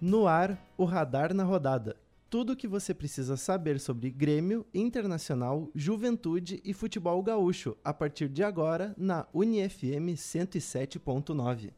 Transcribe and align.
No 0.00 0.28
ar, 0.28 0.56
o 0.76 0.84
Radar 0.84 1.34
na 1.34 1.42
Rodada. 1.42 1.96
Tudo 2.30 2.52
o 2.52 2.56
que 2.56 2.68
você 2.68 2.94
precisa 2.94 3.36
saber 3.36 3.80
sobre 3.80 4.10
Grêmio, 4.10 4.64
Internacional, 4.72 5.68
Juventude 5.74 6.60
e 6.64 6.72
Futebol 6.72 7.20
Gaúcho 7.20 7.76
a 7.84 7.92
partir 7.92 8.28
de 8.28 8.44
agora 8.44 8.94
na 8.96 9.26
UniFM 9.34 10.14
107.9. 10.14 11.72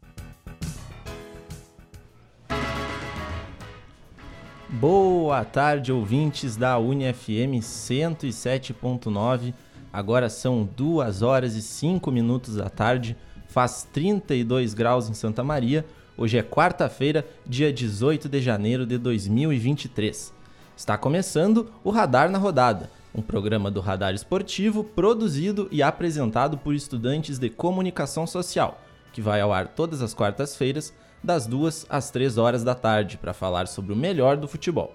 Boa 4.69 5.43
tarde, 5.43 5.91
ouvintes 5.91 6.57
da 6.57 6.79
UniFM 6.79 7.59
107.9. 7.63 9.55
Agora 9.91 10.29
são 10.29 10.69
2 10.77 11.23
horas 11.23 11.55
e 11.55 11.63
5 11.63 12.11
minutos 12.11 12.57
da 12.57 12.69
tarde, 12.69 13.17
faz 13.49 13.89
32 13.91 14.75
graus 14.75 15.09
em 15.09 15.15
Santa 15.15 15.43
Maria. 15.43 15.87
Hoje 16.21 16.37
é 16.37 16.43
quarta-feira, 16.43 17.27
dia 17.47 17.73
18 17.73 18.29
de 18.29 18.43
janeiro 18.43 18.85
de 18.85 18.99
2023. 18.99 20.35
Está 20.77 20.99
começando 20.99 21.73
o 21.83 21.89
Radar 21.89 22.29
na 22.29 22.37
Rodada, 22.37 22.91
um 23.15 23.23
programa 23.23 23.71
do 23.71 23.81
Radar 23.81 24.13
Esportivo 24.13 24.85
produzido 24.85 25.67
e 25.73 25.83
apresentado 25.83 26.59
por 26.59 26.75
estudantes 26.75 27.39
de 27.39 27.49
comunicação 27.49 28.27
social, 28.27 28.83
que 29.15 29.23
vai 29.23 29.41
ao 29.41 29.51
ar 29.51 29.69
todas 29.69 30.03
as 30.03 30.13
quartas-feiras, 30.13 30.93
das 31.25 31.47
2 31.47 31.87
às 31.89 32.11
3 32.11 32.37
horas 32.37 32.63
da 32.63 32.75
tarde, 32.75 33.17
para 33.17 33.33
falar 33.33 33.67
sobre 33.67 33.95
o 33.95 33.97
melhor 33.97 34.37
do 34.37 34.47
futebol. 34.47 34.95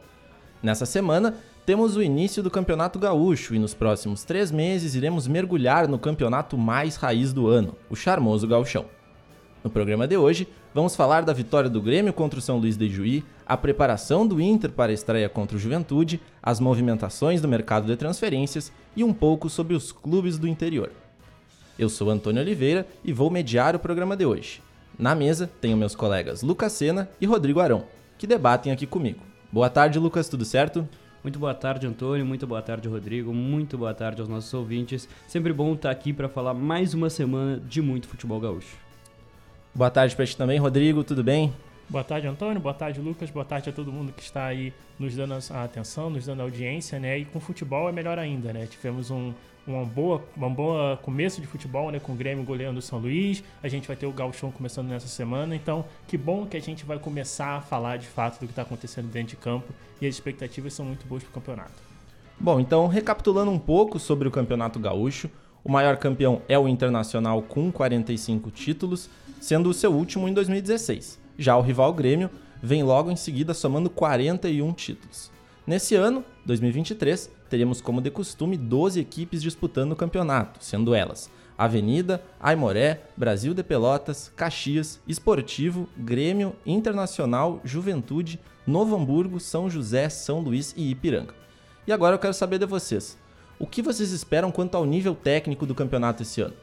Nessa 0.61 0.85
semana, 0.85 1.37
temos 1.65 1.95
o 1.95 2.03
início 2.03 2.43
do 2.43 2.51
Campeonato 2.51 2.99
Gaúcho 2.99 3.55
e 3.55 3.59
nos 3.59 3.73
próximos 3.73 4.23
três 4.23 4.51
meses 4.51 4.93
iremos 4.93 5.27
mergulhar 5.27 5.87
no 5.87 5.97
campeonato 5.97 6.55
mais 6.55 6.97
raiz 6.97 7.33
do 7.33 7.47
ano, 7.47 7.75
o 7.89 7.95
charmoso 7.95 8.47
Gauchão. 8.47 8.85
No 9.63 9.71
programa 9.71 10.07
de 10.07 10.15
hoje, 10.15 10.47
vamos 10.75 10.93
falar 10.93 11.21
da 11.21 11.31
vitória 11.31 11.69
do 11.69 11.81
Grêmio 11.81 12.11
contra 12.11 12.37
o 12.37 12.41
São 12.41 12.57
Luís 12.57 12.75
de 12.75 12.89
Juí, 12.89 13.23
a 13.45 13.55
preparação 13.55 14.27
do 14.27 14.41
Inter 14.41 14.69
para 14.73 14.91
a 14.91 14.93
estreia 14.93 15.29
contra 15.29 15.55
o 15.55 15.59
Juventude, 15.59 16.19
as 16.43 16.59
movimentações 16.59 17.39
do 17.39 17.47
mercado 17.47 17.87
de 17.87 17.95
transferências 17.95 18.73
e 18.93 19.01
um 19.01 19.13
pouco 19.13 19.49
sobre 19.49 19.73
os 19.73 19.93
clubes 19.93 20.37
do 20.37 20.49
interior. 20.49 20.91
Eu 21.79 21.87
sou 21.87 22.09
Antônio 22.09 22.41
Oliveira 22.41 22.85
e 23.05 23.13
vou 23.13 23.31
mediar 23.31 23.73
o 23.73 23.79
programa 23.79 24.17
de 24.17 24.25
hoje. 24.25 24.61
Na 24.99 25.15
mesa 25.15 25.49
tenho 25.61 25.77
meus 25.77 25.95
colegas 25.95 26.41
Lucas 26.41 26.73
Sena 26.73 27.09
e 27.21 27.25
Rodrigo 27.25 27.61
Arão, 27.61 27.85
que 28.17 28.27
debatem 28.27 28.69
aqui 28.73 28.85
comigo. 28.85 29.21
Boa 29.49 29.69
tarde, 29.69 29.97
Lucas, 29.97 30.27
tudo 30.27 30.43
certo? 30.43 30.85
Muito 31.23 31.39
boa 31.39 31.53
tarde, 31.53 31.87
Antônio. 31.87 32.25
Muito 32.25 32.45
boa 32.45 32.61
tarde, 32.61 32.89
Rodrigo. 32.89 33.33
Muito 33.33 33.77
boa 33.77 33.93
tarde 33.93 34.19
aos 34.19 34.29
nossos 34.29 34.53
ouvintes. 34.53 35.07
Sempre 35.25 35.53
bom 35.53 35.73
estar 35.73 35.89
aqui 35.89 36.11
para 36.11 36.27
falar 36.27 36.53
mais 36.53 36.93
uma 36.93 37.09
semana 37.09 37.61
de 37.65 37.81
muito 37.81 38.09
futebol 38.09 38.41
gaúcho. 38.41 38.84
Boa 39.75 39.91
tarde 39.91 40.15
para 40.15 40.25
ti 40.25 40.37
também, 40.37 40.57
Rodrigo, 40.57 41.03
tudo 41.03 41.21
bem? 41.21 41.53
Boa 41.89 42.01
tarde, 42.01 42.25
Antônio. 42.25 42.61
Boa 42.61 42.73
tarde, 42.73 43.01
Lucas. 43.01 43.29
Boa 43.29 43.43
tarde 43.43 43.69
a 43.69 43.73
todo 43.73 43.91
mundo 43.91 44.13
que 44.13 44.23
está 44.23 44.45
aí 44.45 44.73
nos 44.97 45.13
dando 45.13 45.33
a 45.33 45.63
atenção, 45.65 46.09
nos 46.09 46.25
dando 46.25 46.39
a 46.39 46.43
audiência, 46.43 46.97
né? 46.97 47.19
E 47.19 47.25
com 47.25 47.41
futebol 47.41 47.89
é 47.89 47.91
melhor 47.91 48.17
ainda, 48.17 48.53
né? 48.53 48.67
Tivemos 48.67 49.11
um, 49.11 49.33
uma 49.67 49.83
boa, 49.83 50.23
uma 50.33 50.49
boa 50.49 50.95
começo 50.95 51.41
de 51.41 51.47
futebol, 51.47 51.91
né? 51.91 51.99
Com 51.99 52.13
o 52.13 52.15
Grêmio 52.15 52.45
goleando 52.45 52.79
o 52.79 52.81
São 52.81 52.99
Luís. 52.99 53.43
A 53.61 53.67
gente 53.67 53.85
vai 53.85 53.97
ter 53.97 54.05
o 54.05 54.13
Gauchão 54.13 54.49
começando 54.49 54.87
nessa 54.87 55.09
semana. 55.09 55.53
Então, 55.53 55.83
que 56.07 56.17
bom 56.17 56.45
que 56.45 56.55
a 56.55 56.61
gente 56.61 56.85
vai 56.85 56.97
começar 56.97 57.57
a 57.57 57.61
falar 57.61 57.97
de 57.97 58.07
fato 58.07 58.39
do 58.39 58.45
que 58.45 58.53
está 58.53 58.61
acontecendo 58.61 59.11
dentro 59.11 59.31
de 59.31 59.35
campo. 59.35 59.73
E 59.99 60.07
as 60.07 60.15
expectativas 60.15 60.73
são 60.73 60.85
muito 60.85 61.05
boas 61.05 61.21
para 61.21 61.31
o 61.31 61.33
campeonato. 61.33 61.83
Bom, 62.39 62.61
então, 62.61 62.87
recapitulando 62.87 63.51
um 63.51 63.59
pouco 63.59 63.99
sobre 63.99 64.25
o 64.25 64.31
Campeonato 64.31 64.79
Gaúcho, 64.79 65.29
o 65.65 65.71
maior 65.71 65.97
campeão 65.97 66.43
é 66.47 66.59
o 66.59 66.67
Internacional 66.67 67.41
com 67.41 67.71
45 67.71 68.51
títulos 68.51 69.09
sendo 69.41 69.67
o 69.67 69.73
seu 69.73 69.91
último 69.91 70.27
em 70.27 70.33
2016. 70.33 71.19
Já 71.39 71.57
o 71.57 71.61
rival 71.61 71.91
Grêmio 71.91 72.29
vem 72.61 72.83
logo 72.83 73.09
em 73.09 73.15
seguida 73.15 73.51
somando 73.51 73.89
41 73.89 74.71
títulos. 74.73 75.31
Nesse 75.65 75.95
ano, 75.95 76.23
2023, 76.45 77.31
teremos 77.49 77.81
como 77.81 77.99
de 77.99 78.11
costume 78.11 78.55
12 78.57 78.99
equipes 78.99 79.41
disputando 79.41 79.93
o 79.93 79.95
campeonato, 79.95 80.63
sendo 80.63 80.93
elas 80.93 81.31
Avenida, 81.57 82.21
Aimoré, 82.39 83.01
Brasil 83.17 83.53
de 83.53 83.63
Pelotas, 83.63 84.31
Caxias, 84.35 85.01
Esportivo, 85.07 85.89
Grêmio, 85.97 86.55
Internacional, 86.63 87.59
Juventude, 87.63 88.39
Novo 88.67 88.95
Hamburgo, 88.95 89.39
São 89.39 89.67
José, 89.67 90.09
São 90.09 90.41
Luís 90.41 90.75
e 90.77 90.91
Ipiranga. 90.91 91.33
E 91.87 91.91
agora 91.91 92.15
eu 92.15 92.19
quero 92.19 92.33
saber 92.33 92.59
de 92.59 92.65
vocês. 92.67 93.17
O 93.57 93.65
que 93.65 93.81
vocês 93.81 94.11
esperam 94.11 94.51
quanto 94.51 94.75
ao 94.75 94.85
nível 94.85 95.15
técnico 95.15 95.65
do 95.65 95.73
campeonato 95.73 96.23
esse 96.23 96.41
ano? 96.41 96.53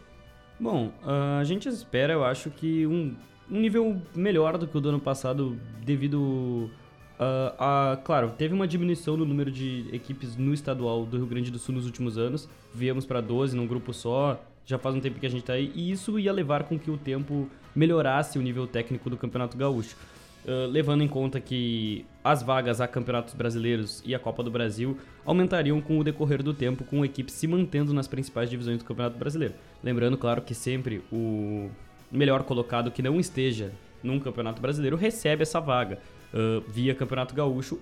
Bom, 0.61 0.93
a 1.39 1.43
gente 1.45 1.69
espera, 1.69 2.13
eu 2.13 2.25
acho 2.25 2.51
que 2.51 2.87
um, 2.87 3.15
um 3.51 3.61
nível 3.61 4.01
melhor 4.15 4.59
do 4.59 4.67
que 4.67 4.77
o 4.77 4.81
do 4.81 4.91
ano 4.91 5.01
passado, 5.01 5.59
devido 5.85 6.71
uh, 7.19 7.55
a. 7.59 7.99
Claro, 8.05 8.33
teve 8.37 8.55
uma 8.55 8.69
diminuição 8.69 9.17
no 9.17 9.25
número 9.25 9.51
de 9.51 9.87
equipes 9.93 10.37
no 10.37 10.53
estadual 10.53 11.05
do 11.05 11.17
Rio 11.17 11.27
Grande 11.27 11.51
do 11.51 11.59
Sul 11.59 11.75
nos 11.75 11.87
últimos 11.87 12.19
anos. 12.19 12.49
Viemos 12.75 13.07
para 13.07 13.21
12 13.21 13.57
num 13.57 13.67
grupo 13.67 13.93
só, 13.95 14.39
já 14.65 14.79
faz 14.79 14.95
um 14.95 15.01
tempo 15.01 15.19
que 15.19 15.27
a 15.27 15.31
gente 15.31 15.41
está 15.41 15.55
aí, 15.55 15.73
e 15.75 15.91
isso 15.91 16.19
ia 16.19 16.33
levar 16.33 16.65
com 16.65 16.79
que 16.79 16.91
o 16.91 16.97
tempo 16.97 17.49
melhorasse 17.75 18.39
o 18.39 18.43
nível 18.43 18.67
técnico 18.67 19.09
do 19.09 19.17
Campeonato 19.17 19.57
Gaúcho. 19.57 19.97
Levando 20.45 21.03
em 21.03 21.09
conta 21.09 21.41
que 21.41 22.05
as 22.25 22.43
vagas 22.43 22.81
a 22.81 22.89
campeonatos 22.89 23.33
brasileiros 23.33 24.03
e 24.05 24.13
a 24.15 24.19
Copa 24.19 24.43
do 24.43 24.51
Brasil 24.51 24.99
aumentariam 25.25 25.81
com 25.81 25.99
o 25.99 26.05
decorrer 26.05 26.43
do 26.43 26.53
tempo, 26.53 26.83
com 26.85 27.03
a 27.03 27.07
equipe 27.07 27.31
se 27.31 27.47
mantendo 27.47 27.95
nas 27.95 28.09
principais 28.09 28.51
divisões 28.51 28.79
do 28.79 28.85
Campeonato 28.85 29.17
Brasileiro. 29.17 29.55
Lembrando, 29.85 30.19
claro, 30.19 30.43
que 30.43 30.55
sempre 30.55 31.01
o 31.13 31.71
melhor 32.11 32.43
colocado 32.43 32.91
que 32.91 33.03
não 33.03 33.21
esteja 33.21 33.73
num 34.03 34.19
Campeonato 34.19 34.61
Brasileiro 34.61 34.97
recebe 34.97 35.43
essa 35.43 35.61
vaga 35.61 36.01
uh, 36.35 36.61
via 36.69 36.93
Campeonato 36.93 37.35
Gaúcho, 37.35 37.79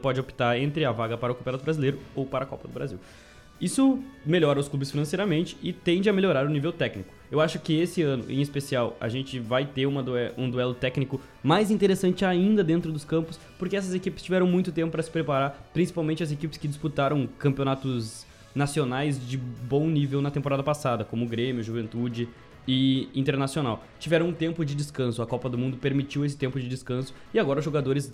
pode 0.00 0.20
optar 0.20 0.58
entre 0.58 0.84
a 0.84 0.92
vaga 0.92 1.16
para 1.16 1.32
o 1.32 1.34
Campeonato 1.34 1.64
Brasileiro 1.64 1.98
ou 2.14 2.24
para 2.24 2.44
a 2.44 2.46
Copa 2.46 2.68
do 2.68 2.74
Brasil. 2.74 2.98
Isso 3.60 3.98
melhora 4.24 4.58
os 4.58 4.68
clubes 4.68 4.90
financeiramente 4.90 5.56
e 5.62 5.72
tende 5.72 6.08
a 6.08 6.12
melhorar 6.12 6.46
o 6.46 6.48
nível 6.48 6.72
técnico. 6.72 7.12
Eu 7.30 7.40
acho 7.40 7.58
que 7.58 7.78
esse 7.78 8.02
ano, 8.02 8.24
em 8.28 8.40
especial, 8.40 8.96
a 8.98 9.08
gente 9.08 9.38
vai 9.38 9.66
ter 9.66 9.86
um 9.86 10.50
duelo 10.50 10.74
técnico 10.74 11.20
mais 11.42 11.70
interessante 11.70 12.24
ainda 12.24 12.64
dentro 12.64 12.90
dos 12.90 13.04
campos, 13.04 13.38
porque 13.58 13.76
essas 13.76 13.94
equipes 13.94 14.22
tiveram 14.22 14.46
muito 14.46 14.72
tempo 14.72 14.90
para 14.90 15.02
se 15.02 15.10
preparar, 15.10 15.70
principalmente 15.72 16.22
as 16.22 16.32
equipes 16.32 16.58
que 16.58 16.66
disputaram 16.66 17.28
campeonatos 17.38 18.26
nacionais 18.54 19.28
de 19.28 19.36
bom 19.36 19.86
nível 19.86 20.20
na 20.20 20.30
temporada 20.30 20.62
passada, 20.62 21.04
como 21.04 21.26
Grêmio, 21.26 21.62
Juventude 21.62 22.28
e 22.66 23.08
Internacional. 23.14 23.84
Tiveram 23.98 24.28
um 24.28 24.32
tempo 24.32 24.64
de 24.64 24.74
descanso, 24.74 25.22
a 25.22 25.26
Copa 25.26 25.48
do 25.48 25.56
Mundo 25.56 25.76
permitiu 25.76 26.24
esse 26.24 26.36
tempo 26.36 26.58
de 26.58 26.68
descanso 26.68 27.14
e 27.32 27.38
agora 27.38 27.60
os 27.60 27.64
jogadores 27.64 28.12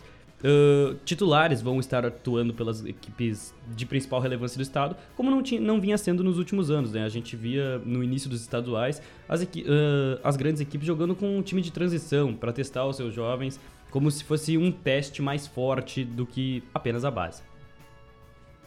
Titulares 1.05 1.63
vão 1.63 1.81
estar 1.81 2.05
atuando 2.05 2.53
pelas 2.53 2.85
equipes 2.85 3.55
de 3.75 3.87
principal 3.87 4.21
relevância 4.21 4.57
do 4.57 4.63
estado, 4.63 4.97
como 5.17 5.31
não, 5.31 5.43
tinha, 5.43 5.61
não 5.61 5.81
vinha 5.81 5.97
sendo 5.97 6.23
nos 6.23 6.39
últimos 6.39 6.71
anos. 6.71 6.93
Né? 6.93 7.05
A 7.05 7.09
gente 7.09 7.35
via 7.35 7.79
no 7.79 8.03
início 8.03 8.29
dos 8.29 8.43
estaduais 8.43 9.01
as, 9.29 9.43
uh, 9.43 9.47
as 10.23 10.37
grandes 10.37 10.61
equipes 10.61 10.87
jogando 10.87 11.15
com 11.15 11.39
um 11.39 11.43
time 11.43 11.63
de 11.63 11.73
transição 11.73 12.35
para 12.35 12.53
testar 12.53 12.87
os 12.87 12.97
seus 12.97 13.15
jovens, 13.15 13.59
como 13.91 14.11
se 14.11 14.23
fosse 14.25 14.59
um 14.59 14.71
teste 14.71 15.23
mais 15.23 15.47
forte 15.47 16.05
do 16.05 16.27
que 16.27 16.63
apenas 16.75 17.05
a 17.05 17.11
base. 17.11 17.43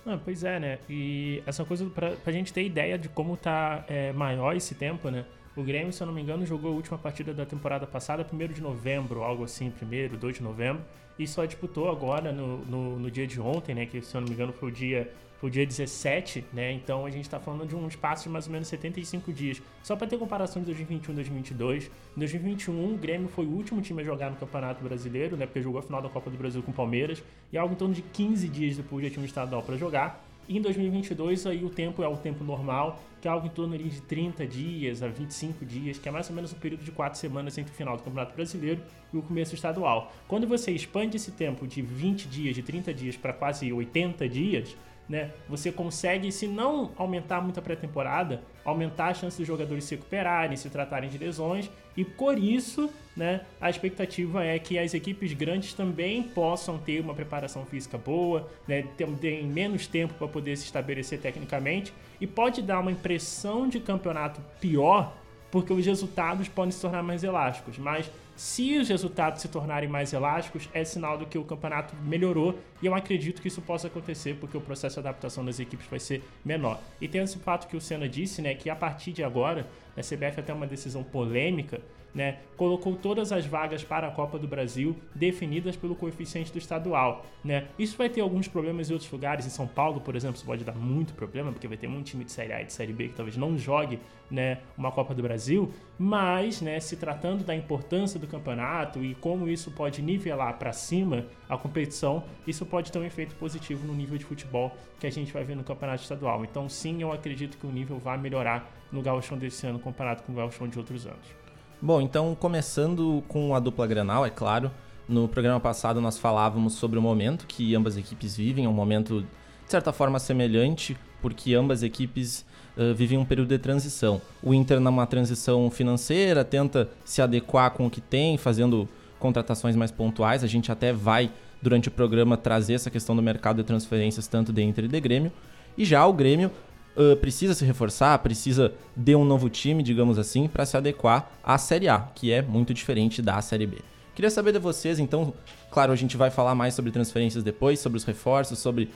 Ah, 0.06 0.18
pois 0.24 0.44
é, 0.44 0.60
né? 0.60 0.80
E 0.90 1.44
essa 1.46 1.64
coisa, 1.64 1.86
pra, 1.86 2.12
pra 2.12 2.34
gente 2.34 2.52
ter 2.52 2.66
ideia 2.66 2.98
de 2.98 3.08
como 3.10 3.38
tá 3.38 3.86
é, 3.88 4.12
maior 4.12 4.56
esse 4.56 4.74
tempo, 4.74 5.10
né? 5.12 5.24
O 5.60 5.64
Grêmio, 5.64 5.92
se 5.92 6.02
eu 6.02 6.08
não 6.08 6.14
me 6.14 6.22
engano, 6.22 6.46
jogou 6.46 6.72
a 6.72 6.74
última 6.74 6.98
partida 6.98 7.34
da 7.34 7.46
temporada 7.46 7.86
passada, 7.86 8.26
1 8.32 8.54
de 8.54 8.62
novembro, 8.62 9.24
algo 9.24 9.44
assim, 9.44 9.68
1 9.68 10.18
2 10.18 10.38
de 10.38 10.42
novembro 10.42 10.82
e 11.20 11.28
só 11.28 11.44
disputou 11.44 11.92
agora 11.92 12.32
no, 12.32 12.60
no, 12.60 12.98
no, 12.98 13.12
dia 13.12 13.28
de 13.28 13.42
ontem, 13.42 13.76
né? 13.76 13.86
Que 13.86 14.02
se 14.02 14.16
eu 14.16 14.22
não 14.22 14.30
me 14.30 14.34
engano 14.34 14.54
foi 14.54 14.70
o 14.70 14.72
dia, 14.72 15.12
foi 15.38 15.50
o 15.50 15.52
dia 15.52 15.66
17, 15.66 16.46
né? 16.54 16.72
Então 16.72 17.06
a 17.06 17.10
gente 17.10 17.24
está 17.24 17.42
falando 17.42 17.68
de 17.68 17.76
um 17.76 17.86
espaço 17.90 18.24
de 18.24 18.30
mais 18.30 18.48
ou 18.48 18.54
menos 18.54 18.70
75 18.70 19.34
dias. 19.34 19.62
Só 19.84 19.98
para 19.98 20.08
ter 20.08 20.18
comparação 20.18 20.62
de 20.62 20.68
2021 20.68 21.12
e 21.12 21.16
2022. 21.16 21.92
Em 22.16 22.20
2021, 22.20 22.94
o 22.94 22.98
Grêmio 22.98 23.28
foi 23.28 23.46
o 23.46 23.50
último 23.50 23.82
time 23.82 24.02
a 24.02 24.06
jogar 24.06 24.30
no 24.30 24.38
Campeonato 24.38 24.82
Brasileiro, 24.82 25.36
né? 25.36 25.46
Porque 25.46 25.62
jogou 25.62 25.80
a 25.80 25.84
final 25.84 26.02
da 26.02 26.08
Copa 26.08 26.30
do 26.30 26.38
Brasil 26.38 26.64
com 26.64 26.72
o 26.72 26.74
Palmeiras. 26.74 27.22
E 27.52 27.58
algo 27.58 27.74
em 27.74 27.78
torno 27.78 27.94
de 27.94 28.02
15 28.02 28.48
dias 28.48 28.78
depois 28.78 29.04
já 29.04 29.12
tinha 29.12 29.22
um 29.22 29.26
estadual 29.26 29.62
para 29.62 29.76
jogar. 29.76 30.26
E 30.50 30.58
em 30.58 30.62
2022 30.64 31.46
aí 31.46 31.64
o 31.64 31.70
tempo 31.70 32.02
é 32.02 32.08
o 32.08 32.18
tempo 32.18 32.44
normal, 32.44 33.00
que 33.22 33.28
é 33.28 33.32
algo 33.32 33.46
em 33.46 33.52
torno 33.52 33.78
de 33.78 34.02
30 34.02 34.48
dias 34.48 35.04
a 35.04 35.08
25 35.08 35.64
dias, 35.64 36.00
que 36.00 36.10
é 36.10 36.12
mais 36.12 36.28
ou 36.28 36.36
menos 36.36 36.52
um 36.52 36.56
período 36.56 36.84
de 36.84 36.92
4 36.92 37.20
semanas 37.20 37.56
entre 37.60 37.72
o 37.72 37.76
final 37.76 37.96
do 37.96 38.02
Campeonato 38.02 38.34
Brasileiro 38.36 38.82
e 39.14 39.18
o 39.18 39.22
começo 39.22 39.54
estadual. 39.54 40.12
Quando 40.28 40.48
você 40.48 40.72
expande 40.72 41.18
esse 41.18 41.34
tempo 41.34 41.68
de 41.68 41.84
20 41.84 42.28
dias, 42.28 42.56
de 42.56 42.64
30 42.64 42.92
dias 42.96 43.16
para 43.16 43.32
quase 43.32 43.72
80 43.72 44.28
dias, 44.28 44.76
né, 45.10 45.32
você 45.50 45.72
consegue, 45.72 46.32
se 46.32 46.48
não 46.48 46.92
aumentar 46.96 47.42
muito 47.42 47.60
a 47.60 47.64
pré-temporada, 47.64 48.44
aumentar 48.64 49.08
a 49.08 49.14
chance 49.14 49.38
dos 49.38 49.48
jogadores 49.48 49.84
se 49.86 49.96
recuperarem, 49.96 50.56
se 50.56 50.70
tratarem 50.70 51.10
de 51.10 51.18
lesões, 51.18 51.70
e 51.98 52.06
por 52.06 52.38
isso, 52.38 52.90
né, 53.18 53.42
a 53.60 53.70
expectativa 53.70 54.46
é 54.46 54.60
que 54.60 54.78
as 54.78 54.94
equipes 54.94 55.34
grandes 55.34 55.74
também 55.74 56.22
possam 56.22 56.78
ter 56.78 57.02
uma 57.02 57.16
preparação 57.16 57.66
física 57.66 57.98
boa, 57.98 58.48
né, 58.68 58.84
terem 58.96 59.48
menos 59.48 59.88
tempo 59.88 60.14
para 60.14 60.28
poder 60.28 60.56
se 60.56 60.66
estabelecer 60.66 61.20
tecnicamente, 61.20 61.92
e 62.22 62.28
pode 62.28 62.62
dar 62.62 62.80
uma 62.80 62.92
impressão 62.92 63.68
de 63.68 63.80
campeonato 63.80 64.40
pior, 64.62 65.18
porque 65.50 65.74
os 65.74 65.84
resultados 65.84 66.48
podem 66.48 66.72
se 66.72 66.80
tornar 66.80 67.02
mais 67.02 67.24
elásticos, 67.24 67.80
mas 67.80 68.12
Se 68.40 68.78
os 68.78 68.88
resultados 68.88 69.42
se 69.42 69.50
tornarem 69.50 69.90
mais 69.90 70.14
elásticos, 70.14 70.70
é 70.74 70.86
sinal 70.86 71.18
do 71.18 71.26
que 71.26 71.38
o 71.38 71.44
campeonato 71.44 71.94
melhorou 71.98 72.58
e 72.82 72.86
eu 72.86 72.96
acredito 72.96 73.42
que 73.42 73.50
isso 73.50 73.62
possa 73.62 73.88
acontecer 73.88 74.38
porque 74.40 74.56
o 74.56 74.62
processo 74.62 74.96
de 74.96 75.10
adaptação 75.10 75.44
das 75.44 75.60
equipes 75.60 75.86
vai 75.88 76.00
ser 76.00 76.24
menor. 76.46 76.80
E 77.02 77.08
tem 77.10 77.20
esse 77.20 77.38
fato 77.38 77.68
que 77.68 77.76
o 77.76 77.82
Senna 77.82 78.08
disse, 78.08 78.42
né, 78.42 78.56
que 78.56 78.70
a 78.70 78.76
partir 78.78 79.12
de 79.12 79.22
agora, 79.22 79.68
a 79.98 80.00
CBF 80.00 80.40
até 80.40 80.54
uma 80.54 80.66
decisão 80.66 81.04
polêmica, 81.04 81.82
né, 82.14 82.40
colocou 82.58 82.96
todas 82.96 83.32
as 83.32 83.46
vagas 83.46 83.84
para 83.84 84.08
a 84.08 84.12
Copa 84.12 84.38
do 84.38 84.48
Brasil 84.48 84.96
definidas 85.16 85.76
pelo 85.76 85.96
coeficiente 85.96 86.52
do 86.52 86.58
estadual. 86.58 87.26
Né? 87.44 87.68
Isso 87.78 87.98
vai 87.98 88.10
ter 88.10 88.22
alguns 88.22 88.48
problemas 88.48 88.90
em 88.90 88.94
outros 88.94 89.12
lugares. 89.12 89.46
Em 89.46 89.50
São 89.50 89.68
Paulo, 89.68 90.02
por 90.02 90.16
exemplo, 90.16 90.36
isso 90.36 90.46
pode 90.46 90.64
dar 90.64 90.76
muito 90.76 91.14
problema, 91.14 91.52
porque 91.52 91.68
vai 91.68 91.78
ter 91.78 91.88
muito 91.88 92.08
time 92.08 92.24
de 92.24 92.32
Série 92.32 92.54
A 92.54 92.62
e 92.62 92.66
de 92.66 92.74
Série 92.74 92.94
B 92.94 93.08
que 93.10 93.16
talvez 93.16 93.38
não 93.38 93.58
jogue 93.58 94.00
né, 94.30 94.60
uma 94.78 94.92
Copa 94.92 95.14
do 95.14 95.22
Brasil. 95.22 95.72
Mas, 95.98 96.62
né, 96.62 96.80
se 96.80 96.96
tratando 96.96 97.44
da 97.44 97.56
importância 97.56 98.20
do 98.20 98.28
campeonato 98.28 99.04
e 99.04 99.16
como 99.16 99.48
isso 99.48 99.72
pode 99.72 100.02
nivelar 100.02 100.58
para 100.58 100.72
cima 100.72 101.26
a 101.48 101.58
competição, 101.58 102.24
isso 102.48 102.66
pode 102.66 102.92
ter 102.92 103.00
um 103.00 103.04
efeito 103.04 103.36
positivo 103.36 103.86
no 103.86 103.94
nível 103.94 104.18
de 104.18 104.26
futebol 104.26 104.76
que 105.00 105.08
a 105.08 105.12
gente 105.12 105.32
vai 105.32 105.44
ver 105.44 105.56
no 105.56 105.64
campeonato 105.64 106.04
estadual. 106.04 106.44
Então, 106.44 106.70
sim, 106.70 107.02
eu 107.02 107.12
acredito 107.12 107.58
que 107.58 107.66
o 107.66 107.72
nível 107.72 107.98
vai 107.98 108.18
melhorar 108.18 108.72
no 108.92 109.02
gauchão 109.02 109.38
desse 109.38 109.66
ano 109.68 109.80
comparado 109.80 110.24
com 110.24 110.32
o 110.32 110.36
gauchão 110.36 110.68
de 110.68 110.78
outros 110.78 111.06
anos. 111.06 111.39
Bom, 111.82 112.02
então 112.02 112.36
começando 112.36 113.24
com 113.30 113.56
a 113.56 113.60
dupla 113.60 113.88
Grenal, 113.88 114.26
é 114.26 114.30
claro. 114.30 114.70
No 115.08 115.30
programa 115.30 115.62
passado 115.62 116.02
nós 116.02 116.20
falávamos 116.20 116.74
sobre 116.74 117.00
o 117.00 117.02
momento 117.02 117.48
que 117.48 117.74
ambas 117.74 117.96
equipes 117.96 118.36
vivem, 118.36 118.66
é 118.66 118.70
um 118.70 118.74
momento 118.74 119.22
de 119.22 119.72
certa 119.72 119.94
forma 119.94 120.20
semelhante, 120.20 120.98
porque 121.22 121.54
ambas 121.54 121.82
equipes 121.82 122.46
uh, 122.76 122.94
vivem 122.94 123.18
um 123.18 123.24
período 123.24 123.48
de 123.48 123.58
transição. 123.58 124.22
O 124.44 124.54
Inter 124.54 124.78
numa 124.82 125.08
transição 125.08 125.72
financeira, 125.72 126.44
tenta 126.44 126.90
se 127.06 127.22
adequar 127.22 127.72
com 127.72 127.88
o 127.88 127.90
que 127.90 128.02
tem, 128.02 128.38
fazendo 128.38 128.86
contratações 129.18 129.78
mais 129.78 129.90
pontuais. 129.90 130.44
A 130.44 130.48
gente 130.48 130.74
até 130.74 130.92
vai 130.92 131.32
durante 131.62 131.88
o 131.88 131.92
programa 131.92 132.36
trazer 132.36 132.74
essa 132.74 132.90
questão 132.90 133.16
do 133.16 133.22
mercado 133.22 133.56
de 133.56 133.64
transferências 133.64 134.28
tanto 134.28 134.52
de 134.52 134.62
Inter 134.62 134.84
e 134.84 134.90
de 134.90 135.00
Grêmio. 135.00 135.32
E 135.78 135.86
já 135.86 136.06
o 136.06 136.12
Grêmio 136.12 136.52
uh, 136.96 137.16
precisa 137.18 137.54
se 137.54 137.66
reforçar, 137.66 138.18
precisa 138.20 138.74
de 138.96 139.16
um 139.16 139.24
novo 139.24 139.50
time, 139.50 139.84
digamos 139.84 140.18
assim, 140.18 140.48
para 140.48 140.66
se 140.66 140.78
adequar 140.78 141.32
à 141.44 141.58
Série 141.58 141.88
A, 141.88 142.00
que 142.16 142.32
é 142.32 142.42
muito 142.42 142.74
diferente 142.74 143.22
da 143.22 143.42
Série 143.42 143.66
B. 143.66 143.78
Queria 144.16 144.30
saber 144.30 144.52
de 144.52 144.60
vocês, 144.60 145.00
então, 145.00 145.34
claro, 145.72 145.92
a 145.92 145.96
gente 145.96 146.18
vai 146.18 146.30
falar 146.30 146.54
mais 146.54 146.74
sobre 146.74 146.92
transferências 146.92 147.44
depois, 147.44 147.80
sobre 147.80 147.98
os 147.98 148.04
reforços, 148.04 148.60
sobre 148.60 148.90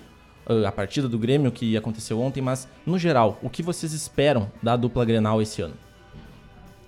uh, 0.48 0.66
a 0.66 0.72
partida 0.72 1.08
do 1.08 1.18
Grêmio 1.18 1.52
que 1.52 1.78
aconteceu 1.78 2.20
ontem, 2.20 2.42
mas 2.42 2.68
no 2.86 3.00
geral, 3.00 3.40
o 3.42 3.50
que 3.50 3.64
vocês 3.64 3.94
esperam 3.94 4.52
da 4.62 4.76
dupla 4.76 5.06
Grenal 5.06 5.42
esse 5.42 5.62
ano? 5.62 5.76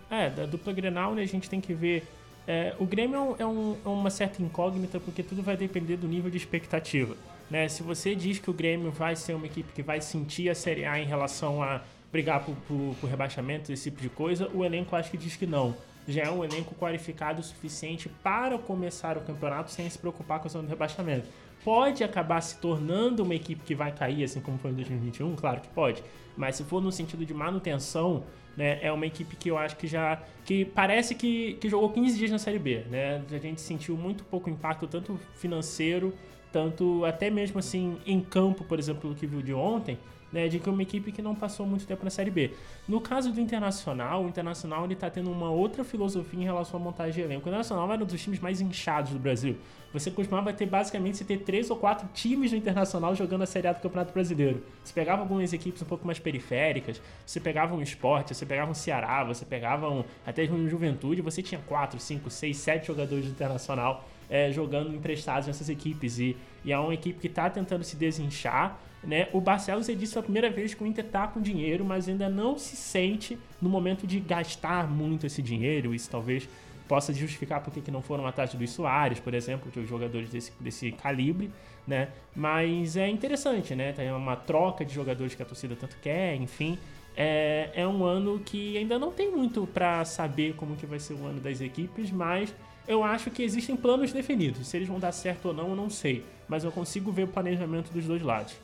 É, 0.10 0.30
da 0.30 0.46
dupla 0.46 0.74
Grenal, 0.74 1.16
né, 1.16 1.22
a 1.22 1.28
gente 1.28 1.50
tem 1.50 1.62
que 1.62 1.74
ver. 1.74 2.08
É, 2.48 2.76
o 2.78 2.86
Grêmio 2.86 3.36
é, 3.40 3.46
um, 3.46 3.76
é 3.84 3.88
uma 3.88 4.10
certa 4.10 4.42
incógnita 4.42 5.00
porque 5.00 5.24
tudo 5.24 5.42
vai 5.42 5.58
depender 5.58 5.98
do 5.98 6.08
nível 6.08 6.30
de 6.30 6.38
expectativa. 6.38 7.16
Né? 7.50 7.68
Se 7.68 7.84
você 7.84 8.16
diz 8.16 8.40
que 8.40 8.50
o 8.50 8.54
Grêmio 8.54 8.92
vai 8.92 9.16
ser 9.16 9.34
uma 9.34 9.46
equipe 9.46 9.72
que 9.74 9.84
vai 9.84 10.02
sentir 10.02 10.50
a 10.50 10.56
Série 10.56 10.86
A 10.86 11.00
em 11.00 11.06
relação 11.06 11.62
a 11.62 11.82
brigar 12.12 12.44
por, 12.44 12.56
por, 12.68 12.96
por 13.00 13.10
rebaixamento, 13.10 13.72
esse 13.72 13.90
tipo 13.90 14.02
de 14.02 14.10
coisa, 14.10 14.50
o 14.54 14.64
elenco 14.64 14.96
acho 14.96 15.12
que 15.12 15.18
diz 15.18 15.36
que 15.36 15.46
não. 15.46 15.76
Já 16.08 16.24
é 16.24 16.30
um 16.30 16.44
elenco 16.44 16.76
qualificado 16.76 17.42
o 17.42 17.44
suficiente 17.44 18.08
para 18.24 18.58
começar 18.58 19.18
o 19.18 19.22
campeonato 19.22 19.72
sem 19.72 19.90
se 19.90 19.98
preocupar 19.98 20.40
com 20.40 20.48
a 20.48 20.50
zona 20.50 20.64
de 20.64 20.70
rebaixamento. 20.70 21.28
Pode 21.64 22.04
acabar 22.04 22.40
se 22.42 22.58
tornando 22.60 23.24
uma 23.24 23.34
equipe 23.34 23.64
que 23.64 23.74
vai 23.74 23.92
cair, 23.92 24.24
assim 24.24 24.40
como 24.40 24.58
foi 24.60 24.72
em 24.72 24.76
2021, 24.76 25.36
claro 25.36 25.62
que 25.62 25.68
pode. 25.70 26.04
Mas 26.38 26.56
se 26.58 26.64
for 26.64 26.82
no 26.82 26.92
sentido 26.92 27.26
de 27.26 27.34
manutenção, 27.34 28.24
né, 28.56 28.80
é 28.82 28.92
uma 28.92 29.06
equipe 29.06 29.36
que 29.36 29.50
eu 29.50 29.58
acho 29.58 29.76
que 29.76 29.88
já. 29.88 30.22
que 30.46 30.64
parece 30.64 31.16
que, 31.16 31.56
que 31.56 31.68
jogou 31.68 31.90
15 31.90 32.18
dias 32.18 32.32
na 32.32 32.40
Série 32.40 32.60
B. 32.60 32.86
Né? 32.90 33.24
A 33.32 33.38
gente 33.40 33.62
sentiu 33.62 33.98
muito 33.98 34.24
pouco 34.26 34.50
impacto, 34.50 34.88
tanto 34.88 35.20
financeiro 35.36 36.14
tanto 36.56 37.04
até 37.04 37.30
mesmo 37.30 37.60
assim 37.60 37.98
em 38.06 38.22
campo, 38.22 38.64
por 38.64 38.80
exemplo, 38.80 39.14
que 39.14 39.28
viu 39.28 39.42
de 39.42 39.54
ontem, 39.54 40.00
né, 40.32 40.48
de 40.48 40.58
que 40.58 40.70
é 40.70 40.72
uma 40.72 40.82
equipe 40.82 41.12
que 41.12 41.22
não 41.22 41.36
passou 41.36 41.66
muito 41.66 41.86
tempo 41.86 42.06
na 42.06 42.10
Série 42.10 42.32
B. 42.32 42.52
No 42.88 43.02
caso 43.02 43.30
do 43.30 43.42
Internacional, 43.42 44.24
o 44.24 44.30
Internacional 44.30 44.90
está 44.90 45.10
tendo 45.10 45.30
uma 45.30 45.52
outra 45.52 45.84
filosofia 45.84 46.40
em 46.40 46.46
relação 46.46 46.80
à 46.80 46.84
montagem 46.84 47.14
de 47.14 47.20
elenco. 47.20 47.46
O 47.46 47.50
Internacional 47.50 47.92
era 47.92 48.02
um 48.02 48.06
dos 48.06 48.24
times 48.24 48.40
mais 48.40 48.62
inchados 48.62 49.12
do 49.12 49.20
Brasil. 49.20 49.58
Você 49.92 50.10
costumava 50.10 50.54
ter 50.54 50.66
basicamente 50.66 51.18
você 51.18 51.26
ter 51.26 51.40
três 51.40 51.70
ou 51.70 51.76
quatro 51.76 52.08
times 52.14 52.52
do 52.52 52.58
Internacional 52.58 53.14
jogando 53.14 53.42
a 53.42 53.46
Série 53.46 53.68
A 53.68 53.74
do 53.74 53.82
Campeonato 53.82 54.14
Brasileiro. 54.14 54.64
Você 54.82 54.94
pegava 54.94 55.24
algumas 55.24 55.52
equipes 55.52 55.82
um 55.82 55.86
pouco 55.86 56.06
mais 56.08 56.20
periféricas, 56.20 57.02
você 57.26 57.42
pegava 57.42 57.76
um 57.76 57.82
esporte, 57.82 58.34
você 58.34 58.46
pegava 58.46 58.72
um 58.72 58.74
Ceará, 58.74 59.26
você 59.26 59.44
pegava 59.44 59.90
um, 59.90 60.06
até 60.26 60.44
um 60.44 60.70
Juventude, 60.70 61.22
você 61.22 61.42
tinha 61.42 61.60
quatro, 61.68 62.00
cinco, 62.00 62.30
seis, 62.30 62.56
sete 62.56 62.88
jogadores 62.88 63.26
do 63.26 63.32
Internacional 63.32 64.06
é, 64.30 64.52
jogando 64.52 64.94
emprestados 64.94 65.48
nessas 65.48 65.70
equipes. 65.70 66.20
E, 66.20 66.36
e 66.64 66.72
é 66.72 66.78
uma 66.78 66.94
equipe 66.94 67.20
que 67.20 67.28
está 67.28 67.50
tentando 67.50 67.84
se 67.84 67.96
desinchar. 67.96 68.80
Né? 69.04 69.28
O 69.34 69.40
Barcelos 69.40 69.86
disse 69.88 70.14
pela 70.14 70.24
primeira 70.24 70.50
vez 70.50 70.74
que 70.74 70.84
o 70.84 70.88
Inter 70.88 71.06
está 71.06 71.28
com 71.28 71.40
dinheiro, 71.40 71.86
mas 71.86 72.10
ainda 72.10 72.28
não 72.28 72.58
se 72.58 72.76
sente 72.76 73.38
no 73.62 73.70
momento 73.70 74.08
de 74.08 74.20
gastar 74.20 74.90
muito 74.90 75.26
esse 75.26 75.42
dinheiro. 75.42 75.94
Isso 75.94 76.10
talvez 76.10 76.50
possa 76.88 77.14
justificar 77.14 77.62
porque 77.62 77.82
que 77.82 77.92
não 77.92 78.02
foram 78.02 78.26
atrás 78.28 78.52
do 78.52 78.58
Luiz 78.58 78.72
Soares, 78.72 79.20
por 79.20 79.34
exemplo, 79.34 79.72
que 79.72 79.80
os 79.80 79.88
jogadores 79.88 80.30
desse, 80.30 80.52
desse 80.60 80.92
calibre, 80.92 81.52
né? 81.88 82.10
Mas 82.36 82.96
é 82.96 83.08
interessante, 83.08 83.76
né? 83.76 83.92
Tem 83.92 84.12
uma 84.12 84.36
troca 84.36 84.86
de 84.86 84.94
jogadores 84.94 85.36
que 85.36 85.42
a 85.42 85.46
torcida 85.46 85.76
tanto 85.76 85.98
quer, 86.02 86.36
enfim. 86.36 86.78
É, 87.18 87.70
é 87.74 87.88
um 87.88 88.04
ano 88.04 88.40
que 88.40 88.78
ainda 88.78 89.00
não 89.00 89.12
tem 89.12 89.32
muito 89.32 89.66
para 89.68 90.04
saber 90.04 90.54
como 90.56 90.76
que 90.76 90.86
vai 90.86 91.00
ser 91.00 91.14
o 91.14 91.26
ano 91.26 91.40
das 91.40 91.62
equipes, 91.62 92.12
mas 92.12 92.54
eu 92.88 93.04
acho 93.04 93.30
que 93.32 93.44
existem 93.44 93.76
planos 93.76 94.12
definidos. 94.12 94.68
Se 94.68 94.78
eles 94.78 94.88
vão 94.88 95.00
dar 95.00 95.12
certo 95.12 95.48
ou 95.48 95.54
não, 95.54 95.70
eu 95.70 95.76
não 95.76 95.90
sei. 95.90 96.24
Mas 96.48 96.64
eu 96.64 96.72
consigo 96.72 97.12
ver 97.12 97.24
o 97.24 97.28
planejamento 97.28 97.92
dos 97.92 98.06
dois 98.06 98.22
lados. 98.22 98.56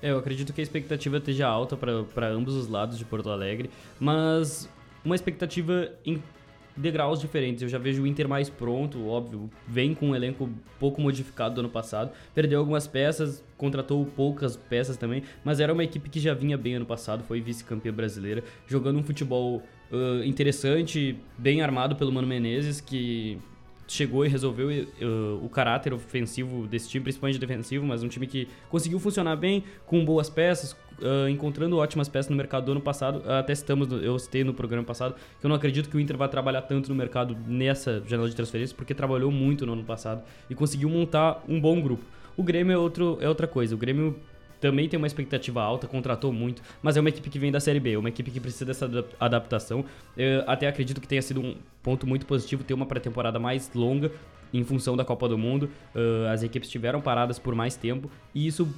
É, 0.00 0.10
eu 0.10 0.18
acredito 0.18 0.52
que 0.52 0.60
a 0.60 0.64
expectativa 0.64 1.16
esteja 1.16 1.46
alta 1.46 1.76
para 1.76 2.28
ambos 2.28 2.54
os 2.54 2.68
lados 2.68 2.98
de 2.98 3.04
Porto 3.04 3.30
Alegre, 3.30 3.70
mas 3.98 4.68
uma 5.04 5.14
expectativa 5.14 5.90
em 6.04 6.22
degraus 6.76 7.18
diferentes. 7.18 7.62
Eu 7.62 7.68
já 7.68 7.78
vejo 7.78 8.02
o 8.02 8.06
Inter 8.06 8.28
mais 8.28 8.50
pronto, 8.50 9.06
óbvio, 9.08 9.50
vem 9.66 9.94
com 9.94 10.10
um 10.10 10.14
elenco 10.14 10.48
pouco 10.78 11.00
modificado 11.00 11.54
do 11.54 11.60
ano 11.60 11.70
passado, 11.70 12.12
perdeu 12.34 12.58
algumas 12.60 12.86
peças, 12.86 13.42
contratou 13.56 14.04
poucas 14.04 14.56
peças 14.56 14.96
também, 14.96 15.22
mas 15.42 15.58
era 15.58 15.72
uma 15.72 15.82
equipe 15.82 16.10
que 16.10 16.20
já 16.20 16.34
vinha 16.34 16.58
bem 16.58 16.74
ano 16.74 16.86
passado, 16.86 17.24
foi 17.24 17.40
vice-campeã 17.40 17.92
brasileira, 17.92 18.44
jogando 18.66 18.98
um 18.98 19.02
futebol 19.02 19.62
uh, 19.90 20.22
interessante, 20.24 21.18
bem 21.38 21.62
armado 21.62 21.96
pelo 21.96 22.12
Mano 22.12 22.28
Menezes, 22.28 22.80
que 22.80 23.38
chegou 23.86 24.24
e 24.24 24.28
resolveu 24.28 24.68
uh, 24.68 25.44
o 25.44 25.48
caráter 25.48 25.92
ofensivo 25.92 26.66
desse 26.66 26.88
time, 26.88 27.04
principalmente 27.04 27.38
defensivo, 27.38 27.86
mas 27.86 28.02
um 28.02 28.08
time 28.08 28.26
que 28.26 28.48
conseguiu 28.68 28.98
funcionar 28.98 29.36
bem, 29.36 29.64
com 29.86 30.04
boas 30.04 30.28
peças, 30.28 30.72
uh, 30.72 31.28
encontrando 31.28 31.76
ótimas 31.76 32.08
peças 32.08 32.30
no 32.30 32.36
mercado 32.36 32.66
do 32.66 32.72
ano 32.72 32.80
passado. 32.80 33.22
Uh, 33.24 33.32
até 33.32 33.54
citamos, 33.54 33.88
eu 34.02 34.18
citei 34.18 34.42
no 34.44 34.52
programa 34.52 34.84
passado, 34.84 35.14
que 35.38 35.46
eu 35.46 35.48
não 35.48 35.56
acredito 35.56 35.88
que 35.88 35.96
o 35.96 36.00
Inter 36.00 36.16
vai 36.16 36.28
trabalhar 36.28 36.62
tanto 36.62 36.88
no 36.88 36.94
mercado 36.94 37.36
nessa 37.46 38.02
janela 38.06 38.28
de 38.28 38.34
transferência, 38.34 38.76
porque 38.76 38.94
trabalhou 38.94 39.30
muito 39.30 39.64
no 39.64 39.72
ano 39.72 39.84
passado 39.84 40.22
e 40.50 40.54
conseguiu 40.54 40.88
montar 40.88 41.44
um 41.48 41.60
bom 41.60 41.80
grupo. 41.80 42.04
O 42.36 42.42
Grêmio 42.42 42.72
é, 42.72 42.78
outro, 42.78 43.18
é 43.20 43.28
outra 43.28 43.46
coisa. 43.46 43.74
O 43.74 43.78
Grêmio 43.78 44.16
também 44.60 44.88
tem 44.88 44.98
uma 44.98 45.06
expectativa 45.06 45.62
alta, 45.62 45.86
contratou 45.86 46.32
muito, 46.32 46.62
mas 46.82 46.96
é 46.96 47.00
uma 47.00 47.08
equipe 47.08 47.28
que 47.28 47.38
vem 47.38 47.52
da 47.52 47.60
Série 47.60 47.80
B, 47.80 47.96
uma 47.96 48.08
equipe 48.08 48.30
que 48.30 48.40
precisa 48.40 48.64
dessa 48.64 48.90
adaptação. 49.18 49.84
Eu 50.16 50.44
até 50.46 50.66
acredito 50.66 51.00
que 51.00 51.08
tenha 51.08 51.22
sido 51.22 51.40
um 51.40 51.56
ponto 51.82 52.06
muito 52.06 52.26
positivo 52.26 52.64
ter 52.64 52.74
uma 52.74 52.86
pré-temporada 52.86 53.38
mais 53.38 53.70
longa 53.74 54.10
em 54.52 54.64
função 54.64 54.96
da 54.96 55.04
Copa 55.04 55.28
do 55.28 55.36
Mundo. 55.36 55.70
Uh, 55.94 56.28
as 56.32 56.42
equipes 56.42 56.68
estiveram 56.68 57.00
paradas 57.00 57.38
por 57.38 57.54
mais 57.54 57.76
tempo 57.76 58.10
e 58.34 58.46
isso 58.46 58.68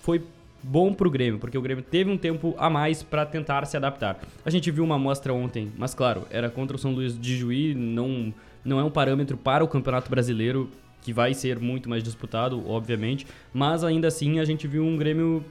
foi 0.00 0.22
bom 0.62 0.92
para 0.92 1.06
o 1.06 1.10
Grêmio, 1.10 1.38
porque 1.38 1.56
o 1.56 1.62
Grêmio 1.62 1.84
teve 1.84 2.10
um 2.10 2.18
tempo 2.18 2.54
a 2.58 2.68
mais 2.68 3.02
para 3.02 3.24
tentar 3.24 3.64
se 3.66 3.76
adaptar. 3.76 4.18
A 4.44 4.50
gente 4.50 4.70
viu 4.70 4.84
uma 4.84 4.96
amostra 4.96 5.32
ontem, 5.32 5.70
mas 5.76 5.94
claro, 5.94 6.26
era 6.30 6.50
contra 6.50 6.76
o 6.76 6.78
São 6.78 6.92
Luís 6.92 7.18
de 7.18 7.36
Juí, 7.36 7.74
não, 7.74 8.32
não 8.64 8.80
é 8.80 8.84
um 8.84 8.90
parâmetro 8.90 9.36
para 9.36 9.62
o 9.62 9.68
Campeonato 9.68 10.10
Brasileiro 10.10 10.68
que 11.02 11.12
vai 11.12 11.34
ser 11.34 11.58
muito 11.58 11.88
mais 11.88 12.02
disputado, 12.02 12.68
obviamente, 12.68 13.26
mas 13.52 13.84
ainda 13.84 14.08
assim 14.08 14.40
a 14.40 14.44
gente 14.44 14.66
viu 14.66 14.84
um 14.84 14.96
Grêmio 14.96 15.44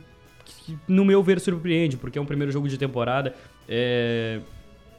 que, 0.46 0.78
no 0.88 1.04
meu 1.04 1.22
ver, 1.24 1.40
surpreende, 1.40 1.98
porque 1.98 2.18
é 2.18 2.22
um 2.22 2.26
primeiro 2.26 2.52
jogo 2.52 2.68
de 2.68 2.78
temporada, 2.78 3.34
é, 3.68 4.40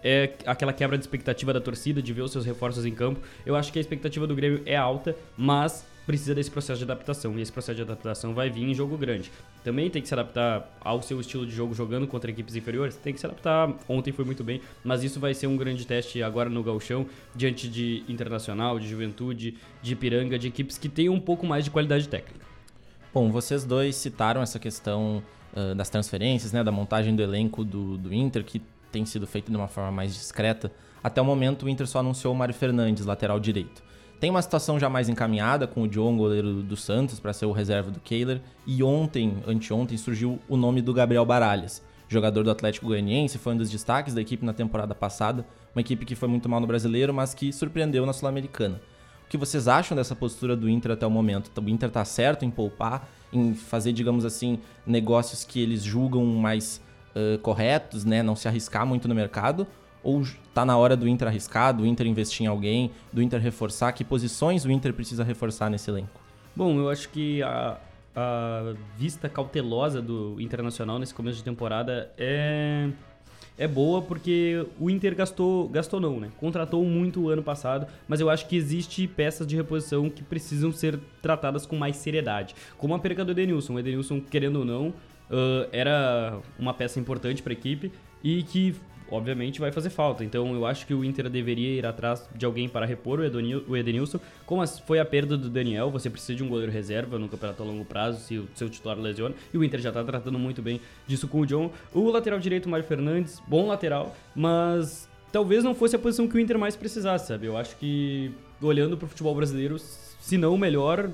é 0.02 0.33
aquela 0.47 0.73
quebra 0.73 0.97
de 0.97 1.05
expectativa 1.05 1.52
da 1.52 1.61
torcida, 1.61 2.02
de 2.02 2.12
ver 2.12 2.23
os 2.23 2.33
seus 2.33 2.45
reforços 2.45 2.85
em 2.85 2.95
campo. 2.95 3.21
Eu 3.45 3.57
acho 3.57 3.73
que 3.73 3.78
a 3.78 3.81
expectativa 3.81 4.26
do 4.26 4.35
Grêmio 4.35 4.62
é 4.67 4.76
alta, 4.76 5.17
mas 5.37 5.87
precisa 6.09 6.35
desse 6.35 6.50
processo 6.50 6.79
de 6.79 6.85
adaptação. 6.85 7.38
E 7.38 7.43
esse 7.43 7.53
processo 7.53 7.77
de 7.77 7.83
adaptação 7.83 8.33
vai 8.33 8.49
vir 8.49 8.62
em 8.62 8.75
jogo 8.75 8.97
grande. 8.97 9.31
Também 9.62 9.91
tem 9.91 10.00
que 10.00 10.09
se 10.09 10.15
adaptar 10.15 10.67
ao 10.81 11.03
seu 11.03 11.21
estilo 11.21 11.45
de 11.45 11.55
jogo 11.55 11.75
jogando 11.75 12.07
contra 12.07 12.31
equipes 12.31 12.57
inferiores. 12.57 12.97
Tem 12.97 13.12
que 13.12 13.21
se 13.21 13.27
adaptar. 13.27 13.75
Ontem 13.87 14.11
foi 14.11 14.25
muito 14.25 14.43
bem, 14.43 14.62
mas 14.83 15.05
isso 15.05 15.21
vai 15.21 15.35
ser 15.35 15.47
um 15.47 15.57
grande 15.57 15.87
teste 15.87 16.23
agora 16.23 16.49
no 16.49 16.62
Galchão, 16.62 17.07
diante 17.37 17.69
de 17.69 18.05
Internacional, 18.09 18.79
de 18.79 18.88
Juventude, 18.88 19.59
de 19.83 19.95
Piranga, 19.95 20.38
de 20.38 20.49
equipes 20.49 20.79
que 20.79 20.88
têm 20.88 21.11
um 21.11 21.21
pouco 21.21 21.47
mais 21.47 21.65
de 21.65 21.71
qualidade 21.71 22.09
técnica. 22.09 22.47
Bom, 23.12 23.31
vocês 23.31 23.65
dois 23.65 23.95
citaram 23.95 24.41
essa 24.41 24.59
questão 24.59 25.23
uh, 25.55 25.75
das 25.75 25.91
transferências, 25.91 26.53
né, 26.53 26.65
da 26.65 26.73
montagem 26.73 27.15
do 27.15 27.23
elenco 27.23 27.62
do, 27.65 27.99
do 27.99 28.15
Inter, 28.15 28.43
que 28.43 28.62
tem 28.91 29.05
sido 29.05 29.27
feita 29.27 29.50
de 29.50 29.57
uma 29.59 29.69
forma 29.69 29.93
mais 29.93 30.15
discreta 30.15 30.73
Até 31.05 31.21
o 31.21 31.25
momento, 31.25 31.67
o 31.67 31.69
Inter 31.69 31.87
só 31.87 31.99
anunciou 31.99 32.33
o 32.33 32.37
Mário 32.37 32.55
Fernandes, 32.55 33.05
lateral 33.05 33.38
direito. 33.38 33.83
Tem 34.21 34.31
uma 34.31 34.43
situação 34.43 34.81
já 34.81 34.89
mais 34.89 35.09
encaminhada 35.09 35.67
com 35.69 35.83
o 35.83 35.89
John, 35.89 36.17
goleiro 36.17 36.55
do 36.63 36.77
Santos, 36.77 37.21
para 37.21 37.33
ser 37.33 37.47
o 37.47 37.53
reserva 37.53 37.89
do 37.89 38.01
Kehler. 38.01 38.41
E 38.67 38.83
ontem, 38.83 39.37
anteontem, 39.47 39.97
surgiu 39.97 40.41
o 40.49 40.57
nome 40.57 40.83
do 40.83 40.93
Gabriel 40.93 41.25
Baralhas, 41.25 41.83
jogador 42.09 42.43
do 42.43 42.51
Atlético 42.51 42.87
Goianiense, 42.87 43.39
foi 43.39 43.55
um 43.55 43.57
dos 43.57 43.71
destaques 43.71 44.15
da 44.15 44.21
equipe 44.21 44.45
na 44.45 44.53
temporada 44.53 44.93
passada. 44.93 45.47
Uma 45.73 45.81
equipe 45.83 46.05
que 46.05 46.17
foi 46.17 46.29
muito 46.29 46.49
mal 46.49 46.59
no 46.59 46.67
brasileiro, 46.67 47.15
mas 47.15 47.33
que 47.33 47.53
surpreendeu 47.53 48.05
na 48.05 48.13
Sul-Americana. 48.13 48.81
O 49.25 49.29
que 49.29 49.37
vocês 49.37 49.69
acham 49.69 49.97
dessa 49.97 50.17
postura 50.17 50.57
do 50.57 50.69
Inter 50.69 50.93
até 50.93 51.07
o 51.07 51.11
momento? 51.11 51.53
O 51.57 51.69
Inter 51.69 51.91
tá 51.91 52.05
certo 52.05 52.45
em 52.45 52.51
poupar, 52.51 53.09
em 53.33 53.55
fazer, 53.55 53.93
digamos 53.93 54.25
assim, 54.25 54.59
negócios 54.85 55.45
que 55.45 55.61
eles 55.61 55.85
julgam 55.85 56.25
mais 56.25 56.81
uh, 57.15 57.39
corretos, 57.39 58.05
né? 58.05 58.23
Não 58.23 58.35
se 58.35 58.49
arriscar 58.49 58.85
muito 58.87 59.07
no 59.07 59.15
mercado? 59.15 59.67
Ou 60.02 60.23
tá 60.55 60.64
na 60.64 60.76
hora 60.76 60.97
do 60.97 61.09
Inter 61.09 61.28
arriscar, 61.28 61.75
do 61.75 61.85
Inter 61.87 62.07
investir 62.07 62.45
em 62.45 62.47
alguém, 62.47 62.90
do 63.12 63.23
Inter 63.23 63.40
reforçar? 63.40 63.93
Que 63.93 64.05
posições 64.05 64.64
o 64.64 64.71
Inter 64.71 64.93
precisa 64.93 65.25
reforçar 65.25 65.71
nesse 65.71 65.90
elenco? 65.90 66.21
Bom, 66.55 66.76
eu 66.78 66.88
acho 66.88 67.09
que 67.11 67.43
a, 67.43 67.78
a 68.14 68.75
vista 68.97 69.28
cautelosa 69.28 70.00
do 70.02 70.40
Internacional 70.40 70.99
nesse 70.99 71.14
começo 71.14 71.38
de 71.38 71.45
temporada 71.45 72.11
é 72.17 72.88
é 73.59 73.67
boa 73.67 74.00
porque 74.00 74.64
o 74.78 74.88
Inter 74.88 75.17
gastou, 75.17 75.69
gastou 75.69 75.99
não, 75.99 76.21
né? 76.21 76.31
Contratou 76.38 76.85
muito 76.85 77.23
o 77.23 77.28
ano 77.28 77.43
passado, 77.43 77.88
mas 78.07 78.21
eu 78.21 78.31
acho 78.31 78.47
que 78.47 78.57
existe 78.57 79.07
peças 79.09 79.47
de 79.47 79.57
reposição 79.57 80.09
que 80.09 80.23
precisam 80.23 80.71
ser 80.71 80.99
tratadas 81.21 81.67
com 81.67 81.76
mais 81.76 81.97
seriedade. 81.97 82.55
Como 82.78 82.95
a 82.95 82.99
perca 83.00 83.25
do 83.25 83.33
Edenilson. 83.33 83.75
O 83.75 83.78
Edenilson, 83.81 84.21
querendo 84.21 84.61
ou 84.61 84.64
não, 84.64 84.88
uh, 84.88 85.69
era 85.73 86.38
uma 86.57 86.73
peça 86.73 87.00
importante 87.00 87.43
para 87.43 87.52
a 87.52 87.55
equipe 87.55 87.90
e 88.23 88.45
que 88.45 88.76
obviamente 89.11 89.61
vai 89.61 89.73
fazer 89.73 89.91
falta. 89.91 90.25
Então 90.25 90.55
eu 90.55 90.67
acho 90.67 90.87
que 90.87 90.95
o 90.95 91.05
Inter 91.05 91.29
deveria 91.29 91.71
ir 91.71 91.87
atrás 91.87 92.29
de 92.35 92.45
alguém 92.45 92.69
para 92.69 92.87
repor 92.87 93.21
o 93.21 93.77
Edenilson. 93.77 94.21
Como 94.47 94.67
foi 94.67 94.99
a 94.99 95.05
perda 95.05 95.37
do 95.37 95.49
Daniel, 95.49 95.91
você 95.91 96.09
precisa 96.09 96.35
de 96.35 96.43
um 96.43 96.49
goleiro 96.49 96.73
reserva 96.73 97.19
no 97.19 97.29
campeonato 97.29 97.62
a 97.62 97.67
longo 97.67 97.85
prazo 97.85 98.21
se 98.21 98.38
o 98.38 98.49
seu 98.55 98.69
titular 98.69 98.99
lesiona. 98.99 99.35
E 99.53 99.59
o 99.59 99.65
Inter 99.65 99.81
já 99.81 99.91
está 99.91 100.05
tratando 100.05 100.38
muito 100.38 100.62
bem 100.62 100.81
disso 101.07 101.29
com 101.29 101.41
o 101.41 101.47
John. 101.47 101.71
O 101.93 102.11
lateral 102.11 102.38
direito, 102.38 102.69
Mário 102.69 102.87
Fernandes, 102.87 103.41
bom 103.47 103.67
lateral, 103.67 104.17
mas 104.35 105.09
talvez 105.33 105.65
não 105.65 105.75
fosse 105.75 105.97
a 105.97 105.99
posição 105.99 106.29
que 106.29 106.37
o 106.37 106.41
Inter 106.41 106.59
mais 106.59 106.77
precisasse, 106.77 107.29
sabe? 107.29 107.47
Eu 107.47 107.57
acho 107.57 107.77
que 107.77 108.31
olhando 108.61 108.97
para 108.97 109.07
o 109.07 109.09
futebol 109.09 109.35
brasileiro, 109.35 109.79
se 109.79 110.37
não 110.37 110.55
o 110.55 110.59
melhor, 110.59 111.11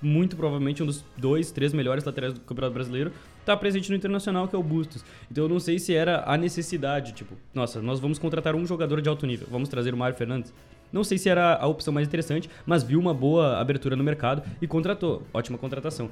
muito 0.00 0.36
provavelmente 0.36 0.82
um 0.82 0.86
dos 0.86 1.04
dois, 1.16 1.50
três 1.50 1.72
melhores 1.72 2.04
laterais 2.04 2.34
do 2.34 2.40
Campeonato 2.40 2.74
Brasileiro, 2.74 3.12
está 3.44 3.56
presente 3.56 3.90
no 3.90 3.96
Internacional, 3.96 4.48
que 4.48 4.56
é 4.56 4.58
o 4.58 4.62
Bustos. 4.62 5.04
Então 5.30 5.44
eu 5.44 5.48
não 5.48 5.60
sei 5.60 5.78
se 5.78 5.94
era 5.94 6.24
a 6.26 6.36
necessidade, 6.36 7.12
tipo, 7.12 7.36
nossa, 7.52 7.80
nós 7.80 8.00
vamos 8.00 8.18
contratar 8.18 8.54
um 8.54 8.66
jogador 8.66 9.00
de 9.00 9.08
alto 9.08 9.26
nível, 9.26 9.46
vamos 9.50 9.68
trazer 9.68 9.92
o 9.92 9.96
Mário 9.96 10.16
Fernandes. 10.16 10.52
Não 10.92 11.04
sei 11.04 11.18
se 11.18 11.28
era 11.28 11.56
a 11.56 11.66
opção 11.66 11.92
mais 11.92 12.06
interessante, 12.06 12.48
mas 12.64 12.82
viu 12.82 13.00
uma 13.00 13.12
boa 13.12 13.58
abertura 13.58 13.96
no 13.96 14.04
mercado 14.04 14.42
e 14.62 14.66
contratou. 14.66 15.22
Ótima 15.32 15.58
contratação. 15.58 16.08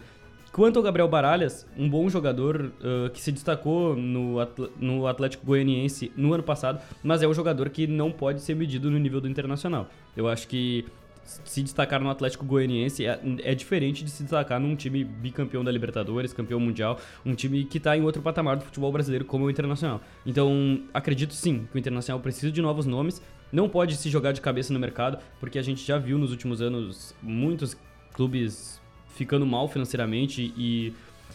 Quanto 0.53 0.77
ao 0.77 0.83
Gabriel 0.83 1.09
Baralhas, 1.09 1.67
um 1.79 1.89
bom 1.89 2.11
jogador 2.11 2.73
uh, 2.81 3.09
que 3.11 3.23
se 3.23 3.33
destacou 3.33 3.97
no, 3.97 4.39
Atl 4.39 4.65
no 4.79 5.07
Atlético 5.07 5.47
Goianiense 5.47 6.12
no 6.15 6.35
ano 6.35 6.43
passado, 6.43 6.79
mas 7.03 7.23
é 7.23 7.29
um 7.29 7.33
jogador 7.33 7.71
que 7.71 7.87
não 7.87 8.12
pode 8.12 8.43
ser 8.43 8.55
medido 8.55 8.91
no 8.91 8.99
nível 8.99 9.19
do 9.19 9.29
Internacional. 9.29 9.89
Eu 10.15 10.29
acho 10.29 10.47
que 10.47 10.85
se 11.25 11.62
destacar 11.62 12.00
no 12.00 12.11
Atlético 12.11 12.45
Goianiense 12.45 13.07
é, 13.07 13.19
é, 13.43 13.55
diferente 13.55 14.05
de 14.05 14.11
se 14.11 14.23
destacar 14.23 14.61
num 14.61 14.75
time 14.75 15.05
bicampeão 15.05 15.64
da 15.64 15.71
Libertadores, 15.71 16.33
campeão 16.33 16.61
mundial, 16.61 16.99
um 17.25 17.35
time 17.35 17.64
que 17.64 17.79
está 17.79 17.97
em 17.97 18.02
outro 18.02 18.21
patamar 18.21 18.57
do 18.57 18.64
futebol 18.64 18.91
brasileiro 18.93 19.25
como 19.25 19.45
o 19.45 19.50
Internacional. 19.50 20.00
Então, 20.26 20.83
acredito 20.93 21.35
sim 21.35 21.67
que 21.71 21.76
o 21.76 21.79
Internacional 21.79 22.21
precisa 22.21 22.50
de 22.50 22.61
novos 22.61 22.87
nomes, 22.87 23.23
não 23.52 23.69
pode 23.69 23.97
se 23.97 24.09
jogar 24.09 24.33
de 24.33 24.41
cabeça 24.41 24.73
no 24.73 24.79
mercado, 24.79 25.19
porque 25.38 25.59
a 25.59 25.62
gente 25.62 25.85
já 25.85 25.99
viu 25.99 26.19
nos 26.19 26.31
últimos 26.31 26.61
anos 26.61 27.14
muitos 27.23 27.76
clubes 28.12 28.81
ficando 29.14 29.47
mal 29.47 29.69
financeiramente 29.69 30.52
e 30.57 30.93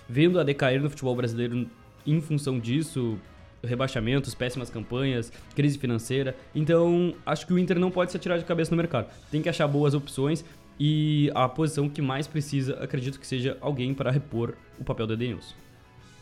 vendo 0.09 0.39
a 0.39 0.43
decair 0.43 0.81
no 0.81 0.89
futebol 0.89 1.15
brasileiro 1.15 1.69
em 2.05 2.21
função 2.21 2.59
disso, 2.59 3.19
rebaixamentos, 3.67 4.33
péssimas 4.33 4.69
campanhas, 4.69 5.31
crise 5.55 5.77
financeira. 5.77 6.35
Então, 6.55 7.13
acho 7.25 7.45
que 7.45 7.53
o 7.53 7.59
Inter 7.59 7.79
não 7.79 7.91
pode 7.91 8.11
se 8.11 8.17
atirar 8.17 8.39
de 8.39 8.45
cabeça 8.45 8.71
no 8.71 8.77
mercado. 8.77 9.09
Tem 9.29 9.41
que 9.41 9.49
achar 9.49 9.67
boas 9.67 9.93
opções 9.93 10.43
e 10.79 11.31
a 11.33 11.49
posição 11.49 11.89
que 11.89 12.01
mais 12.01 12.27
precisa, 12.27 12.75
acredito 12.83 13.19
que 13.19 13.25
seja 13.25 13.57
alguém 13.61 13.93
para 13.93 14.11
repor 14.11 14.53
o 14.79 14.83
papel 14.83 15.07
do 15.07 15.13
Edenilson. 15.13 15.55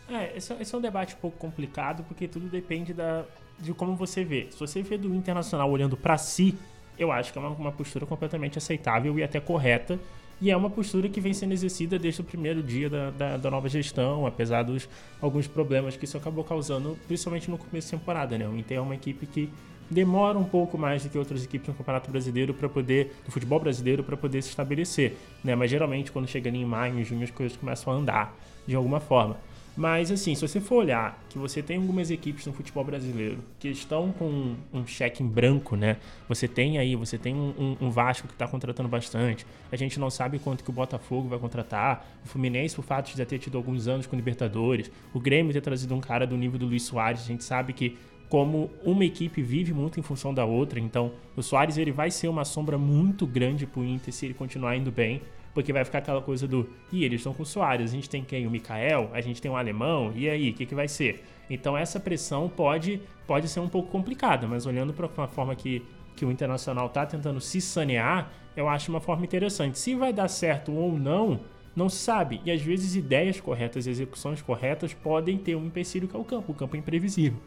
É, 0.10 0.38
esse, 0.38 0.54
é, 0.54 0.62
esse 0.62 0.74
é 0.74 0.78
um 0.78 0.82
debate 0.82 1.16
um 1.16 1.18
pouco 1.18 1.38
complicado 1.38 2.04
porque 2.04 2.28
tudo 2.28 2.48
depende 2.48 2.94
da, 2.94 3.26
de 3.60 3.74
como 3.74 3.96
você 3.96 4.24
vê. 4.24 4.48
Se 4.52 4.60
você 4.60 4.82
vê 4.82 4.98
do 4.98 5.14
Internacional 5.14 5.70
olhando 5.70 5.98
para 5.98 6.18
si, 6.18 6.56
eu 6.98 7.12
acho 7.12 7.34
que 7.34 7.38
é 7.38 7.42
uma, 7.42 7.50
uma 7.50 7.72
postura 7.72 8.06
completamente 8.06 8.58
aceitável 8.58 9.18
e 9.20 9.24
até 9.24 9.40
correta 9.40 10.00
e 10.42 10.52
é 10.52 10.58
uma 10.58 10.70
postura 10.70 11.08
que 11.08 11.22
vem 11.22 11.34
sendo 11.34 11.54
exercida 11.54 11.98
desde 11.98 12.22
o 12.22 12.24
primeiro 12.24 12.62
dia 12.62 12.90
da, 12.90 13.10
da, 13.10 13.38
da, 13.38 13.52
nova 13.52 13.70
gestão, 13.70 14.26
apesar 14.26 14.64
dos 14.64 14.90
alguns 15.22 15.48
problemas 15.48 15.96
que 15.96 16.06
isso 16.06 16.18
acabou 16.18 16.44
causando, 16.44 16.98
principalmente 17.08 17.50
no 17.50 17.58
começo 17.58 17.92
da 17.92 17.98
temporada. 17.98 18.38
Né? 18.38 18.48
O 18.48 18.58
Inter 18.58 18.78
é 18.78 18.82
uma 18.82 18.96
equipe 18.96 19.26
que 19.26 19.50
demora 19.90 20.38
um 20.38 20.44
pouco 20.44 20.78
mais 20.78 21.04
do 21.04 21.10
que 21.10 21.18
outras 21.18 21.44
equipes 21.44 21.68
no 21.68 21.74
Campeonato 21.74 22.12
Brasileiro 22.12 22.54
para 22.54 22.68
poder, 22.68 23.16
do 23.26 23.32
futebol 23.32 23.60
brasileiro, 23.60 24.04
para 24.04 24.18
poder 24.18 24.42
se 24.42 24.50
estabelecer. 24.50 25.16
Né? 25.44 25.56
Mas 25.56 25.72
geralmente, 25.72 26.12
quando 26.12 26.28
chega 26.28 26.50
ali 26.50 26.60
em 26.60 26.66
maio, 26.66 27.00
em 27.00 27.04
junho, 27.04 27.24
as 27.24 27.32
coisas 27.32 27.56
começam 27.56 27.94
a 27.94 27.96
andar 27.96 28.38
de 28.68 28.76
alguma 28.76 29.00
forma. 29.00 29.38
Mas 29.76 30.10
assim, 30.10 30.34
se 30.34 30.48
você 30.48 30.62
for 30.62 30.76
olhar 30.76 31.22
que 31.28 31.38
você 31.38 31.62
tem 31.62 31.76
algumas 31.78 32.10
equipes 32.10 32.46
no 32.46 32.54
futebol 32.54 32.84
brasileiro 32.84 33.40
que 33.60 33.68
estão 33.68 34.12
com 34.14 34.56
um 34.74 34.88
cheque 34.88 35.22
em 35.22 35.28
branco, 35.28 35.76
né? 35.76 35.98
Você 36.30 36.48
tem 36.48 36.78
aí, 36.78 36.96
você 36.96 37.18
tem 37.18 37.36
um, 37.36 37.76
um, 37.82 37.90
Vasco 37.90 38.28
que 38.28 38.34
está 38.34 38.48
contratando 38.48 38.88
bastante. 38.88 39.46
A 39.72 39.76
gente 39.76 40.00
não 40.00 40.10
sabe 40.10 40.40
quanto 40.40 40.64
que 40.64 40.70
o 40.70 40.74
Botafogo 40.74 41.28
vai 41.28 41.38
contratar. 41.38 42.08
O 42.24 42.28
Fluminense, 42.28 42.80
o 42.80 42.84
fato 42.84 43.12
de 43.12 43.18
já 43.18 43.26
ter 43.26 43.38
tido 43.38 43.58
alguns 43.58 43.88
anos 43.88 44.08
com 44.08 44.16
Libertadores. 44.16 44.90
O 45.14 45.20
Grêmio 45.20 45.52
ter 45.52 45.62
trazido 45.62 45.94
um 45.94 46.00
cara 46.00 46.26
do 46.26 46.38
nível 46.38 46.58
do 46.58 46.66
Luiz 46.66 46.84
Soares. 46.84 47.22
A 47.22 47.26
gente 47.26 47.44
sabe 47.44 47.74
que 47.74 47.98
como 48.30 48.72
uma 48.84 49.06
equipe 49.06 49.42
vive 49.42 49.74
muito 49.74 50.00
em 50.00 50.04
função 50.04 50.34
da 50.34 50.46
outra, 50.46 50.80
então 50.80 51.12
o 51.36 51.44
Soares 51.44 51.78
ele 51.78 51.92
vai 51.92 52.10
ser 52.10 52.28
uma 52.28 52.44
sombra 52.44 52.78
muito 52.78 53.28
grande 53.28 53.68
para 53.68 53.82
o 53.82 53.86
Inter 53.86 54.14
se 54.14 54.26
ele 54.26 54.34
continuar 54.34 54.76
indo 54.76 54.92
bem. 54.92 55.22
Porque 55.56 55.74
vai 55.74 55.86
ficar 55.86 56.00
aquela 56.00 56.22
coisa 56.22 56.48
do, 56.48 56.70
e 56.92 57.04
eles 57.06 57.22
estão 57.22 57.34
com 57.34 57.42
o 57.42 57.46
Soares, 57.46 57.90
a 57.90 57.94
gente 57.94 58.10
tem 58.10 58.24
quem? 58.24 58.46
O 58.46 58.52
Mikael, 58.52 59.10
a 59.14 59.22
gente 59.22 59.42
tem 59.42 59.50
um 59.50 59.56
alemão, 59.56 60.12
e 60.14 60.30
aí, 60.30 60.52
o 60.52 60.54
que, 60.54 60.66
que 60.66 60.76
vai 60.76 60.88
ser? 60.88 61.24
Então 61.50 61.78
essa 61.78 62.00
pressão 62.00 62.50
pode, 62.50 63.02
pode 63.26 63.48
ser 63.48 63.62
um 63.62 63.70
pouco 63.70 63.90
complicada, 63.90 64.48
mas 64.48 64.66
olhando 64.66 64.94
para 64.94 65.08
uma 65.08 65.28
forma 65.28 65.56
que, 65.56 65.82
que 66.16 66.26
o 66.26 66.32
Internacional 66.32 66.88
está 66.88 67.06
tentando 67.06 67.40
se 67.40 67.62
sanear, 67.62 68.32
eu 68.56 68.68
acho 68.68 68.92
uma 68.92 69.00
forma 69.00 69.24
interessante. 69.24 69.80
Se 69.80 69.96
vai 69.96 70.12
dar 70.12 70.28
certo 70.28 70.74
ou 70.74 70.98
não, 70.98 71.40
não 71.74 71.88
se 71.88 71.98
sabe. 71.98 72.42
E 72.46 72.52
às 72.52 72.62
vezes 72.62 72.96
ideias 72.96 73.40
corretas, 73.40 73.88
execuções 73.88 74.42
corretas 74.42 74.94
podem 74.94 75.38
ter 75.38 75.56
um 75.56 75.66
empecilho 75.66 76.08
que 76.08 76.16
é 76.16 76.20
o 76.20 76.24
campo. 76.24 76.52
O 76.52 76.56
campo 76.56 76.76
é 76.76 76.80
imprevisível. 76.80 77.40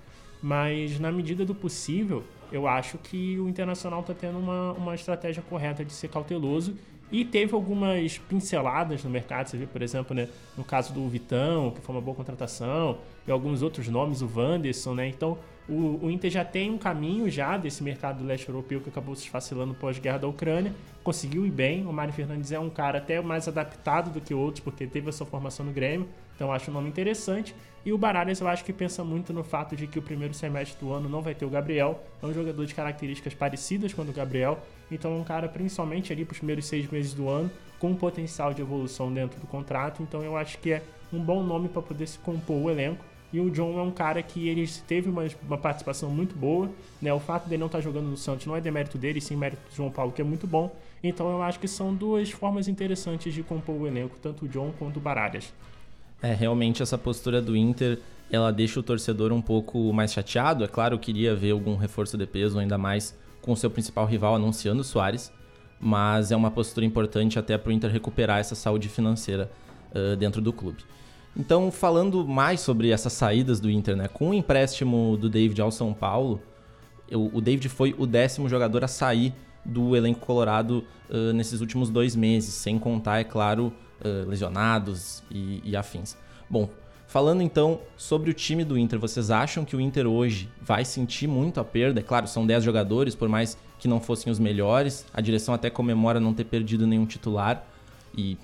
Mas 0.43 1.01
na 1.01 1.11
medida 1.11 1.45
do 1.45 1.55
possível, 1.55 2.25
eu 2.53 2.69
acho 2.69 2.97
que 2.99 3.39
o 3.39 3.49
Internacional 3.49 4.01
está 4.01 4.15
tendo 4.15 4.39
uma, 4.39 4.73
uma 4.73 4.95
estratégia 4.95 5.43
correta 5.43 5.85
de 5.85 5.93
ser 5.93 6.09
cauteloso 6.09 6.77
e 7.11 7.25
teve 7.25 7.55
algumas 7.55 8.19
pinceladas 8.19 9.03
no 9.03 9.11
mercado, 9.11 9.49
você 9.49 9.57
viu, 9.57 9.67
por 9.67 9.81
exemplo, 9.83 10.15
né, 10.15 10.29
no 10.57 10.65
caso 10.65 10.93
do 10.93 11.09
Vitão, 11.09 11.71
que 11.71 11.81
foi 11.81 11.95
uma 11.95 12.01
boa 12.01 12.15
contratação, 12.15 12.99
e 13.27 13.31
alguns 13.31 13.63
outros 13.63 13.89
nomes, 13.89 14.21
o 14.21 14.31
Wanderson, 14.35 14.95
né? 14.95 15.09
Então, 15.09 15.39
o, 15.69 16.07
o, 16.07 16.11
Inter 16.11 16.31
já 16.31 16.45
tem 16.45 16.71
um 16.71 16.79
caminho 16.79 17.29
já 17.31 17.57
desse 17.57 17.83
mercado 17.83 18.19
do 18.19 18.25
leste 18.25 18.49
europeu 18.49 18.81
que 18.81 18.89
acabou 18.89 19.15
se 19.15 19.25
esfacelando 19.25 19.75
pós-guerra 19.75 20.19
da 20.19 20.27
Ucrânia, 20.27 20.73
conseguiu 21.05 21.47
ir 21.47 21.51
bem. 21.51 21.87
O 21.87 21.93
Mário 21.93 22.13
Fernandes 22.13 22.53
é 22.53 22.59
um 22.59 22.71
cara 22.71 22.99
até 22.99 23.21
mais 23.21 23.47
adaptado 23.49 24.11
do 24.11 24.21
que 24.21 24.33
outros, 24.33 24.65
porque 24.65 24.87
teve 24.87 25.11
a 25.11 25.13
sua 25.13 25.27
formação 25.27 25.67
no 25.67 25.73
Grêmio, 25.73 26.09
então 26.39 26.53
acho 26.53 26.71
um 26.71 26.75
nome 26.75 26.89
interessante. 26.89 27.53
E 27.85 27.93
o 27.93 27.99
Baralhas 27.99 28.41
eu 28.41 28.47
acho 28.47 28.65
que 28.65 28.73
pensa 28.73 29.03
muito 29.03 29.33
no 29.33 29.43
fato 29.43 29.75
de 29.75 29.89
que 29.89 29.99
o 29.99 30.03
primeiro 30.03 30.33
semestre 30.35 30.79
do 30.79 30.93
ano 30.93 31.09
não 31.09 31.21
vai 31.21 31.35
ter 31.35 31.45
o 31.45 31.51
Gabriel, 31.51 32.01
é 32.23 32.27
um 32.27 32.33
jogador 32.33 32.65
de 32.65 32.75
características 32.75 33.35
parecidas 33.35 33.93
com 33.93 34.03
o 34.03 34.05
Gabriel, 34.13 34.59
então, 34.91 35.19
um 35.19 35.25
cara, 35.25 35.49
principalmente 35.49 36.13
ali 36.13 36.25
para 36.25 36.33
os 36.33 36.39
primeiros 36.39 36.67
seis 36.67 36.89
meses 36.91 37.13
do 37.13 37.29
ano, 37.29 37.51
com 37.79 37.91
um 37.91 37.95
potencial 37.95 38.55
de 38.55 38.63
evolução 38.63 39.13
dentro 39.13 39.39
do 39.41 39.47
contrato. 39.47 40.03
Então, 40.03 40.23
eu 40.23 40.37
acho 40.37 40.59
que 40.59 40.73
é 40.73 40.83
um 41.13 41.19
bom 41.19 41.43
nome 41.43 41.69
para 41.69 41.83
poder 41.83 42.07
se 42.07 42.19
compor 42.19 42.57
o 42.57 42.71
elenco. 42.71 43.05
E 43.31 43.39
o 43.39 43.51
John 43.51 43.79
é 43.79 43.83
um 43.83 43.91
cara 43.91 44.23
que 44.23 44.49
ele 44.49 44.67
teve 44.87 45.11
uma, 45.11 45.25
uma 45.47 45.59
participação 45.59 46.09
muito 46.09 46.35
boa. 46.35 46.71
Né? 47.01 47.13
O 47.13 47.21
fato 47.21 47.47
dele 47.47 47.61
não 47.61 47.67
estar 47.67 47.79
tá 47.79 47.85
jogando 47.85 48.07
no 48.07 48.17
Santos 48.17 48.47
não 48.47 48.57
é 48.57 48.61
demérito 48.61 48.97
dele, 48.97 49.21
sim 49.21 49.37
mérito 49.37 49.61
do 49.69 49.77
João 49.77 49.91
Paulo, 49.91 50.13
que 50.13 50.23
é 50.23 50.25
muito 50.25 50.47
bom. 50.47 50.75
Então 51.05 51.31
eu 51.31 51.43
acho 51.43 51.61
que 51.61 51.69
são 51.69 51.95
duas 51.95 52.31
formas 52.31 52.69
interessantes 52.69 53.35
de 53.35 53.43
compor 53.43 53.77
o 53.77 53.87
elenco, 53.87 54.17
tanto 54.23 54.47
o 54.47 54.49
John 54.49 54.73
quanto 54.79 54.97
o 54.97 55.01
Baralhas. 55.01 55.53
É, 56.21 56.35
realmente 56.35 56.83
essa 56.83 56.99
postura 56.99 57.41
do 57.41 57.57
Inter, 57.57 57.99
ela 58.31 58.53
deixa 58.53 58.81
o 58.81 58.83
torcedor 58.83 59.33
um 59.33 59.41
pouco 59.41 59.93
mais 59.93 60.13
chateado. 60.13 60.65
É 60.65 60.69
claro, 60.69 60.95
eu 60.95 60.99
queria 60.99 61.35
ver 61.35 61.53
algum 61.53 61.77
reforço 61.77 62.19
de 62.19 62.27
peso 62.27 62.59
ainda 62.59 62.77
mais 62.77 63.17
com 63.41 63.55
seu 63.55 63.71
principal 63.71 64.05
rival 64.05 64.35
anunciando 64.35 64.81
o 64.81 64.85
Soares, 64.85 65.33
mas 65.81 66.33
é 66.33 66.37
uma 66.37 66.51
postura 66.51 66.85
importante 66.85 67.39
até 67.39 67.57
para 67.57 67.71
o 67.71 67.73
Inter 67.73 67.91
recuperar 67.91 68.39
essa 68.41 68.55
saúde 68.55 68.89
financeira 68.89 69.51
uh, 69.95 70.17
dentro 70.17 70.43
do 70.43 70.53
clube. 70.53 70.85
Então, 71.37 71.71
falando 71.71 72.27
mais 72.27 72.61
sobre 72.61 72.91
essas 72.91 73.13
saídas 73.13 73.61
do 73.61 73.71
Inter, 73.71 73.97
né? 73.97 74.09
com 74.09 74.31
o 74.31 74.35
empréstimo 74.35 75.17
do 75.17 75.29
David 75.29 75.61
ao 75.61 75.71
São 75.71 75.95
Paulo, 75.95 76.43
o 77.11 77.41
David 77.41 77.69
foi 77.69 77.95
o 77.97 78.07
décimo 78.07 78.49
jogador 78.49 78.85
a 78.85 78.89
sair 78.89 79.33
do 79.65 79.97
elenco 79.97 80.21
colorado 80.21 80.85
uh, 81.09 81.33
nesses 81.33 81.61
últimos 81.61 81.91
dois 81.91 82.17
meses, 82.17 82.53
sem 82.55 82.79
contar, 82.79 83.21
é 83.21 83.25
claro, 83.25 83.73
uh, 84.05 84.29
lesionados 84.29 85.23
e, 85.31 85.61
e 85.65 85.77
afins. 85.77 86.17
Bom, 86.49 86.69
Falando 87.09 87.41
então 87.41 87.81
sobre 87.97 88.31
o 88.31 88.35
time 88.35 88.63
do 88.65 88.77
Inter, 88.77 88.99
vocês 88.99 89.31
acham 89.31 89.65
que 89.65 89.75
o 89.75 89.81
Inter 89.81 90.07
hoje 90.07 90.47
vai 90.61 90.85
sentir 90.85 91.27
muito 91.27 91.59
a 91.59 91.65
perda? 91.65 92.01
É 92.01 92.03
claro, 92.03 92.29
são 92.29 92.47
10 92.47 92.63
jogadores, 92.63 93.15
por 93.15 93.31
mais 93.31 93.57
que 93.79 93.89
não 93.89 93.99
fossem 93.99 94.31
os 94.31 94.39
melhores. 94.39 95.07
A 95.15 95.23
direção 95.23 95.55
até 95.55 95.71
comemora 95.71 96.21
não 96.21 96.35
ter 96.35 96.45
perdido 96.45 96.87
nenhum 96.87 97.07
titular 97.07 97.65
e, 98.15 98.37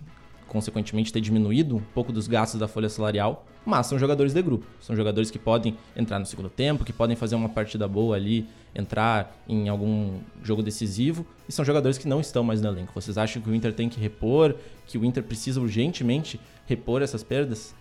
consequentemente, 0.49 1.13
ter 1.13 1.21
diminuído 1.21 1.77
um 1.77 1.81
pouco 1.81 2.13
dos 2.13 2.27
gastos 2.27 2.61
da 2.61 2.69
folha 2.69 2.89
salarial. 2.89 3.47
Mas 3.65 3.87
são 3.87 3.99
jogadores 3.99 4.35
de 4.35 4.43
grupo. 4.43 4.67
São 4.81 4.95
jogadores 4.95 5.31
que 5.31 5.39
podem 5.39 5.77
entrar 5.97 6.19
no 6.19 6.27
segundo 6.27 6.51
tempo, 6.51 6.85
que 6.85 6.93
podem 6.93 7.17
fazer 7.17 7.35
uma 7.35 7.49
partida 7.49 7.89
boa 7.89 8.15
ali, 8.15 8.47
entrar 8.75 9.35
em 9.49 9.69
algum 9.69 10.19
jogo 10.43 10.63
decisivo. 10.63 11.27
E 11.49 11.53
são 11.53 11.65
jogadores 11.65 11.97
que 11.97 12.07
não 12.07 12.21
estão 12.21 12.45
mais 12.45 12.61
no 12.61 12.69
elenco. 12.69 12.93
Vocês 12.95 13.17
acham 13.17 13.41
que 13.41 13.49
o 13.49 13.55
Inter 13.55 13.73
tem 13.73 13.89
que 13.89 13.99
repor, 13.99 14.55
que 14.87 14.99
o 14.99 15.05
Inter 15.05 15.23
precisa 15.23 15.61
urgentemente 15.61 16.39
repor 16.67 17.01
essas 17.01 17.23
perdas? 17.23 17.75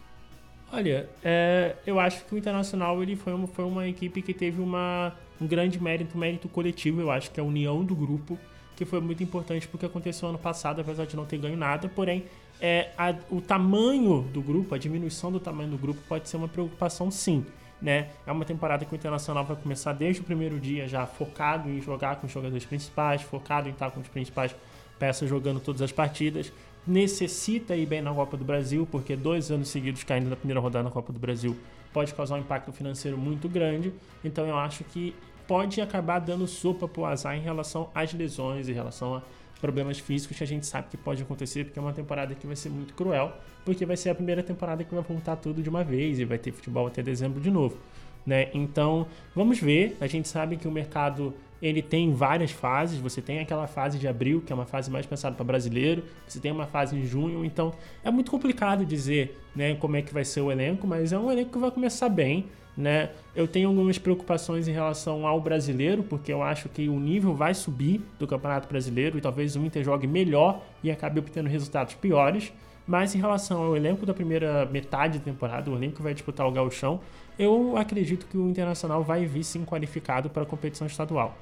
Olha, 0.72 1.08
é, 1.24 1.75
eu 1.86 2.00
acho 2.00 2.25
que 2.25 2.34
o 2.34 2.38
Internacional 2.38 3.01
ele 3.03 3.15
foi, 3.15 3.32
uma, 3.32 3.46
foi 3.46 3.63
uma 3.63 3.88
equipe 3.88 4.24
que 4.24 4.34
teve 4.34 4.60
uma, 4.60 5.13
um 5.39 5.46
grande 5.46 5.79
mérito, 5.79 6.17
mérito 6.17 6.50
coletivo, 6.50 7.00
eu 7.00 7.12
acho 7.12 7.29
que 7.29 7.39
é 7.39 7.43
a 7.43 7.46
união 7.46 7.86
do 7.86 7.96
grupo, 7.96 8.39
que 8.75 8.84
foi 8.84 9.00
muito 9.00 9.22
importante 9.22 9.67
porque 9.67 9.86
aconteceu 9.86 10.29
ano 10.29 10.39
passado, 10.39 10.82
apesar 10.82 11.05
de 11.05 11.15
não 11.15 11.25
ter 11.25 11.38
ganho 11.38 11.55
nada, 11.55 11.88
porém 11.88 12.25
é, 12.63 12.91
a, 12.98 13.13
o 13.29 13.41
tamanho 13.41 14.22
do 14.22 14.41
grupo, 14.41 14.74
a 14.74 14.77
diminuição 14.77 15.29
do 15.29 15.39
tamanho 15.39 15.70
do 15.70 15.77
grupo 15.77 16.00
pode 16.08 16.29
ser 16.29 16.38
uma 16.38 16.48
preocupação 16.48 17.12
sim. 17.12 17.46
Né? 17.82 18.08
É 18.25 18.32
uma 18.32 18.46
temporada 18.46 18.86
que 18.86 18.93
o 18.93 18.96
Internacional 18.96 19.43
vai 19.43 19.58
começar 19.58 19.91
desde 19.91 20.22
o 20.22 20.24
primeiro 20.24 20.58
dia 20.58 20.88
já 20.88 21.05
focado 21.05 21.70
em 21.70 21.82
jogar 21.82 22.15
com 22.15 22.27
os 22.27 22.32
jogadores 22.32 22.63
principais, 22.63 23.22
focado 23.22 23.67
em 23.67 23.74
estar 23.74 23.91
com 23.91 24.00
os 24.00 24.08
principais 24.08 24.55
peças 24.98 25.29
jogando 25.29 25.60
todas 25.60 25.82
as 25.82 25.91
partidas 25.91 26.53
necessita 26.86 27.75
ir 27.75 27.86
bem 27.86 28.01
na 28.01 28.13
Copa 28.13 28.36
do 28.36 28.43
Brasil, 28.43 28.88
porque 28.89 29.15
dois 29.15 29.50
anos 29.51 29.70
seguidos 29.70 30.03
caindo 30.03 30.29
na 30.29 30.36
primeira 30.36 30.60
rodada 30.60 30.84
na 30.84 30.91
Copa 30.91 31.13
do 31.13 31.20
Brasil 31.20 31.58
pode 31.93 32.13
causar 32.13 32.36
um 32.36 32.39
impacto 32.39 32.72
financeiro 32.72 33.17
muito 33.17 33.48
grande. 33.48 33.93
Então 34.24 34.46
eu 34.46 34.58
acho 34.58 34.84
que 34.84 35.15
pode 35.48 35.79
acabar 35.79 36.20
dando 36.20 36.48
sopa 36.48 36.88
pro 36.88 37.05
azar 37.05 37.36
em 37.36 37.41
relação 37.41 37.89
às 37.93 38.13
lesões, 38.13 38.67
em 38.67 38.74
relação 38.74 39.15
a 39.15 39.22
problemas 39.63 39.98
físicos 39.98 40.36
que 40.36 40.43
a 40.43 40.48
gente 40.48 40.65
sabe 40.65 40.89
que 40.89 40.98
pode 40.98 41.24
acontecer, 41.24 41.63
porque 41.63 41.79
é 41.79 41.82
uma 41.82 41.93
temporada 41.93 42.36
que 42.36 42.46
vai 42.46 42.55
ser 42.58 42.70
muito 42.70 42.93
cruel, 42.93 43.32
porque 43.63 43.86
vai 43.86 43.96
ser 43.96 44.10
a 44.10 44.15
primeira 44.15 44.43
temporada 44.43 44.84
que 44.84 44.93
vai 44.93 45.01
voltar 45.01 45.38
tudo 45.38 45.63
de 45.63 45.70
uma 45.70 45.86
vez 45.86 46.20
e 46.20 46.25
vai 46.25 46.38
ter 46.38 46.51
futebol 46.51 46.86
até 46.86 47.01
dezembro 47.01 47.39
de 47.39 47.50
novo. 47.50 47.77
Né? 48.25 48.50
Então, 48.53 49.08
vamos 49.34 49.62
ver. 49.62 49.96
A 50.01 50.08
gente 50.08 50.27
sabe 50.27 50.58
que 50.58 50.67
o 50.67 50.72
mercado 50.72 51.34
ele 51.62 51.82
tem 51.82 52.13
várias 52.13 52.51
fases. 52.51 53.00
Você 53.00 53.22
tem 53.22 53.39
aquela 53.39 53.65
fase 53.65 53.98
de 53.98 54.05
abril, 54.05 54.41
que 54.46 54.51
é 54.51 54.55
uma 54.55 54.65
fase 54.65 54.91
mais 54.91 55.05
pensada 55.05 55.34
para 55.34 55.46
brasileiro. 55.46 56.03
Você 56.27 56.41
tem 56.41 56.51
uma 56.51 56.67
fase 56.67 56.98
em 56.98 57.05
junho. 57.05 57.46
Então, 57.46 57.74
é 58.03 58.12
muito 58.12 58.29
complicado 58.29 58.86
dizer 58.86 59.41
né, 59.55 59.75
como 59.75 59.96
é 59.96 60.01
que 60.01 60.13
vai 60.13 60.25
ser 60.25 60.41
o 60.41 60.51
elenco, 60.51 60.86
mas 60.86 61.13
é 61.13 61.17
um 61.17 61.32
elenco 61.32 61.51
que 61.51 61.58
vai 61.58 61.72
começar 61.72 62.10
bem. 62.10 62.50
Né? 62.75 63.12
Eu 63.36 63.48
tenho 63.48 63.70
algumas 63.70 63.98
preocupações 64.00 64.68
em 64.68 64.72
relação 64.72 65.27
ao 65.27 65.39
brasileiro, 65.39 66.03
porque 66.03 66.34
eu 66.34 66.42
acho 66.42 66.68
que 66.70 66.89
o 66.89 67.00
nível 67.00 67.36
vai 67.36 67.53
subir 67.53 68.01
do 68.18 68.25
Campeonato 68.25 68.68
Brasileiro 68.68 69.18
e 69.18 69.22
talvez 69.22 69.56
o 69.56 69.60
Inter 69.60 69.84
jogue 69.84 70.08
melhor 70.08 70.62
e 70.84 70.89
acabe 70.89 71.20
obtendo 71.20 71.50
resultados 71.50 71.94
piores. 71.94 72.51
Mas 72.86 73.15
em 73.15 73.20
relação 73.20 73.63
ao 73.63 73.77
elenco 73.77 74.06
da 74.06 74.13
primeira 74.13 74.65
metade 74.65 75.20
da 75.20 75.24
temporada, 75.24 75.72
o 75.72 75.75
elenco 75.75 75.98
que 75.98 76.01
vai 76.01 76.13
disputar 76.13 76.48
o 76.48 76.51
Gauchão, 76.51 77.00
eu 77.39 77.77
acredito 77.77 78.25
que 78.25 78.38
o 78.38 78.50
Internacional 78.50 79.03
vai 79.03 79.25
vir 79.25 79.44
sim 79.44 79.63
qualificado 79.63 80.30
para 80.30 80.44
a 80.44 80.46
competição 80.46 80.86
estadual. 80.86 81.38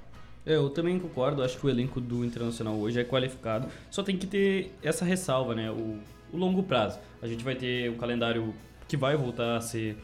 É, 0.45 0.55
eu 0.55 0.69
também 0.69 0.99
concordo, 0.99 1.43
acho 1.43 1.57
que 1.57 1.65
o 1.65 1.69
elenco 1.69 2.01
do 2.01 2.25
Internacional 2.25 2.75
hoje 2.75 2.99
é 2.99 3.03
qualificado, 3.03 3.67
só 3.89 4.03
tem 4.03 4.17
que 4.17 4.25
ter 4.25 4.73
essa 4.83 5.05
ressalva, 5.05 5.53
né? 5.55 5.69
O, 5.69 5.97
o 6.31 6.37
longo 6.37 6.63
prazo. 6.63 6.99
A 7.21 7.27
gente 7.27 7.43
vai 7.43 7.55
ter 7.55 7.89
um 7.89 7.95
calendário 7.95 8.53
que 8.87 8.97
vai 8.97 9.15
voltar 9.15 9.57
a 9.57 9.61
ser 9.61 9.97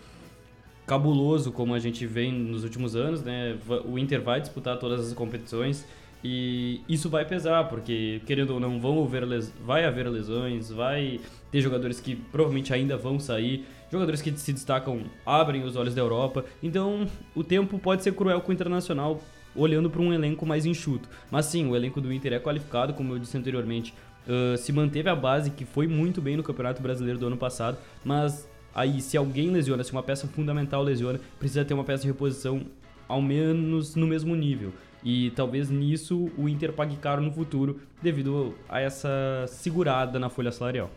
cabuloso, 0.88 1.52
como 1.52 1.74
a 1.74 1.80
gente 1.80 2.08
vem 2.08 2.32
nos 2.32 2.64
últimos 2.64 2.96
anos, 2.96 3.22
né? 3.22 3.58
O 3.86 4.00
Inter 4.00 4.22
vai 4.22 4.40
disputar 4.40 4.80
todas 4.80 5.06
as 5.06 5.14
competições 5.14 5.86
e 6.24 6.82
isso 6.88 7.10
vai 7.10 7.26
pesar, 7.26 7.66
porque 7.68 8.22
querendo 8.26 8.52
ou 8.52 8.60
não, 8.60 8.80
vão 8.80 9.04
haver 9.04 9.26
les... 9.26 9.54
vai 9.64 9.86
haver 9.86 10.10
lesões, 10.10 10.72
vai 10.72 11.20
ter 11.52 11.62
jogadores 11.62 12.00
que 12.00 12.16
provavelmente 12.16 12.74
ainda 12.74 12.98
vão 12.98 13.20
sair, 13.20 13.66
jogadores 13.92 14.22
que 14.22 14.32
se 14.38 14.54
destacam 14.54 15.04
abrem 15.26 15.64
os 15.64 15.76
olhos 15.76 15.94
da 15.94 16.02
Europa. 16.02 16.46
Então, 16.64 17.06
o 17.36 17.44
tempo 17.44 17.78
pode 17.78 18.02
ser 18.02 18.14
cruel 18.14 18.42
com 18.42 18.52
o 18.52 18.54
Internacional 18.54 19.20
olhando 19.56 19.90
para 19.90 20.02
um 20.02 20.14
elenco 20.14 20.46
mais 20.46 20.66
enxuto. 20.66 21.10
Mas 21.30 21.48
sim, 21.48 21.68
o 21.68 21.76
elenco 21.76 22.00
do 22.00 22.14
Inter 22.14 22.34
é 22.34 22.40
qualificado, 22.40 22.94
como 22.94 23.14
eu 23.14 23.20
disse 23.20 23.38
anteriormente. 23.38 23.94
Uh, 24.28 24.58
se 24.58 24.72
manteve 24.72 25.10
a 25.10 25.16
base, 25.16 25.52
que 25.52 25.66
foi 25.66 25.88
muito 25.88 26.22
bem 26.22 26.38
no 26.38 26.44
Campeonato 26.44 26.82
Brasileiro 26.82 27.20
do 27.20 27.28
ano 27.28 27.38
passado, 27.38 27.78
mas 28.04 28.48
aí 28.74 29.02
se 29.02 29.18
alguém 29.18 29.50
lesiona, 29.50 29.84
se 29.84 29.92
uma 29.92 30.04
peça 30.04 30.28
fundamental 30.28 30.84
lesiona, 30.84 31.20
precisa 31.40 31.66
ter 31.66 31.74
uma 31.74 31.84
peça 31.84 32.02
de 32.02 32.08
reposição 32.08 32.62
ao 33.08 33.22
menos 33.22 33.96
no 33.96 34.08
mesmo 34.08 34.36
nível. 34.36 34.74
E 35.04 35.32
talvez 35.32 35.70
nisso 35.70 36.30
o 36.38 36.50
Inter 36.50 36.74
pague 36.74 36.96
caro 36.98 37.22
no 37.22 37.32
futuro 37.32 37.80
devido 38.02 38.56
a 38.68 38.80
essa 38.80 39.46
segurada 39.48 40.20
na 40.20 40.30
folha 40.30 40.52
salarial. 40.52 40.90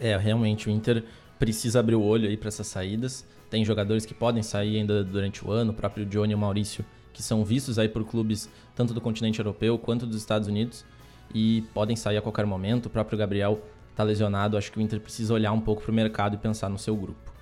É, 0.00 0.16
realmente 0.16 0.68
o 0.68 0.70
Inter 0.70 1.04
precisa 1.38 1.80
abrir 1.80 1.94
o 1.94 2.02
olho 2.02 2.28
aí 2.28 2.36
para 2.36 2.48
essas 2.48 2.66
saídas. 2.66 3.24
Tem 3.50 3.64
jogadores 3.64 4.04
que 4.04 4.14
podem 4.14 4.42
sair 4.42 4.78
ainda 4.78 5.04
durante 5.04 5.44
o 5.44 5.50
ano, 5.50 5.72
o 5.72 5.74
próprio 5.74 6.04
Johnny 6.04 6.32
e 6.32 6.34
o 6.34 6.38
Maurício, 6.38 6.84
que 7.12 7.22
são 7.22 7.44
vistos 7.44 7.78
aí 7.78 7.88
por 7.88 8.04
clubes 8.04 8.48
tanto 8.74 8.92
do 8.92 9.00
continente 9.00 9.38
europeu 9.38 9.78
quanto 9.78 10.06
dos 10.06 10.16
Estados 10.16 10.48
Unidos 10.48 10.84
e 11.34 11.62
podem 11.74 11.96
sair 11.96 12.16
a 12.16 12.22
qualquer 12.22 12.46
momento. 12.46 12.86
O 12.86 12.90
próprio 12.90 13.18
Gabriel 13.18 13.60
está 13.98 14.04
lesionado, 14.04 14.56
acho 14.56 14.70
que 14.70 14.78
o 14.78 14.80
Inter 14.80 15.00
precisa 15.00 15.34
olhar 15.34 15.50
um 15.50 15.60
pouco 15.60 15.82
para 15.82 15.90
o 15.90 15.94
mercado 15.94 16.34
e 16.34 16.38
pensar 16.38 16.68
no 16.68 16.78
seu 16.78 16.96
grupo. 16.96 17.32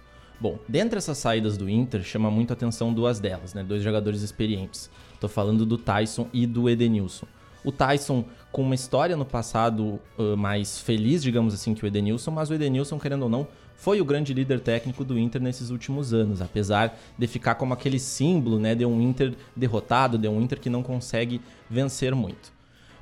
Bom, 0.40 0.59
dentre 0.66 0.97
essas 0.97 1.19
saídas 1.19 1.59
do 1.59 1.69
Inter, 1.69 2.03
chama 2.03 2.31
muito 2.31 2.51
atenção 2.51 2.95
duas 2.95 3.21
delas, 3.21 3.53
né? 3.53 3.62
Dois 3.62 3.83
jogadores 3.83 4.23
experientes. 4.23 4.90
Estou 5.12 5.29
falando 5.29 5.66
do 5.66 5.77
Tyson 5.77 6.29
e 6.33 6.47
do 6.47 6.69
Edenilson. 6.69 7.27
O 7.62 7.71
Tyson 7.71 8.25
com 8.51 8.62
uma 8.62 8.75
história 8.75 9.16
no 9.16 9.25
passado 9.25 10.01
uh, 10.19 10.37
mais 10.37 10.79
feliz, 10.79 11.23
digamos 11.23 11.53
assim, 11.53 11.75
que 11.75 11.85
o 11.85 11.87
Edenilson, 11.87 12.31
mas 12.31 12.49
o 12.49 12.55
Edenilson, 12.55 12.99
querendo 12.99 13.25
ou 13.25 13.29
não, 13.29 13.47
foi 13.75 14.01
o 14.01 14.05
grande 14.05 14.33
líder 14.33 14.61
técnico 14.61 15.05
do 15.05 15.19
Inter 15.19 15.42
nesses 15.42 15.69
últimos 15.69 16.14
anos, 16.14 16.40
apesar 16.40 16.99
de 17.19 17.27
ficar 17.27 17.57
como 17.57 17.75
aquele 17.75 17.99
símbolo 17.99 18.59
né, 18.59 18.75
de 18.75 18.87
um 18.87 19.01
Inter 19.01 19.35
derrotado, 19.55 20.16
de 20.16 20.29
um 20.29 20.40
Inter 20.40 20.59
que 20.59 20.71
não 20.71 20.83
consegue 20.83 21.40
vencer 21.69 22.14
muito. 22.14 22.56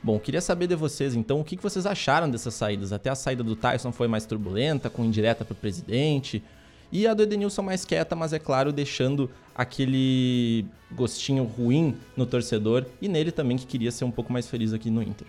Bom, 0.05 0.19
queria 0.19 0.43
saber 0.43 0.67
de 0.67 0.77
vocês 0.77 1.15
então 1.15 1.41
o 1.41 1.45
que 1.45 1.57
vocês 1.57 1.87
acharam 1.87 2.29
dessas 2.31 2.53
saídas. 2.53 2.93
Até 2.93 3.09
a 3.09 3.15
saída 3.15 3.43
do 3.43 3.57
Tyson 3.57 3.91
foi 3.91 4.07
mais 4.07 4.27
turbulenta, 4.27 4.91
com 4.91 5.03
indireta 5.03 5.47
para 5.47 5.55
o 5.55 5.57
presidente. 5.57 6.43
E 6.93 7.07
a 7.07 7.15
do 7.15 7.23
Edenilson 7.23 7.63
mais 7.63 7.87
quieta, 7.87 8.15
mas 8.15 8.35
é 8.35 8.39
claro, 8.39 8.71
deixando 8.71 9.31
aquele 9.55 10.67
gostinho 10.93 11.45
ruim 11.45 11.97
no 12.15 12.27
torcedor 12.27 12.85
e 13.01 13.09
nele 13.09 13.33
também 13.33 13.57
que 13.57 13.65
queria 13.65 13.91
ser 13.91 14.05
um 14.05 14.11
pouco 14.11 14.31
mais 14.31 14.47
feliz 14.47 14.75
aqui 14.75 14.91
no 14.91 15.03
Inter. 15.03 15.27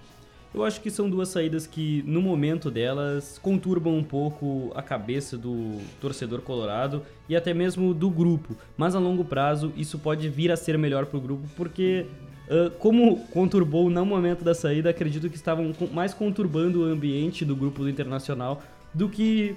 Eu 0.54 0.66
acho 0.66 0.82
que 0.82 0.92
são 0.92 1.10
duas 1.10 1.30
saídas 1.30 1.66
que, 1.66 2.04
no 2.06 2.22
momento 2.22 2.70
delas, 2.70 3.40
conturbam 3.42 3.98
um 3.98 4.04
pouco 4.04 4.74
a 4.76 4.82
cabeça 4.82 5.38
do 5.38 5.80
torcedor 6.02 6.42
colorado 6.42 7.02
e 7.30 7.36
até 7.36 7.54
mesmo 7.54 7.94
do 7.94 8.10
grupo. 8.10 8.58
Mas 8.76 8.94
a 8.94 9.00
longo 9.00 9.24
prazo, 9.24 9.72
isso 9.78 9.98
pode 9.98 10.28
vir 10.28 10.52
a 10.52 10.58
ser 10.58 10.78
melhor 10.78 11.06
para 11.06 11.18
o 11.18 11.22
grupo, 11.22 11.48
porque, 11.56 12.06
uh, 12.50 12.72
como 12.80 13.18
conturbou 13.28 13.90
no 13.90 14.06
momento 14.06 14.44
da 14.44 14.54
saída, 14.54 14.90
acredito 14.90 15.30
que 15.30 15.36
estavam 15.36 15.74
mais 15.94 16.14
conturbando 16.14 16.82
o 16.82 16.84
ambiente 16.86 17.44
do 17.46 17.56
grupo 17.56 17.84
do 17.84 17.90
Internacional 17.90 18.62
do 18.94 19.10
que 19.10 19.56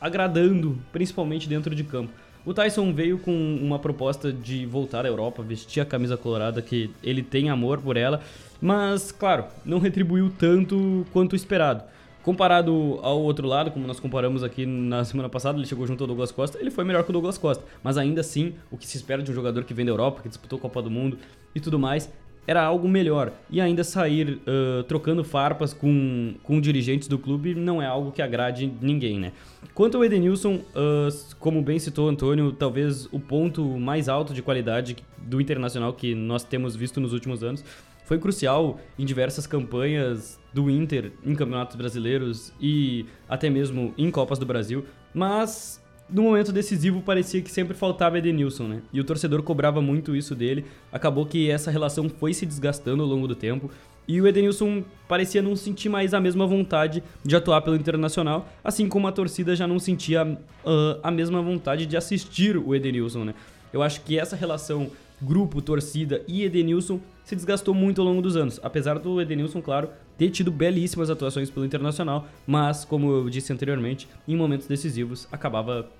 agradando, 0.00 0.78
principalmente 0.92 1.48
dentro 1.48 1.74
de 1.74 1.82
campo. 1.82 2.12
O 2.44 2.54
Tyson 2.54 2.92
veio 2.92 3.18
com 3.18 3.32
uma 3.60 3.76
proposta 3.76 4.32
de 4.32 4.64
voltar 4.66 5.04
à 5.04 5.08
Europa, 5.08 5.42
vestir 5.42 5.80
a 5.80 5.84
camisa 5.84 6.16
colorada, 6.16 6.62
que 6.62 6.90
ele 7.02 7.20
tem 7.20 7.50
amor 7.50 7.80
por 7.80 7.96
ela, 7.96 8.20
mas, 8.60 9.10
claro, 9.10 9.46
não 9.64 9.80
retribuiu 9.80 10.30
tanto 10.30 11.04
quanto 11.12 11.34
esperado. 11.34 11.82
Comparado 12.22 12.98
ao 13.02 13.20
outro 13.20 13.46
lado, 13.46 13.70
como 13.70 13.86
nós 13.86 13.98
comparamos 13.98 14.44
aqui 14.44 14.64
na 14.64 15.04
semana 15.04 15.28
passada, 15.28 15.58
ele 15.58 15.66
chegou 15.66 15.86
junto 15.86 16.02
ao 16.02 16.06
Douglas 16.06 16.30
Costa, 16.30 16.58
ele 16.60 16.70
foi 16.70 16.84
melhor 16.84 17.02
que 17.02 17.10
o 17.10 17.12
Douglas 17.12 17.38
Costa. 17.38 17.64
Mas 17.82 17.98
ainda 17.98 18.20
assim, 18.20 18.54
o 18.70 18.76
que 18.76 18.86
se 18.86 18.96
espera 18.96 19.22
de 19.22 19.30
um 19.30 19.34
jogador 19.34 19.64
que 19.64 19.74
vem 19.74 19.84
da 19.84 19.90
Europa, 19.90 20.22
que 20.22 20.28
disputou 20.28 20.58
a 20.58 20.62
Copa 20.62 20.82
do 20.82 20.90
Mundo 20.90 21.18
e 21.54 21.60
tudo 21.60 21.78
mais, 21.78 22.10
era 22.46 22.62
algo 22.62 22.88
melhor. 22.88 23.32
E 23.50 23.60
ainda 23.60 23.82
sair 23.82 24.40
uh, 24.46 24.82
trocando 24.84 25.24
farpas 25.24 25.72
com, 25.72 26.34
com 26.42 26.60
dirigentes 26.60 27.08
do 27.08 27.18
clube 27.18 27.54
não 27.54 27.82
é 27.82 27.86
algo 27.86 28.12
que 28.12 28.22
agrade 28.22 28.72
ninguém, 28.80 29.18
né? 29.18 29.32
Quanto 29.74 29.96
ao 29.96 30.04
Edenilson, 30.04 30.54
uh, 30.54 31.36
como 31.38 31.60
bem 31.62 31.78
citou 31.78 32.08
Antônio, 32.08 32.52
talvez 32.52 33.06
o 33.12 33.20
ponto 33.20 33.64
mais 33.78 34.08
alto 34.08 34.32
de 34.32 34.42
qualidade 34.42 34.96
do 35.18 35.40
Internacional 35.40 35.92
que 35.92 36.14
nós 36.14 36.44
temos 36.44 36.76
visto 36.76 37.00
nos 37.00 37.12
últimos 37.12 37.42
anos 37.42 37.64
foi 38.06 38.18
crucial 38.20 38.78
em 38.96 39.04
diversas 39.04 39.48
campanhas 39.48 40.38
do 40.54 40.70
Inter 40.70 41.12
em 41.24 41.34
campeonatos 41.34 41.74
brasileiros 41.74 42.52
e 42.60 43.04
até 43.28 43.50
mesmo 43.50 43.92
em 43.98 44.10
Copas 44.12 44.38
do 44.38 44.46
Brasil, 44.46 44.86
mas 45.12 45.84
no 46.08 46.22
momento 46.22 46.52
decisivo 46.52 47.02
parecia 47.02 47.42
que 47.42 47.50
sempre 47.50 47.74
faltava 47.74 48.18
Edenilson, 48.18 48.68
né? 48.68 48.82
E 48.92 49.00
o 49.00 49.04
torcedor 49.04 49.42
cobrava 49.42 49.80
muito 49.82 50.14
isso 50.14 50.34
dele. 50.34 50.64
Acabou 50.92 51.26
que 51.26 51.50
essa 51.50 51.70
relação 51.70 52.08
foi 52.08 52.32
se 52.32 52.46
desgastando 52.46 53.02
ao 53.02 53.08
longo 53.08 53.26
do 53.26 53.34
tempo. 53.34 53.70
E 54.06 54.20
o 54.20 54.26
Edenilson 54.26 54.84
parecia 55.08 55.42
não 55.42 55.56
sentir 55.56 55.88
mais 55.88 56.14
a 56.14 56.20
mesma 56.20 56.46
vontade 56.46 57.02
de 57.24 57.34
atuar 57.34 57.60
pelo 57.62 57.74
Internacional, 57.74 58.48
assim 58.62 58.88
como 58.88 59.08
a 59.08 59.12
torcida 59.12 59.56
já 59.56 59.66
não 59.66 59.80
sentia 59.80 60.24
uh, 60.24 61.00
a 61.02 61.10
mesma 61.10 61.42
vontade 61.42 61.86
de 61.86 61.96
assistir 61.96 62.56
o 62.56 62.72
Edenilson, 62.72 63.24
né? 63.24 63.34
Eu 63.72 63.82
acho 63.82 64.02
que 64.02 64.16
essa 64.16 64.36
relação 64.36 64.90
grupo, 65.20 65.60
torcida 65.60 66.22
e 66.28 66.44
Edenilson 66.44 67.00
se 67.24 67.34
desgastou 67.34 67.74
muito 67.74 68.00
ao 68.00 68.06
longo 68.06 68.22
dos 68.22 68.36
anos. 68.36 68.60
Apesar 68.62 68.98
do 68.98 69.20
Edenilson, 69.20 69.60
claro, 69.60 69.88
ter 70.16 70.30
tido 70.30 70.50
belíssimas 70.50 71.10
atuações 71.10 71.50
pelo 71.50 71.66
Internacional, 71.66 72.26
mas, 72.46 72.84
como 72.84 73.10
eu 73.10 73.30
disse 73.30 73.52
anteriormente, 73.52 74.08
em 74.26 74.36
momentos 74.36 74.66
decisivos 74.66 75.28
acabava 75.30 75.90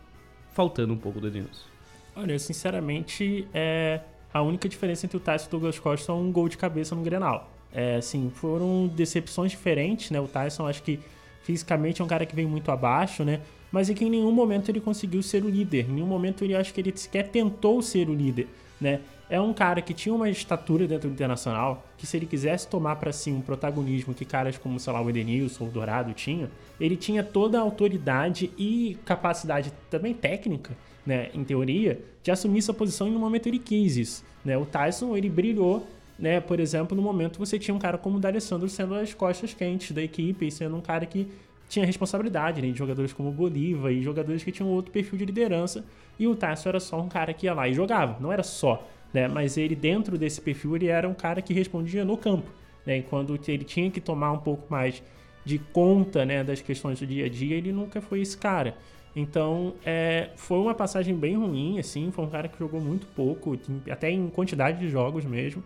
faltando 0.54 0.94
um 0.94 0.96
pouco 0.96 1.20
do 1.20 1.28
Edenilson. 1.28 1.66
Olha, 2.14 2.32
eu, 2.32 2.38
sinceramente, 2.38 3.46
é... 3.52 4.00
a 4.32 4.40
única 4.40 4.68
diferença 4.68 5.04
entre 5.04 5.18
o 5.18 5.20
Tyson 5.20 5.44
e 5.44 5.48
o 5.48 5.50
Douglas 5.50 5.78
Costa 5.78 6.12
é 6.12 6.14
um 6.14 6.32
gol 6.32 6.48
de 6.48 6.56
cabeça 6.56 6.94
no 6.94 7.02
Grenal. 7.02 7.50
É, 7.72 7.96
assim, 7.96 8.30
foram 8.34 8.86
decepções 8.86 9.50
diferentes, 9.50 10.10
né? 10.10 10.18
O 10.18 10.26
Tyson, 10.26 10.66
acho 10.66 10.82
que 10.82 10.98
fisicamente 11.42 12.00
é 12.00 12.04
um 12.04 12.08
cara 12.08 12.24
que 12.24 12.34
vem 12.34 12.46
muito 12.46 12.70
abaixo, 12.70 13.22
né? 13.22 13.40
Mas 13.70 13.90
é 13.90 13.94
que 13.94 14.04
em 14.04 14.10
nenhum 14.10 14.32
momento 14.32 14.70
ele 14.70 14.80
conseguiu 14.80 15.22
ser 15.22 15.44
o 15.44 15.50
líder. 15.50 15.84
Em 15.90 15.94
nenhum 15.94 16.06
momento 16.06 16.42
ele 16.42 16.54
acho 16.54 16.72
que 16.72 16.80
ele 16.80 16.96
sequer 16.96 17.28
tentou 17.28 17.82
ser 17.82 18.08
o 18.08 18.14
líder, 18.14 18.48
né? 18.80 19.00
É 19.28 19.40
um 19.40 19.52
cara 19.52 19.82
que 19.82 19.92
tinha 19.92 20.14
uma 20.14 20.30
estatura 20.30 20.86
dentro 20.86 21.08
do 21.08 21.12
internacional, 21.12 21.84
que 21.98 22.06
se 22.06 22.16
ele 22.16 22.26
quisesse 22.26 22.68
tomar 22.68 22.96
para 22.96 23.12
si 23.12 23.30
um 23.30 23.40
protagonismo 23.40 24.14
que 24.14 24.24
caras 24.24 24.56
como, 24.56 24.78
sei 24.78 24.92
lá, 24.92 25.02
o 25.02 25.10
Edenilson 25.10 25.64
ou 25.64 25.70
o 25.70 25.72
Dourado 25.72 26.12
tinham, 26.12 26.48
ele 26.78 26.96
tinha 26.96 27.24
toda 27.24 27.58
a 27.58 27.60
autoridade 27.60 28.52
e 28.56 28.96
capacidade 29.04 29.72
também 29.90 30.14
técnica, 30.14 30.76
né, 31.04 31.30
em 31.34 31.42
teoria, 31.42 32.00
de 32.22 32.30
assumir 32.30 32.62
sua 32.62 32.74
posição 32.74 33.08
e 33.08 33.10
no 33.10 33.18
momento 33.18 33.48
ele 33.48 33.58
quis 33.58 33.96
isso, 33.96 34.24
né? 34.44 34.56
O 34.56 34.64
Tyson, 34.64 35.16
ele 35.16 35.28
brilhou 35.28 35.86
né? 36.18 36.40
Por 36.40 36.60
exemplo, 36.60 36.96
no 36.96 37.02
momento 37.02 37.38
você 37.38 37.58
tinha 37.58 37.74
um 37.74 37.78
cara 37.78 37.98
como 37.98 38.16
o 38.16 38.20
D'Alessandro 38.20 38.68
sendo 38.68 38.94
as 38.94 39.12
costas 39.12 39.52
quentes 39.52 39.92
da 39.92 40.02
equipe 40.02 40.46
e 40.46 40.50
sendo 40.50 40.76
um 40.76 40.80
cara 40.80 41.04
que 41.04 41.28
tinha 41.68 41.84
responsabilidade, 41.84 42.62
né? 42.62 42.70
De 42.70 42.78
jogadores 42.78 43.12
como 43.12 43.28
o 43.28 43.32
Bolívar 43.32 43.92
e 43.92 44.02
jogadores 44.02 44.42
que 44.42 44.52
tinham 44.52 44.70
outro 44.70 44.92
perfil 44.92 45.18
de 45.18 45.24
liderança. 45.24 45.84
E 46.18 46.26
o 46.26 46.34
Tássio 46.34 46.68
era 46.68 46.80
só 46.80 47.00
um 47.00 47.08
cara 47.08 47.34
que 47.34 47.46
ia 47.46 47.54
lá 47.54 47.68
e 47.68 47.74
jogava, 47.74 48.16
não 48.20 48.32
era 48.32 48.42
só, 48.42 48.86
né? 49.12 49.28
Mas 49.28 49.56
ele, 49.56 49.74
dentro 49.74 50.18
desse 50.18 50.40
perfil, 50.40 50.76
ele 50.76 50.86
era 50.88 51.08
um 51.08 51.14
cara 51.14 51.40
que 51.42 51.52
respondia 51.52 52.04
no 52.04 52.16
campo, 52.16 52.50
né? 52.84 52.98
E 52.98 53.02
quando 53.02 53.38
ele 53.48 53.64
tinha 53.64 53.90
que 53.90 54.00
tomar 54.00 54.32
um 54.32 54.38
pouco 54.38 54.66
mais 54.70 55.02
de 55.44 55.58
conta, 55.58 56.24
né, 56.24 56.42
das 56.42 56.60
questões 56.60 56.98
do 56.98 57.06
dia 57.06 57.26
a 57.26 57.28
dia, 57.28 57.56
ele 57.56 57.72
nunca 57.72 58.00
foi 58.00 58.20
esse 58.20 58.36
cara. 58.36 58.76
Então, 59.14 59.74
é, 59.84 60.30
foi 60.36 60.58
uma 60.58 60.74
passagem 60.74 61.14
bem 61.14 61.36
ruim, 61.36 61.78
assim, 61.78 62.10
foi 62.10 62.24
um 62.24 62.28
cara 62.28 62.48
que 62.48 62.58
jogou 62.58 62.80
muito 62.80 63.06
pouco, 63.06 63.58
até 63.90 64.10
em 64.10 64.28
quantidade 64.28 64.78
de 64.78 64.88
jogos 64.90 65.24
mesmo. 65.24 65.62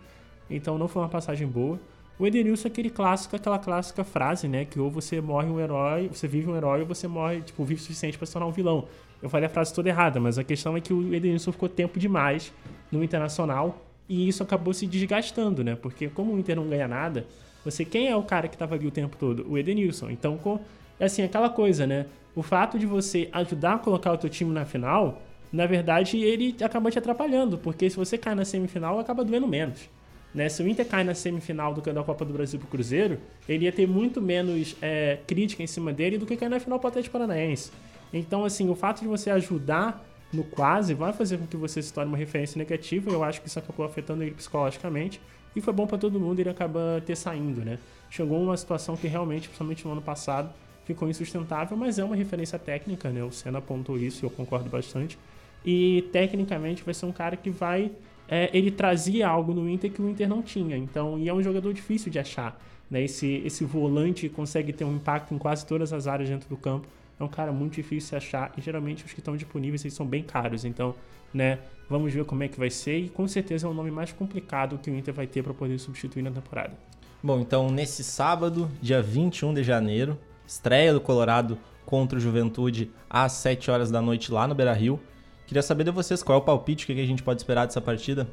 Então 0.49 0.77
não 0.77 0.87
foi 0.87 1.01
uma 1.01 1.09
passagem 1.09 1.47
boa. 1.47 1.79
O 2.19 2.27
Edenilson 2.27 2.67
é 2.67 2.71
aquele 2.71 2.89
clássico, 2.89 3.35
aquela 3.35 3.57
clássica 3.57 4.03
frase, 4.03 4.47
né? 4.47 4.63
Que 4.63 4.79
ou 4.79 4.91
você 4.91 5.19
morre 5.19 5.49
um 5.49 5.59
herói, 5.59 6.07
você 6.07 6.27
vive 6.27 6.49
um 6.49 6.55
herói, 6.55 6.81
ou 6.81 6.85
você 6.85 7.07
morre, 7.07 7.41
tipo, 7.41 7.63
vive 7.63 7.81
o 7.81 7.83
suficiente 7.83 8.17
para 8.17 8.27
se 8.27 8.33
tornar 8.33 8.47
um 8.47 8.51
vilão. 8.51 8.87
Eu 9.21 9.29
falei 9.29 9.45
a 9.45 9.49
frase 9.49 9.73
toda 9.73 9.89
errada, 9.89 10.19
mas 10.19 10.37
a 10.37 10.43
questão 10.43 10.75
é 10.75 10.81
que 10.81 10.93
o 10.93 11.13
Edenilson 11.13 11.51
ficou 11.51 11.69
tempo 11.69 11.99
demais 11.99 12.53
no 12.91 13.03
Internacional 13.03 13.85
e 14.09 14.27
isso 14.27 14.41
acabou 14.43 14.73
se 14.73 14.87
desgastando, 14.87 15.63
né? 15.63 15.75
Porque 15.75 16.09
como 16.09 16.33
o 16.33 16.39
Inter 16.39 16.55
não 16.55 16.67
ganha 16.67 16.87
nada, 16.87 17.25
você 17.63 17.85
quem 17.85 18.09
é 18.09 18.15
o 18.15 18.23
cara 18.23 18.47
que 18.47 18.55
estava 18.55 18.75
ali 18.75 18.87
o 18.87 18.91
tempo 18.91 19.15
todo? 19.15 19.45
O 19.49 19.57
Edenilson. 19.57 20.09
Então, 20.09 20.37
com, 20.37 20.59
é 20.99 21.05
assim, 21.05 21.21
aquela 21.21 21.49
coisa, 21.49 21.85
né? 21.85 22.07
O 22.35 22.41
fato 22.41 22.79
de 22.79 22.85
você 22.85 23.29
ajudar 23.31 23.75
a 23.75 23.77
colocar 23.77 24.11
o 24.11 24.17
teu 24.17 24.29
time 24.29 24.51
na 24.51 24.65
final, 24.65 25.21
na 25.51 25.65
verdade, 25.65 26.17
ele 26.17 26.55
acaba 26.63 26.89
te 26.89 26.97
atrapalhando, 26.97 27.57
porque 27.57 27.89
se 27.89 27.97
você 27.97 28.17
cai 28.17 28.33
na 28.33 28.45
semifinal, 28.45 28.99
acaba 28.99 29.23
doendo 29.23 29.47
menos. 29.47 29.89
Né? 30.33 30.47
Se 30.47 30.63
o 30.63 30.67
Inter 30.67 30.85
cai 30.85 31.03
na 31.03 31.13
semifinal 31.13 31.73
do, 31.73 31.81
da 31.81 32.03
Copa 32.03 32.23
do 32.23 32.31
Brasil 32.31 32.57
pro 32.57 32.69
Cruzeiro, 32.69 33.19
ele 33.47 33.65
ia 33.65 33.71
ter 33.71 33.85
muito 33.85 34.21
menos 34.21 34.77
é, 34.81 35.19
crítica 35.27 35.61
em 35.61 35.67
cima 35.67 35.91
dele 35.91 36.17
do 36.17 36.25
que 36.25 36.37
cair 36.37 36.49
na 36.49 36.59
final 36.59 36.79
pro 36.79 36.87
Atlético 36.87 37.13
Paranaense. 37.13 37.71
Então, 38.13 38.43
assim, 38.43 38.69
o 38.69 38.75
fato 38.75 39.01
de 39.01 39.07
você 39.07 39.29
ajudar 39.29 40.05
no 40.33 40.43
quase 40.43 40.93
vai 40.93 41.11
fazer 41.13 41.37
com 41.37 41.45
que 41.45 41.57
você 41.57 41.81
se 41.81 41.93
torne 41.93 42.09
uma 42.09 42.17
referência 42.17 42.57
negativa. 42.57 43.11
Eu 43.11 43.23
acho 43.23 43.41
que 43.41 43.47
isso 43.47 43.59
acabou 43.59 43.85
afetando 43.85 44.23
ele 44.23 44.31
psicologicamente. 44.31 45.21
E 45.55 45.61
foi 45.61 45.73
bom 45.73 45.85
para 45.85 45.97
todo 45.97 46.19
mundo 46.19 46.39
ele 46.39 46.49
acaba 46.49 47.01
ter 47.05 47.15
saindo, 47.15 47.61
né? 47.61 47.77
Chegou 48.09 48.41
uma 48.41 48.55
situação 48.55 48.95
que 48.95 49.07
realmente, 49.07 49.47
principalmente 49.47 49.85
no 49.85 49.91
ano 49.91 50.01
passado, 50.01 50.53
ficou 50.85 51.09
insustentável, 51.09 51.75
mas 51.75 51.99
é 51.99 52.03
uma 52.03 52.15
referência 52.15 52.57
técnica, 52.57 53.09
né? 53.09 53.23
O 53.23 53.31
Senna 53.31 53.59
apontou 53.59 53.97
isso 53.97 54.23
e 54.23 54.25
eu 54.25 54.29
concordo 54.29 54.69
bastante. 54.69 55.17
E 55.65 56.07
tecnicamente 56.11 56.83
vai 56.83 56.93
ser 56.93 57.05
um 57.05 57.11
cara 57.11 57.35
que 57.35 57.49
vai 57.49 57.91
é, 58.31 58.49
ele 58.53 58.71
trazia 58.71 59.27
algo 59.27 59.53
no 59.53 59.69
Inter 59.69 59.91
que 59.91 60.01
o 60.01 60.09
Inter 60.09 60.29
não 60.29 60.41
tinha. 60.41 60.77
Então, 60.77 61.19
e 61.19 61.27
é 61.27 61.33
um 61.33 61.43
jogador 61.43 61.73
difícil 61.73 62.09
de 62.09 62.17
achar. 62.17 62.57
Né? 62.89 63.03
Esse, 63.03 63.41
esse 63.45 63.65
volante 63.65 64.29
consegue 64.29 64.71
ter 64.71 64.85
um 64.85 64.95
impacto 64.95 65.33
em 65.33 65.37
quase 65.37 65.65
todas 65.65 65.91
as 65.91 66.07
áreas 66.07 66.29
dentro 66.29 66.47
do 66.47 66.55
campo. 66.55 66.87
É 67.21 67.23
um 67.23 67.27
cara 67.27 67.51
muito 67.51 67.75
difícil 67.75 68.17
de 68.17 68.25
achar 68.25 68.51
e 68.57 68.61
geralmente 68.61 69.05
os 69.05 69.13
que 69.13 69.19
estão 69.19 69.37
disponíveis 69.37 69.85
eles 69.85 69.93
são 69.93 70.07
bem 70.07 70.23
caros. 70.23 70.65
Então, 70.65 70.95
né, 71.31 71.59
vamos 71.87 72.11
ver 72.11 72.25
como 72.25 72.41
é 72.41 72.47
que 72.47 72.57
vai 72.57 72.71
ser 72.71 72.97
e 72.97 73.09
com 73.09 73.27
certeza 73.27 73.67
é 73.67 73.69
o 73.69 73.75
nome 73.75 73.91
mais 73.91 74.11
complicado 74.11 74.79
que 74.79 74.89
o 74.89 74.95
Inter 74.95 75.13
vai 75.13 75.27
ter 75.27 75.43
para 75.43 75.53
poder 75.53 75.77
substituir 75.77 76.23
na 76.23 76.31
temporada. 76.31 76.73
Bom, 77.21 77.39
então 77.39 77.69
nesse 77.69 78.03
sábado, 78.03 78.67
dia 78.81 79.03
21 79.03 79.53
de 79.53 79.63
janeiro, 79.63 80.17
estreia 80.47 80.91
do 80.91 80.99
Colorado 80.99 81.59
contra 81.85 82.17
o 82.17 82.21
Juventude 82.21 82.91
às 83.07 83.33
7 83.33 83.69
horas 83.69 83.91
da 83.91 84.01
noite 84.01 84.31
lá 84.31 84.47
no 84.47 84.55
Beira-Rio. 84.55 84.99
Queria 85.45 85.61
saber 85.61 85.83
de 85.83 85.91
vocês 85.91 86.23
qual 86.23 86.39
é 86.39 86.41
o 86.41 86.43
palpite, 86.43 86.85
o 86.85 86.87
que 86.87 86.99
a 86.99 87.05
gente 87.05 87.21
pode 87.21 87.39
esperar 87.39 87.67
dessa 87.67 87.81
partida? 87.81 88.27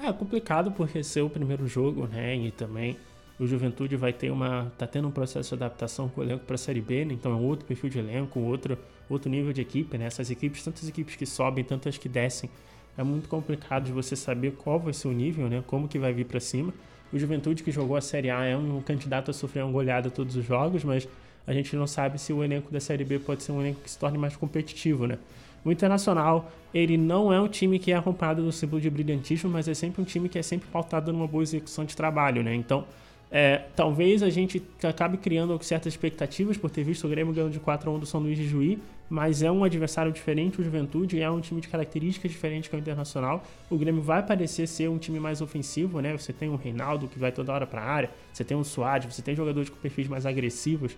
É 0.00 0.12
complicado 0.12 0.70
porque 0.70 1.02
ser 1.02 1.22
o 1.22 1.30
primeiro 1.30 1.66
jogo, 1.66 2.06
né? 2.06 2.36
E 2.36 2.52
também 2.52 2.96
o 3.42 3.46
Juventude 3.46 3.96
vai 3.96 4.12
ter 4.12 4.30
uma. 4.30 4.72
tá 4.78 4.86
tendo 4.86 5.08
um 5.08 5.10
processo 5.10 5.48
de 5.56 5.64
adaptação 5.64 6.08
com 6.08 6.20
o 6.20 6.24
elenco 6.24 6.44
para 6.44 6.54
a 6.54 6.58
Série 6.58 6.80
B, 6.80 7.04
né? 7.04 7.14
Então 7.14 7.32
é 7.32 7.34
outro 7.34 7.66
perfil 7.66 7.90
de 7.90 7.98
elenco, 7.98 8.38
outro, 8.38 8.78
outro 9.10 9.28
nível 9.28 9.52
de 9.52 9.60
equipe, 9.60 9.98
né? 9.98 10.06
Essas 10.06 10.30
equipes, 10.30 10.62
tantas 10.62 10.88
equipes 10.88 11.16
que 11.16 11.26
sobem, 11.26 11.64
tantas 11.64 11.98
que 11.98 12.08
descem. 12.08 12.48
É 12.96 13.02
muito 13.02 13.28
complicado 13.28 13.84
de 13.84 13.92
você 13.92 14.14
saber 14.14 14.52
qual 14.52 14.78
vai 14.78 14.92
ser 14.92 15.08
o 15.08 15.12
nível, 15.12 15.48
né? 15.48 15.64
Como 15.66 15.88
que 15.88 15.98
vai 15.98 16.12
vir 16.12 16.26
para 16.26 16.38
cima. 16.38 16.72
O 17.12 17.18
Juventude 17.18 17.64
que 17.64 17.72
jogou 17.72 17.96
a 17.96 18.00
Série 18.00 18.30
A 18.30 18.44
é 18.44 18.56
um 18.56 18.80
candidato 18.80 19.30
a 19.30 19.34
sofrer 19.34 19.64
uma 19.64 19.72
goleada 19.72 20.08
todos 20.08 20.36
os 20.36 20.44
jogos, 20.44 20.84
mas 20.84 21.08
a 21.44 21.52
gente 21.52 21.74
não 21.74 21.86
sabe 21.86 22.20
se 22.20 22.32
o 22.32 22.44
elenco 22.44 22.70
da 22.70 22.78
Série 22.78 23.04
B 23.04 23.18
pode 23.18 23.42
ser 23.42 23.50
um 23.50 23.60
elenco 23.60 23.80
que 23.80 23.90
se 23.90 23.98
torne 23.98 24.16
mais 24.18 24.36
competitivo, 24.36 25.06
né? 25.06 25.18
O 25.64 25.72
Internacional, 25.72 26.50
ele 26.72 26.96
não 26.96 27.32
é 27.32 27.40
um 27.40 27.48
time 27.48 27.78
que 27.78 27.92
é 27.92 27.96
acompanhado 27.96 28.42
do 28.42 28.52
símbolo 28.52 28.80
de 28.80 28.90
brilhantismo, 28.90 29.50
mas 29.50 29.66
é 29.66 29.74
sempre 29.74 30.00
um 30.00 30.04
time 30.04 30.28
que 30.28 30.38
é 30.38 30.42
sempre 30.42 30.68
pautado 30.70 31.12
numa 31.12 31.26
boa 31.26 31.42
execução 31.42 31.84
de 31.84 31.96
trabalho, 31.96 32.42
né? 32.42 32.54
Então, 32.54 32.84
é, 33.34 33.62
talvez 33.74 34.22
a 34.22 34.28
gente 34.28 34.62
acabe 34.84 35.16
criando 35.16 35.58
certas 35.62 35.94
expectativas 35.94 36.58
por 36.58 36.70
ter 36.70 36.84
visto 36.84 37.06
o 37.06 37.08
Grêmio 37.08 37.32
ganhando 37.32 37.50
de 37.50 37.58
4 37.58 37.90
a 37.90 37.94
1 37.94 37.98
do 38.00 38.04
São 38.04 38.20
Luís 38.20 38.36
de 38.36 38.46
Juí, 38.46 38.78
mas 39.08 39.42
é 39.42 39.50
um 39.50 39.64
adversário 39.64 40.12
diferente, 40.12 40.60
o 40.60 40.64
Juventude, 40.64 41.18
é 41.18 41.30
um 41.30 41.40
time 41.40 41.58
de 41.58 41.68
características 41.68 42.30
diferentes 42.30 42.68
que 42.68 42.76
o 42.76 42.78
Internacional. 42.78 43.42
O 43.70 43.78
Grêmio 43.78 44.02
vai 44.02 44.22
parecer 44.22 44.66
ser 44.66 44.90
um 44.90 44.98
time 44.98 45.18
mais 45.18 45.40
ofensivo, 45.40 46.00
né? 46.00 46.12
Você 46.12 46.30
tem 46.30 46.50
o 46.50 46.56
Reinaldo 46.56 47.08
que 47.08 47.18
vai 47.18 47.32
toda 47.32 47.52
hora 47.54 47.66
para 47.66 47.80
a 47.80 47.84
área, 47.84 48.10
você 48.30 48.44
tem 48.44 48.54
o 48.54 48.62
Suárez, 48.62 49.14
você 49.14 49.22
tem 49.22 49.34
jogadores 49.34 49.70
com 49.70 49.76
perfis 49.76 50.06
mais 50.06 50.26
agressivos 50.26 50.94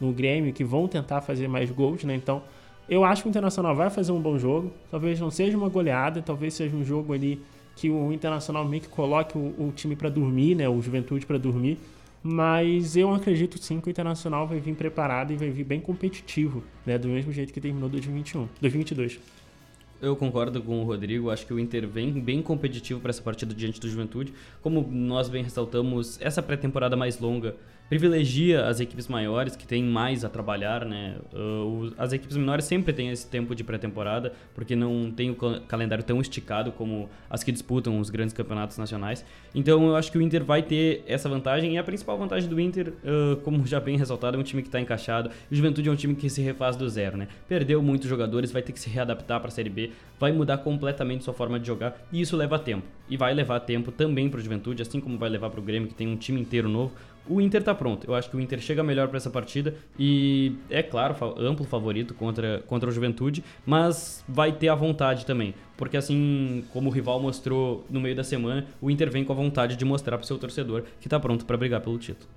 no 0.00 0.12
Grêmio 0.12 0.52
que 0.52 0.64
vão 0.64 0.88
tentar 0.88 1.20
fazer 1.20 1.46
mais 1.46 1.70
gols, 1.70 2.02
né? 2.02 2.16
Então, 2.16 2.42
eu 2.88 3.04
acho 3.04 3.22
que 3.22 3.28
o 3.28 3.30
Internacional 3.30 3.76
vai 3.76 3.90
fazer 3.90 4.10
um 4.10 4.20
bom 4.20 4.36
jogo. 4.36 4.72
Talvez 4.90 5.20
não 5.20 5.30
seja 5.30 5.56
uma 5.56 5.68
goleada, 5.68 6.20
talvez 6.20 6.54
seja 6.54 6.76
um 6.76 6.84
jogo 6.84 7.12
ali 7.12 7.40
que 7.76 7.90
o 7.90 8.12
Internacional 8.12 8.64
meio 8.64 8.82
que 8.82 8.88
coloque 8.88 9.36
o, 9.36 9.54
o 9.58 9.72
time 9.76 9.94
para 9.94 10.08
dormir, 10.08 10.54
né? 10.56 10.68
O 10.68 10.80
Juventude 10.80 11.26
para 11.26 11.38
dormir. 11.38 11.78
Mas 12.22 12.96
eu 12.96 13.14
acredito 13.14 13.62
sim 13.62 13.80
que 13.80 13.88
o 13.88 13.90
Internacional 13.90 14.48
vai 14.48 14.58
vir 14.58 14.74
preparado 14.74 15.32
e 15.32 15.36
vai 15.36 15.50
vir 15.50 15.62
bem 15.62 15.78
competitivo, 15.78 16.64
né? 16.84 16.98
Do 16.98 17.06
mesmo 17.06 17.30
jeito 17.30 17.52
que 17.52 17.60
terminou 17.60 17.88
2021, 17.88 18.48
2022. 18.60 19.20
Eu 20.00 20.16
concordo 20.16 20.60
com 20.60 20.82
o 20.82 20.84
Rodrigo, 20.84 21.30
acho 21.30 21.46
que 21.46 21.54
o 21.54 21.58
Inter 21.58 21.86
vem 21.86 22.12
bem 22.12 22.42
competitivo 22.42 23.00
para 23.00 23.10
essa 23.10 23.22
partida 23.22 23.54
diante 23.54 23.78
do 23.78 23.88
Juventude. 23.88 24.32
Como 24.60 24.86
nós 24.90 25.28
bem 25.28 25.44
ressaltamos, 25.44 26.18
essa 26.20 26.42
pré-temporada 26.42 26.96
mais 26.96 27.18
longa 27.18 27.54
privilegia 27.88 28.66
as 28.66 28.80
equipes 28.80 29.08
maiores 29.08 29.54
que 29.54 29.66
têm 29.66 29.82
mais 29.82 30.24
a 30.24 30.28
trabalhar, 30.28 30.84
né? 30.84 31.16
Uh, 31.32 31.92
as 31.96 32.12
equipes 32.12 32.36
menores 32.36 32.64
sempre 32.64 32.92
têm 32.92 33.10
esse 33.10 33.28
tempo 33.28 33.54
de 33.54 33.62
pré-temporada, 33.62 34.32
porque 34.54 34.74
não 34.74 35.10
tem 35.10 35.30
o 35.30 35.36
calendário 35.66 36.04
tão 36.04 36.20
esticado 36.20 36.72
como 36.72 37.08
as 37.30 37.42
que 37.42 37.52
disputam 37.52 37.98
os 38.00 38.10
grandes 38.10 38.34
campeonatos 38.34 38.76
nacionais. 38.78 39.24
Então 39.54 39.86
eu 39.86 39.96
acho 39.96 40.10
que 40.10 40.18
o 40.18 40.22
Inter 40.22 40.44
vai 40.44 40.62
ter 40.62 41.04
essa 41.06 41.28
vantagem 41.28 41.74
e 41.74 41.78
a 41.78 41.84
principal 41.84 42.18
vantagem 42.18 42.48
do 42.48 42.60
Inter, 42.60 42.88
uh, 42.88 43.36
como 43.36 43.66
já 43.66 43.78
bem 43.78 43.96
ressaltado, 43.96 44.36
é 44.36 44.40
um 44.40 44.42
time 44.42 44.62
que 44.62 44.68
está 44.68 44.80
encaixado. 44.80 45.30
O 45.50 45.54
Juventude 45.54 45.88
é 45.88 45.92
um 45.92 45.96
time 45.96 46.14
que 46.14 46.28
se 46.28 46.42
refaz 46.42 46.76
do 46.76 46.88
zero, 46.88 47.16
né? 47.16 47.28
Perdeu 47.48 47.82
muitos 47.82 48.08
jogadores, 48.08 48.50
vai 48.50 48.62
ter 48.62 48.72
que 48.72 48.80
se 48.80 48.90
readaptar 48.90 49.40
para 49.40 49.48
a 49.48 49.52
Série 49.52 49.70
B, 49.70 49.90
vai 50.18 50.32
mudar 50.32 50.58
completamente 50.58 51.24
sua 51.24 51.34
forma 51.34 51.60
de 51.60 51.66
jogar 51.66 51.96
e 52.12 52.20
isso 52.20 52.36
leva 52.36 52.58
tempo. 52.58 52.84
E 53.08 53.16
vai 53.16 53.32
levar 53.32 53.60
tempo 53.60 53.92
também 53.92 54.28
para 54.28 54.38
o 54.38 54.42
Juventude, 54.42 54.82
assim 54.82 55.00
como 55.00 55.16
vai 55.16 55.28
levar 55.28 55.50
para 55.50 55.60
o 55.60 55.62
Grêmio 55.62 55.88
que 55.88 55.94
tem 55.94 56.08
um 56.08 56.16
time 56.16 56.40
inteiro 56.40 56.68
novo 56.68 56.92
o 57.28 57.40
Inter 57.40 57.62
tá 57.62 57.74
pronto. 57.74 58.06
Eu 58.06 58.14
acho 58.14 58.30
que 58.30 58.36
o 58.36 58.40
Inter 58.40 58.58
chega 58.60 58.82
melhor 58.82 59.08
para 59.08 59.16
essa 59.16 59.30
partida 59.30 59.74
e 59.98 60.56
é 60.70 60.82
claro, 60.82 61.14
amplo 61.38 61.64
favorito 61.64 62.14
contra, 62.14 62.62
contra 62.66 62.88
o 62.88 62.92
Juventude, 62.92 63.42
mas 63.64 64.24
vai 64.28 64.52
ter 64.52 64.68
a 64.68 64.74
vontade 64.74 65.26
também. 65.26 65.54
Porque 65.76 65.96
assim 65.96 66.64
como 66.72 66.88
o 66.88 66.92
rival 66.92 67.20
mostrou 67.20 67.84
no 67.90 68.00
meio 68.00 68.16
da 68.16 68.24
semana, 68.24 68.66
o 68.80 68.90
Inter 68.90 69.10
vem 69.10 69.24
com 69.24 69.32
a 69.32 69.36
vontade 69.36 69.76
de 69.76 69.84
mostrar 69.84 70.16
pro 70.18 70.26
seu 70.26 70.38
torcedor 70.38 70.84
que 71.00 71.08
tá 71.08 71.18
pronto 71.20 71.44
para 71.44 71.56
brigar 71.56 71.80
pelo 71.80 71.98
título. 71.98 72.28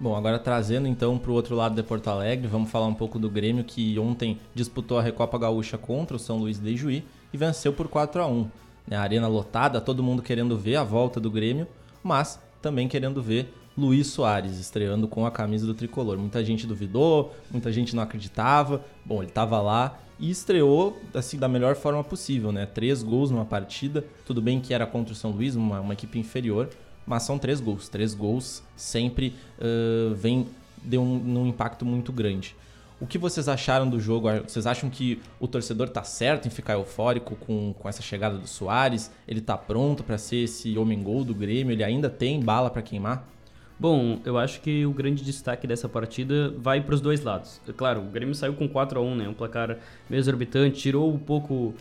Bom, 0.00 0.14
agora 0.14 0.38
trazendo 0.38 0.86
então 0.86 1.18
para 1.18 1.30
o 1.30 1.34
outro 1.34 1.56
lado 1.56 1.74
de 1.74 1.82
Porto 1.82 2.08
Alegre, 2.08 2.46
vamos 2.46 2.70
falar 2.70 2.86
um 2.86 2.94
pouco 2.94 3.18
do 3.18 3.28
Grêmio 3.28 3.64
que 3.64 3.98
ontem 3.98 4.38
disputou 4.54 4.98
a 4.98 5.02
Recopa 5.02 5.36
Gaúcha 5.38 5.76
contra 5.76 6.16
o 6.16 6.20
São 6.20 6.38
Luís 6.38 6.58
de 6.58 6.76
Juí 6.76 7.04
e 7.32 7.36
venceu 7.36 7.72
por 7.72 7.88
4 7.88 8.22
a 8.22 8.26
1 8.26 8.48
né? 8.88 8.96
A 8.96 9.02
arena 9.02 9.28
lotada, 9.28 9.80
todo 9.80 10.02
mundo 10.02 10.22
querendo 10.22 10.56
ver 10.56 10.76
a 10.76 10.82
volta 10.82 11.20
do 11.20 11.30
Grêmio, 11.30 11.68
mas 12.02 12.40
também 12.62 12.88
querendo 12.88 13.22
ver 13.22 13.52
Luiz 13.78 14.08
Soares 14.08 14.58
estreando 14.58 15.06
com 15.06 15.24
a 15.24 15.30
camisa 15.30 15.64
do 15.64 15.72
tricolor. 15.72 16.18
Muita 16.18 16.44
gente 16.44 16.66
duvidou, 16.66 17.32
muita 17.48 17.70
gente 17.70 17.94
não 17.94 18.02
acreditava. 18.02 18.84
Bom, 19.04 19.22
ele 19.22 19.30
estava 19.30 19.60
lá 19.60 19.96
e 20.18 20.28
estreou 20.30 21.00
assim 21.14 21.38
da 21.38 21.46
melhor 21.46 21.76
forma 21.76 22.02
possível, 22.02 22.50
né? 22.50 22.66
Três 22.66 23.04
gols 23.04 23.30
numa 23.30 23.44
partida. 23.44 24.04
Tudo 24.26 24.42
bem 24.42 24.60
que 24.60 24.74
era 24.74 24.84
contra 24.84 25.12
o 25.12 25.16
São 25.16 25.30
Luís, 25.30 25.54
uma, 25.54 25.80
uma 25.80 25.92
equipe 25.92 26.18
inferior, 26.18 26.68
mas 27.06 27.22
são 27.22 27.38
três 27.38 27.60
gols. 27.60 27.88
Três 27.88 28.14
gols 28.14 28.64
sempre 28.76 29.32
uh, 29.58 30.12
vem 30.16 30.48
de 30.82 30.98
um, 30.98 31.38
um 31.38 31.46
impacto 31.46 31.84
muito 31.84 32.12
grande. 32.12 32.56
O 33.00 33.06
que 33.06 33.16
vocês 33.16 33.48
acharam 33.48 33.88
do 33.88 34.00
jogo? 34.00 34.28
Vocês 34.44 34.66
acham 34.66 34.90
que 34.90 35.20
o 35.38 35.46
torcedor 35.46 35.88
tá 35.88 36.02
certo 36.02 36.48
em 36.48 36.50
ficar 36.50 36.72
eufórico 36.72 37.36
com, 37.36 37.72
com 37.78 37.88
essa 37.88 38.02
chegada 38.02 38.36
do 38.36 38.48
Soares? 38.48 39.08
Ele 39.28 39.40
tá 39.40 39.56
pronto 39.56 40.02
para 40.02 40.18
ser 40.18 40.38
esse 40.38 40.76
homem-gol 40.76 41.22
do 41.22 41.32
Grêmio? 41.32 41.72
Ele 41.72 41.84
ainda 41.84 42.10
tem 42.10 42.40
bala 42.40 42.68
para 42.68 42.82
queimar? 42.82 43.37
Bom, 43.80 44.20
eu 44.24 44.36
acho 44.36 44.60
que 44.60 44.84
o 44.84 44.92
grande 44.92 45.24
destaque 45.24 45.64
dessa 45.64 45.88
partida 45.88 46.52
vai 46.58 46.80
para 46.80 46.96
os 46.96 47.00
dois 47.00 47.22
lados. 47.22 47.60
Claro, 47.76 48.00
o 48.00 48.04
Grêmio 48.06 48.34
saiu 48.34 48.54
com 48.54 48.68
4 48.68 48.98
a 48.98 49.02
1 49.02 49.14
né? 49.14 49.28
Um 49.28 49.34
placar 49.34 49.78
meio 50.10 50.18
exorbitante, 50.18 50.80
tirou 50.80 51.12
um 51.14 51.18
pouco 51.18 51.74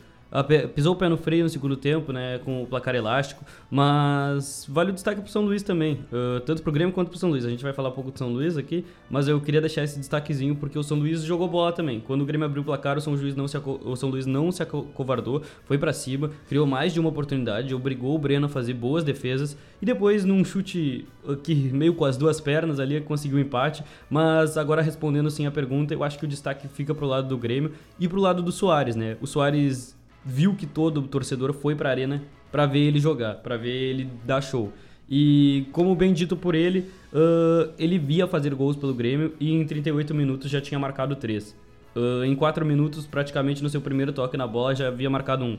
Pisou 0.75 0.93
o 0.93 0.95
pé 0.95 1.07
no 1.07 1.17
freio 1.17 1.43
no 1.43 1.49
segundo 1.49 1.77
tempo, 1.77 2.11
né, 2.11 2.39
com 2.39 2.63
o 2.63 2.67
placar 2.67 2.95
elástico, 2.95 3.45
mas 3.71 4.65
vale 4.67 4.91
o 4.91 4.93
destaque 4.93 5.21
pro 5.21 5.31
São 5.31 5.43
Luís 5.43 5.63
também, 5.63 6.05
uh, 6.11 6.41
tanto 6.41 6.61
pro 6.61 6.71
Grêmio 6.71 6.93
quanto 6.93 7.09
pro 7.09 7.17
São 7.17 7.29
Luís. 7.29 7.45
A 7.45 7.49
gente 7.49 7.63
vai 7.63 7.71
falar 7.71 7.89
um 7.89 7.93
pouco 7.93 8.11
do 8.11 8.17
São 8.17 8.29
Luís 8.29 8.57
aqui, 8.57 8.85
mas 9.09 9.27
eu 9.27 9.39
queria 9.39 9.61
deixar 9.61 9.83
esse 9.83 9.97
destaquezinho 9.97 10.55
porque 10.55 10.77
o 10.77 10.83
São 10.83 10.97
Luís 10.97 11.23
jogou 11.23 11.47
bola 11.47 11.71
também. 11.71 12.01
Quando 12.01 12.21
o 12.21 12.25
Grêmio 12.25 12.45
abriu 12.45 12.61
o 12.61 12.65
placar, 12.65 12.97
o 12.97 13.01
São 13.01 13.13
Luís 13.13 13.35
não 13.35 13.47
se, 13.47 13.57
o 13.57 13.95
São 13.95 14.09
Luís 14.09 14.25
não 14.25 14.51
se 14.51 14.61
acovardou, 14.61 15.41
foi 15.65 15.77
para 15.77 15.93
cima, 15.93 16.29
criou 16.47 16.67
mais 16.67 16.93
de 16.93 16.99
uma 16.99 17.09
oportunidade, 17.09 17.73
obrigou 17.73 18.13
o 18.13 18.19
Breno 18.19 18.47
a 18.47 18.49
fazer 18.49 18.73
boas 18.73 19.03
defesas 19.03 19.57
e 19.81 19.85
depois 19.85 20.25
num 20.25 20.43
chute 20.43 21.07
que 21.43 21.55
meio 21.55 21.93
com 21.93 22.05
as 22.05 22.17
duas 22.17 22.39
pernas 22.39 22.79
ali 22.79 22.99
conseguiu 23.01 23.37
um 23.37 23.41
empate, 23.41 23.83
mas 24.09 24.57
agora 24.57 24.81
respondendo 24.81 25.29
sim 25.29 25.45
a 25.45 25.51
pergunta, 25.51 25.93
eu 25.93 26.03
acho 26.03 26.17
que 26.17 26.25
o 26.25 26.27
destaque 26.27 26.67
fica 26.67 26.93
pro 26.93 27.05
lado 27.05 27.27
do 27.27 27.37
Grêmio 27.37 27.71
e 27.99 28.07
pro 28.07 28.19
lado 28.19 28.41
do 28.41 28.51
Soares, 28.51 28.95
né? 28.95 29.17
O 29.21 29.27
Soares 29.27 29.96
viu 30.25 30.55
que 30.55 30.65
todo 30.65 31.01
torcedor 31.03 31.53
foi 31.53 31.75
para 31.75 31.89
a 31.89 31.91
arena 31.91 32.23
para 32.51 32.65
ver 32.65 32.79
ele 32.79 32.99
jogar, 32.99 33.35
para 33.35 33.57
ver 33.57 33.69
ele 33.69 34.09
dar 34.25 34.41
show. 34.41 34.71
E 35.09 35.65
como 35.71 35.95
bem 35.95 36.13
dito 36.13 36.35
por 36.35 36.53
ele, 36.53 36.89
uh, 37.13 37.71
ele 37.79 37.97
via 37.97 38.27
fazer 38.27 38.53
gols 38.53 38.75
pelo 38.75 38.93
Grêmio 38.93 39.33
e 39.39 39.53
em 39.53 39.65
38 39.65 40.13
minutos 40.13 40.49
já 40.49 40.59
tinha 40.59 40.79
marcado 40.79 41.15
3. 41.15 41.55
Uh, 41.95 42.23
em 42.25 42.35
4 42.35 42.65
minutos, 42.65 43.07
praticamente 43.07 43.63
no 43.63 43.69
seu 43.69 43.81
primeiro 43.81 44.11
toque 44.11 44.37
na 44.37 44.45
bola, 44.45 44.75
já 44.75 44.89
havia 44.89 45.09
marcado 45.09 45.45
um. 45.45 45.57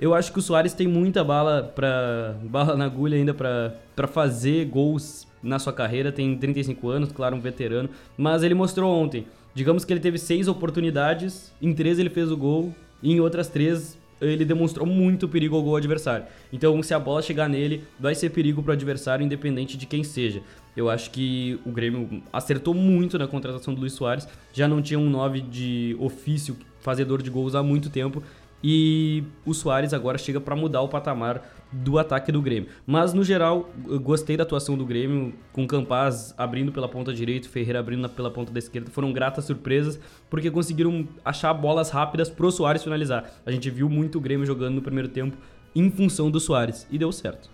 Eu 0.00 0.14
acho 0.14 0.32
que 0.32 0.38
o 0.38 0.42
Soares 0.42 0.74
tem 0.74 0.86
muita 0.86 1.24
bala 1.24 1.62
para 1.62 2.36
bala 2.44 2.76
na 2.76 2.84
agulha 2.84 3.16
ainda 3.16 3.34
para 3.34 4.06
fazer 4.08 4.66
gols 4.66 5.26
na 5.42 5.58
sua 5.58 5.72
carreira. 5.72 6.10
Tem 6.10 6.36
35 6.36 6.88
anos, 6.88 7.12
claro, 7.12 7.36
um 7.36 7.40
veterano, 7.40 7.88
mas 8.16 8.42
ele 8.42 8.54
mostrou 8.54 8.92
ontem. 8.92 9.26
Digamos 9.54 9.84
que 9.84 9.92
ele 9.92 10.00
teve 10.00 10.18
seis 10.18 10.46
oportunidades, 10.46 11.52
em 11.60 11.72
três 11.74 11.98
ele 11.98 12.10
fez 12.10 12.30
o 12.30 12.36
gol, 12.36 12.72
e 13.02 13.12
em 13.12 13.20
outras 13.20 13.48
três 13.48 13.98
ele 14.20 14.44
demonstrou 14.44 14.86
muito 14.86 15.28
perigo 15.28 15.56
ao 15.56 15.62
gol 15.62 15.76
adversário. 15.76 16.26
Então, 16.52 16.82
se 16.82 16.92
a 16.92 16.98
bola 16.98 17.22
chegar 17.22 17.48
nele, 17.48 17.84
vai 17.98 18.14
ser 18.14 18.30
perigo 18.30 18.62
para 18.62 18.70
o 18.70 18.72
adversário, 18.72 19.24
independente 19.24 19.76
de 19.76 19.86
quem 19.86 20.02
seja. 20.02 20.42
Eu 20.76 20.90
acho 20.90 21.10
que 21.10 21.58
o 21.64 21.70
Grêmio 21.70 22.22
acertou 22.32 22.74
muito 22.74 23.18
na 23.18 23.26
contratação 23.26 23.74
do 23.74 23.80
Luiz 23.80 23.92
Soares. 23.92 24.28
Já 24.52 24.66
não 24.66 24.82
tinha 24.82 24.98
um 24.98 25.08
9 25.08 25.40
de 25.40 25.96
ofício, 25.98 26.56
fazedor 26.80 27.22
de 27.22 27.30
gols 27.30 27.54
há 27.54 27.62
muito 27.62 27.90
tempo. 27.90 28.22
E 28.62 29.22
o 29.46 29.54
Soares 29.54 29.94
agora 29.94 30.18
chega 30.18 30.40
para 30.40 30.56
mudar 30.56 30.82
o 30.82 30.88
patamar 30.88 31.48
do 31.70 31.98
ataque 31.98 32.32
do 32.32 32.42
Grêmio. 32.42 32.70
Mas, 32.86 33.12
no 33.12 33.22
geral, 33.22 33.70
gostei 34.02 34.36
da 34.36 34.42
atuação 34.42 34.76
do 34.76 34.84
Grêmio, 34.84 35.32
com 35.52 35.66
Campaz 35.66 36.34
abrindo 36.36 36.72
pela 36.72 36.88
ponta 36.88 37.12
direita, 37.12 37.48
Ferreira 37.48 37.78
abrindo 37.78 38.08
pela 38.08 38.30
ponta 38.30 38.52
da 38.52 38.58
esquerda. 38.58 38.90
Foram 38.90 39.12
gratas 39.12 39.44
surpresas, 39.44 40.00
porque 40.28 40.50
conseguiram 40.50 41.06
achar 41.24 41.52
bolas 41.54 41.90
rápidas 41.90 42.28
pro 42.28 42.50
Soares 42.50 42.82
finalizar. 42.82 43.30
A 43.46 43.50
gente 43.52 43.70
viu 43.70 43.88
muito 43.88 44.18
o 44.18 44.20
Grêmio 44.20 44.46
jogando 44.46 44.74
no 44.74 44.82
primeiro 44.82 45.08
tempo 45.08 45.36
em 45.74 45.90
função 45.90 46.30
do 46.30 46.40
Soares, 46.40 46.86
e 46.90 46.98
deu 46.98 47.12
certo. 47.12 47.50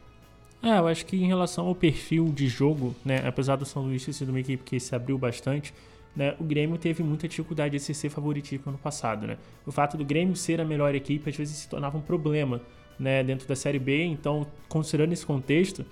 É, 0.63 0.79
eu 0.79 0.87
acho 0.87 1.05
que 1.05 1.17
em 1.17 1.27
relação 1.27 1.67
ao 1.67 1.75
perfil 1.75 2.33
de 2.33 2.49
jogo, 2.49 2.95
né, 3.05 3.23
apesar 3.27 3.57
do 3.57 3.67
São 3.67 3.83
Luís 3.83 4.03
ter 4.03 4.15
sido 4.15 4.31
uma 4.31 4.41
equipe 4.41 4.63
que 4.63 4.81
se 4.81 4.95
abriu 4.95 5.19
bastante, 5.19 5.75
né, 6.15 6.35
o 6.39 6.45
Grêmio 6.45 6.79
teve 6.79 7.03
muita 7.03 7.27
dificuldade 7.27 7.77
de 7.77 7.95
ser 7.95 8.09
favoritismo 8.09 8.71
no 8.71 8.79
passado. 8.79 9.27
Né? 9.27 9.37
O 9.67 9.73
fato 9.73 9.97
do 9.97 10.05
Grêmio 10.05 10.37
ser 10.37 10.61
a 10.61 10.65
melhor 10.65 10.95
equipe 10.95 11.29
às 11.29 11.37
vezes 11.37 11.57
se 11.57 11.69
tornava 11.69 11.99
um 11.99 12.01
problema 12.01 12.61
né, 12.99 13.23
dentro 13.23 13.49
da 13.49 13.57
Série 13.57 13.79
B. 13.79 14.05
Então, 14.05 14.47
considerando 14.69 15.13
esse 15.13 15.27
contexto, 15.27 15.85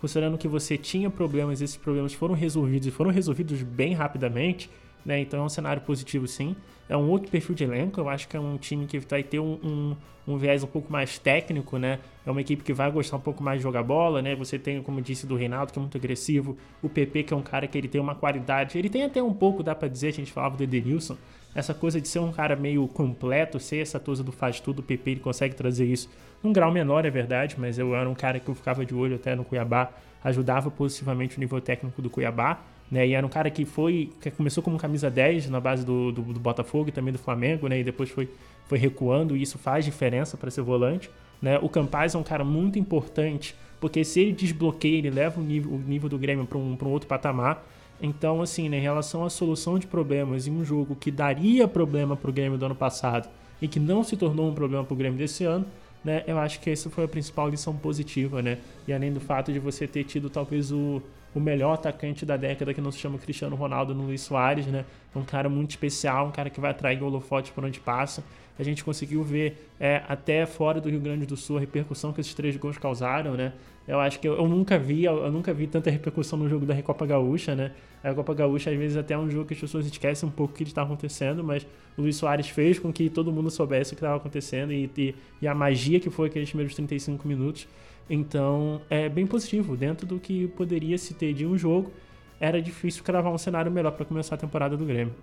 considerando 0.00 0.36
que 0.36 0.48
você 0.48 0.76
tinha 0.76 1.08
problemas, 1.08 1.60
esses 1.60 1.76
problemas 1.76 2.12
foram 2.12 2.34
resolvidos 2.34 2.88
e 2.88 2.90
foram 2.90 3.10
resolvidos 3.10 3.62
bem 3.62 3.94
rapidamente, 3.94 4.70
né, 5.04 5.18
então 5.20 5.40
é 5.40 5.42
um 5.42 5.48
cenário 5.48 5.82
positivo 5.82 6.26
sim. 6.26 6.54
É 6.90 6.96
um 6.96 7.08
outro 7.08 7.30
perfil 7.30 7.54
de 7.54 7.62
elenco, 7.62 8.00
eu 8.00 8.08
acho 8.08 8.26
que 8.26 8.36
é 8.36 8.40
um 8.40 8.56
time 8.56 8.84
que 8.84 8.98
vai 8.98 9.22
ter 9.22 9.38
um, 9.38 9.60
um, 9.62 9.96
um 10.26 10.36
viés 10.36 10.64
um 10.64 10.66
pouco 10.66 10.92
mais 10.92 11.20
técnico, 11.20 11.78
né? 11.78 12.00
É 12.26 12.30
uma 12.32 12.40
equipe 12.40 12.64
que 12.64 12.72
vai 12.72 12.90
gostar 12.90 13.16
um 13.16 13.20
pouco 13.20 13.44
mais 13.44 13.58
de 13.58 13.62
jogar 13.62 13.84
bola, 13.84 14.20
né? 14.20 14.34
Você 14.34 14.58
tem, 14.58 14.82
como 14.82 15.00
disse, 15.00 15.24
do 15.24 15.36
Reinaldo, 15.36 15.72
que 15.72 15.78
é 15.78 15.80
muito 15.80 15.96
agressivo, 15.96 16.58
o 16.82 16.88
PP, 16.88 17.22
que 17.22 17.32
é 17.32 17.36
um 17.36 17.42
cara 17.42 17.68
que 17.68 17.78
ele 17.78 17.86
tem 17.86 18.00
uma 18.00 18.16
qualidade, 18.16 18.76
ele 18.76 18.88
tem 18.88 19.04
até 19.04 19.22
um 19.22 19.32
pouco, 19.32 19.62
dá 19.62 19.72
para 19.72 19.86
dizer, 19.86 20.08
a 20.08 20.12
gente 20.12 20.32
falava 20.32 20.56
do 20.56 20.64
Edenilson, 20.64 21.16
essa 21.54 21.72
coisa 21.72 22.00
de 22.00 22.08
ser 22.08 22.18
um 22.18 22.32
cara 22.32 22.56
meio 22.56 22.88
completo, 22.88 23.60
ser 23.60 23.78
essa 23.78 24.00
coisa 24.00 24.24
do 24.24 24.32
faz 24.32 24.58
tudo, 24.58 24.80
o 24.80 24.82
PP 24.82 25.12
ele 25.12 25.20
consegue 25.20 25.54
trazer 25.54 25.84
isso 25.84 26.10
num 26.42 26.52
grau 26.52 26.72
menor, 26.72 27.04
é 27.04 27.10
verdade, 27.10 27.54
mas 27.56 27.78
eu 27.78 27.94
era 27.94 28.10
um 28.10 28.14
cara 28.14 28.40
que 28.40 28.48
eu 28.48 28.54
ficava 28.56 28.84
de 28.84 28.94
olho 28.96 29.14
até 29.14 29.36
no 29.36 29.44
Cuiabá, 29.44 29.92
ajudava 30.24 30.72
positivamente 30.72 31.36
o 31.36 31.40
nível 31.40 31.60
técnico 31.60 32.02
do 32.02 32.10
Cuiabá, 32.10 32.60
né? 32.90 33.06
E 33.06 33.14
era 33.14 33.24
um 33.24 33.30
cara 33.30 33.50
que 33.50 33.64
foi, 33.64 34.10
que 34.20 34.30
começou 34.30 34.62
como 34.62 34.76
camisa 34.76 35.10
10 35.10 35.48
na 35.48 35.60
base 35.60 35.84
do, 35.84 36.10
do, 36.10 36.22
do 36.22 36.40
Botafogo 36.40 36.88
e 36.88 36.92
também 36.92 37.12
do 37.12 37.18
Flamengo, 37.18 37.68
né? 37.68 37.78
E 37.78 37.84
depois 37.84 38.10
foi, 38.10 38.28
foi 38.66 38.78
recuando, 38.78 39.36
e 39.36 39.42
isso 39.42 39.58
faz 39.58 39.84
diferença 39.84 40.36
para 40.36 40.50
ser 40.50 40.62
volante, 40.62 41.10
né? 41.40 41.58
O 41.62 41.68
Campaz 41.68 42.14
é 42.14 42.18
um 42.18 42.22
cara 42.22 42.44
muito 42.44 42.78
importante, 42.78 43.54
porque 43.80 44.04
se 44.04 44.20
ele 44.20 44.32
desbloqueia, 44.32 44.98
ele 44.98 45.10
leva 45.10 45.40
o 45.40 45.44
nível, 45.44 45.72
o 45.72 45.78
nível 45.78 46.08
do 46.08 46.18
Grêmio 46.18 46.44
para 46.46 46.58
um, 46.58 46.76
um 46.80 46.88
outro 46.88 47.08
patamar. 47.08 47.64
Então, 48.02 48.40
assim, 48.40 48.68
né, 48.68 48.78
em 48.78 48.80
relação 48.80 49.24
à 49.24 49.30
solução 49.30 49.78
de 49.78 49.86
problemas 49.86 50.46
em 50.46 50.50
um 50.50 50.64
jogo 50.64 50.96
que 50.96 51.10
daria 51.10 51.68
problema 51.68 52.16
para 52.16 52.30
o 52.30 52.32
Grêmio 52.32 52.56
do 52.56 52.64
ano 52.64 52.74
passado 52.74 53.28
e 53.60 53.68
que 53.68 53.78
não 53.78 54.02
se 54.02 54.16
tornou 54.16 54.48
um 54.48 54.54
problema 54.54 54.82
para 54.82 54.94
o 54.94 54.96
Grêmio 54.96 55.18
desse 55.18 55.44
ano, 55.44 55.66
né, 56.02 56.24
eu 56.26 56.38
acho 56.38 56.60
que 56.60 56.70
essa 56.70 56.88
foi 56.88 57.04
a 57.04 57.08
principal 57.08 57.50
lição 57.50 57.76
positiva, 57.76 58.40
né? 58.40 58.56
E 58.88 58.92
além 58.92 59.12
do 59.12 59.20
fato 59.20 59.52
de 59.52 59.58
você 59.58 59.86
ter 59.86 60.04
tido 60.04 60.30
talvez 60.30 60.72
o, 60.72 61.02
o 61.34 61.40
melhor 61.40 61.74
atacante 61.74 62.26
da 62.26 62.36
década 62.36 62.74
que 62.74 62.80
não 62.80 62.90
se 62.90 62.98
chama 62.98 63.18
Cristiano 63.18 63.54
Ronaldo 63.56 63.94
no 63.94 64.04
Luiz 64.04 64.20
Soares, 64.22 64.66
né? 64.66 64.84
Um 65.14 65.22
cara 65.22 65.48
muito 65.48 65.70
especial, 65.70 66.26
um 66.26 66.30
cara 66.30 66.50
que 66.50 66.60
vai 66.60 66.70
atrair 66.70 67.02
holofote 67.02 67.52
por 67.52 67.64
onde 67.64 67.80
passa. 67.80 68.24
A 68.58 68.62
gente 68.62 68.84
conseguiu 68.84 69.22
ver 69.22 69.70
é, 69.78 70.02
até 70.06 70.44
fora 70.44 70.80
do 70.80 70.90
Rio 70.90 71.00
Grande 71.00 71.24
do 71.24 71.36
Sul 71.36 71.56
a 71.56 71.60
repercussão 71.60 72.12
que 72.12 72.20
esses 72.20 72.34
três 72.34 72.56
gols 72.56 72.76
causaram, 72.76 73.34
né? 73.34 73.52
Eu 73.88 73.98
acho 73.98 74.20
que 74.20 74.28
eu, 74.28 74.36
eu, 74.36 74.46
nunca 74.46 74.78
vi, 74.78 75.04
eu, 75.04 75.24
eu, 75.24 75.32
nunca 75.32 75.52
vi 75.52 75.66
tanta 75.66 75.90
repercussão 75.90 76.38
no 76.38 76.48
jogo 76.48 76.66
da 76.66 76.74
Recopa 76.74 77.06
Gaúcha, 77.06 77.54
né? 77.54 77.72
A 78.04 78.14
Copa 78.14 78.32
Gaúcha 78.32 78.70
às 78.70 78.76
vezes 78.76 78.96
até 78.96 79.14
é 79.14 79.18
um 79.18 79.28
jogo 79.28 79.46
que 79.46 79.54
as 79.54 79.60
pessoas 79.60 79.86
esquecem 79.86 80.28
um 80.28 80.32
pouco 80.32 80.54
o 80.54 80.56
que 80.56 80.62
está 80.62 80.82
acontecendo, 80.82 81.42
mas 81.42 81.66
o 81.98 82.02
Luiz 82.02 82.16
Soares 82.16 82.48
fez 82.48 82.78
com 82.78 82.92
que 82.92 83.10
todo 83.10 83.32
mundo 83.32 83.50
soubesse 83.50 83.92
o 83.92 83.96
que 83.96 84.00
estava 84.02 84.16
acontecendo 84.16 84.72
e, 84.72 84.90
e, 84.96 85.14
e, 85.42 85.48
a 85.48 85.54
magia 85.54 85.98
que 86.00 86.08
foi 86.08 86.28
aqueles 86.28 86.48
primeiros 86.48 86.74
35 86.74 87.26
minutos. 87.26 87.66
Então, 88.12 88.82
é 88.90 89.08
bem 89.08 89.24
positivo. 89.24 89.76
Dentro 89.76 90.04
do 90.04 90.18
que 90.18 90.48
poderia 90.48 90.98
se 90.98 91.14
ter 91.14 91.32
de 91.32 91.46
um 91.46 91.56
jogo, 91.56 91.92
era 92.40 92.60
difícil 92.60 93.04
cravar 93.04 93.32
um 93.32 93.38
cenário 93.38 93.70
melhor 93.70 93.92
para 93.92 94.04
começar 94.04 94.34
a 94.34 94.38
temporada 94.38 94.76
do 94.76 94.84
Grêmio. 94.84 95.14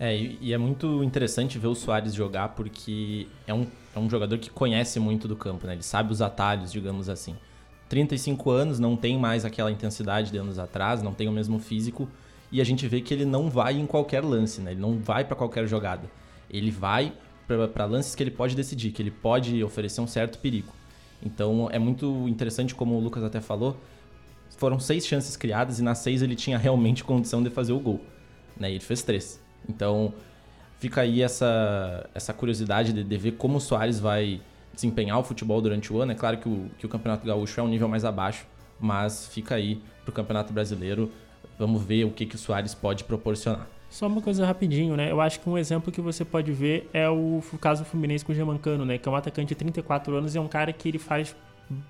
É, 0.00 0.16
e 0.16 0.52
é 0.52 0.58
muito 0.58 1.04
interessante 1.04 1.58
ver 1.58 1.68
o 1.68 1.74
Soares 1.74 2.14
jogar 2.14 2.50
porque 2.50 3.26
é 3.46 3.52
um, 3.52 3.66
é 3.94 3.98
um 3.98 4.08
jogador 4.08 4.38
que 4.38 4.48
conhece 4.48 4.98
muito 4.98 5.28
do 5.28 5.36
campo, 5.36 5.66
né? 5.66 5.74
Ele 5.74 5.82
sabe 5.82 6.10
os 6.10 6.22
atalhos, 6.22 6.72
digamos 6.72 7.08
assim. 7.10 7.36
35 7.88 8.50
anos, 8.50 8.78
não 8.78 8.96
tem 8.96 9.18
mais 9.18 9.44
aquela 9.44 9.70
intensidade 9.70 10.30
de 10.30 10.38
anos 10.38 10.58
atrás, 10.58 11.02
não 11.02 11.12
tem 11.12 11.28
o 11.28 11.32
mesmo 11.32 11.58
físico, 11.58 12.08
e 12.50 12.60
a 12.60 12.64
gente 12.64 12.86
vê 12.88 13.00
que 13.00 13.12
ele 13.12 13.24
não 13.24 13.50
vai 13.50 13.74
em 13.74 13.86
qualquer 13.86 14.24
lance, 14.24 14.60
né? 14.60 14.72
Ele 14.72 14.80
não 14.80 14.98
vai 14.98 15.24
para 15.24 15.36
qualquer 15.36 15.66
jogada. 15.66 16.10
Ele 16.50 16.70
vai 16.70 17.12
para 17.46 17.84
lances 17.84 18.14
que 18.14 18.22
ele 18.22 18.30
pode 18.30 18.56
decidir, 18.56 18.90
que 18.90 19.00
ele 19.02 19.10
pode 19.10 19.62
oferecer 19.62 20.00
um 20.00 20.06
certo 20.06 20.38
perigo. 20.38 20.72
Então 21.22 21.68
é 21.70 21.78
muito 21.78 22.28
interessante, 22.28 22.74
como 22.74 22.94
o 22.94 23.00
Lucas 23.00 23.24
até 23.24 23.40
falou, 23.40 23.76
foram 24.56 24.78
seis 24.78 25.06
chances 25.06 25.36
criadas 25.36 25.78
e 25.78 25.82
nas 25.82 25.98
seis 25.98 26.22
ele 26.22 26.34
tinha 26.34 26.58
realmente 26.58 27.04
condição 27.04 27.42
de 27.42 27.50
fazer 27.50 27.72
o 27.72 27.80
gol. 27.80 28.00
Né? 28.58 28.70
E 28.70 28.74
ele 28.74 28.84
fez 28.84 29.02
três. 29.02 29.40
Então 29.68 30.12
fica 30.78 31.02
aí 31.02 31.22
essa, 31.22 32.08
essa 32.14 32.32
curiosidade 32.32 32.92
de, 32.92 33.02
de 33.02 33.16
ver 33.16 33.32
como 33.32 33.58
o 33.58 33.60
Soares 33.60 33.98
vai 33.98 34.40
desempenhar 34.72 35.18
o 35.18 35.24
futebol 35.24 35.60
durante 35.60 35.92
o 35.92 36.00
ano. 36.00 36.12
É 36.12 36.14
claro 36.14 36.38
que 36.38 36.48
o, 36.48 36.70
que 36.78 36.86
o 36.86 36.88
Campeonato 36.88 37.26
Gaúcho 37.26 37.58
é 37.60 37.62
um 37.62 37.68
nível 37.68 37.88
mais 37.88 38.04
abaixo, 38.04 38.46
mas 38.78 39.26
fica 39.26 39.54
aí 39.54 39.80
para 40.04 40.10
o 40.10 40.12
Campeonato 40.12 40.52
Brasileiro. 40.52 41.10
Vamos 41.58 41.82
ver 41.82 42.04
o 42.04 42.10
que, 42.10 42.26
que 42.26 42.36
o 42.36 42.38
Soares 42.38 42.74
pode 42.74 43.04
proporcionar. 43.04 43.66
Só 43.96 44.06
uma 44.08 44.20
coisa 44.20 44.44
rapidinho, 44.44 44.94
né? 44.94 45.10
Eu 45.10 45.22
acho 45.22 45.40
que 45.40 45.48
um 45.48 45.56
exemplo 45.56 45.90
que 45.90 46.02
você 46.02 46.22
pode 46.22 46.52
ver 46.52 46.86
é 46.92 47.08
o, 47.08 47.42
caso 47.58 47.82
do 47.82 47.88
Fluminense 47.88 48.22
com 48.22 48.30
o 48.30 48.34
Germancano, 48.34 48.84
né? 48.84 48.98
Que 48.98 49.08
é 49.08 49.10
um 49.10 49.16
atacante 49.16 49.48
de 49.48 49.54
34 49.54 50.14
anos 50.14 50.34
e 50.34 50.38
é 50.38 50.40
um 50.40 50.46
cara 50.46 50.70
que 50.70 50.86
ele 50.86 50.98
faz 50.98 51.34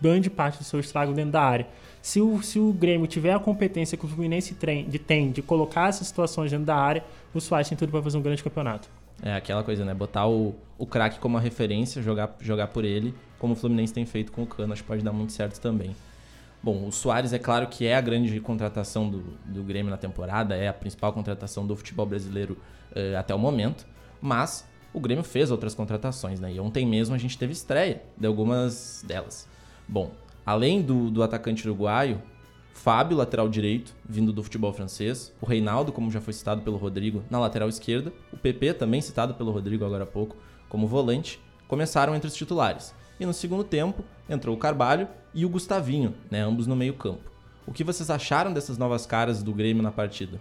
grande 0.00 0.30
parte 0.30 0.58
do 0.58 0.62
seu 0.62 0.78
estrago 0.78 1.12
dentro 1.12 1.32
da 1.32 1.42
área. 1.42 1.66
Se 2.00 2.20
o, 2.20 2.40
se 2.44 2.60
o 2.60 2.72
Grêmio 2.72 3.08
tiver 3.08 3.32
a 3.32 3.40
competência 3.40 3.98
que 3.98 4.04
o 4.04 4.08
Fluminense 4.08 4.54
tem 4.54 4.88
de, 4.88 5.00
tem 5.00 5.32
de 5.32 5.42
colocar 5.42 5.88
essas 5.88 6.06
situações 6.06 6.52
dentro 6.52 6.66
da 6.66 6.76
área, 6.76 7.02
o 7.34 7.40
Soares 7.40 7.68
tem 7.68 7.76
tudo 7.76 7.90
para 7.90 8.00
fazer 8.00 8.18
um 8.18 8.22
grande 8.22 8.40
campeonato. 8.40 8.88
É 9.20 9.34
aquela 9.34 9.64
coisa, 9.64 9.84
né? 9.84 9.92
Botar 9.92 10.28
o, 10.28 10.54
o 10.78 10.86
craque 10.86 11.18
como 11.18 11.36
a 11.36 11.40
referência, 11.40 12.00
jogar, 12.00 12.36
jogar 12.40 12.68
por 12.68 12.84
ele, 12.84 13.16
como 13.36 13.54
o 13.54 13.56
Fluminense 13.56 13.92
tem 13.92 14.06
feito 14.06 14.30
com 14.30 14.44
o 14.44 14.46
Cano, 14.46 14.72
acho 14.72 14.82
que 14.82 14.86
pode 14.86 15.02
dar 15.02 15.12
muito 15.12 15.32
certo 15.32 15.60
também. 15.60 15.90
Bom, 16.66 16.88
o 16.88 16.90
Soares 16.90 17.32
é 17.32 17.38
claro 17.38 17.68
que 17.68 17.86
é 17.86 17.94
a 17.94 18.00
grande 18.00 18.40
contratação 18.40 19.08
do, 19.08 19.22
do 19.44 19.62
Grêmio 19.62 19.88
na 19.88 19.96
temporada, 19.96 20.56
é 20.56 20.66
a 20.66 20.72
principal 20.72 21.12
contratação 21.12 21.64
do 21.64 21.76
futebol 21.76 22.04
brasileiro 22.04 22.58
uh, 22.90 23.16
até 23.16 23.32
o 23.32 23.38
momento, 23.38 23.86
mas 24.20 24.68
o 24.92 24.98
Grêmio 24.98 25.22
fez 25.22 25.52
outras 25.52 25.76
contratações, 25.76 26.40
né? 26.40 26.52
E 26.52 26.58
ontem 26.58 26.84
mesmo 26.84 27.14
a 27.14 27.18
gente 27.18 27.38
teve 27.38 27.52
estreia 27.52 28.02
de 28.18 28.26
algumas 28.26 29.04
delas. 29.06 29.48
Bom, 29.86 30.10
Além 30.44 30.80
do, 30.80 31.08
do 31.08 31.24
atacante 31.24 31.68
uruguaio, 31.68 32.20
Fábio, 32.72 33.16
lateral 33.16 33.48
direito, 33.48 33.92
vindo 34.08 34.32
do 34.32 34.44
futebol 34.44 34.72
francês. 34.72 35.32
O 35.40 35.46
Reinaldo, 35.46 35.92
como 35.92 36.10
já 36.10 36.20
foi 36.20 36.32
citado 36.32 36.62
pelo 36.62 36.76
Rodrigo, 36.76 37.24
na 37.28 37.40
lateral 37.40 37.68
esquerda. 37.68 38.12
O 38.32 38.36
PP, 38.36 38.74
também 38.74 39.00
citado 39.00 39.34
pelo 39.34 39.50
Rodrigo 39.50 39.84
agora 39.84 40.04
há 40.04 40.06
pouco, 40.06 40.36
como 40.68 40.86
volante. 40.86 41.40
Começaram 41.66 42.14
entre 42.14 42.28
os 42.28 42.34
titulares. 42.34 42.94
E 43.18 43.26
no 43.26 43.32
segundo 43.32 43.64
tempo, 43.64 44.04
entrou 44.28 44.54
o 44.54 44.58
Carvalho 44.58 45.08
e 45.36 45.44
o 45.44 45.48
Gustavinho, 45.48 46.14
né, 46.30 46.40
ambos 46.40 46.66
no 46.66 46.74
meio 46.74 46.94
campo. 46.94 47.30
O 47.66 47.72
que 47.72 47.84
vocês 47.84 48.08
acharam 48.10 48.52
dessas 48.52 48.78
novas 48.78 49.04
caras 49.04 49.42
do 49.42 49.52
Grêmio 49.52 49.82
na 49.82 49.92
partida? 49.92 50.40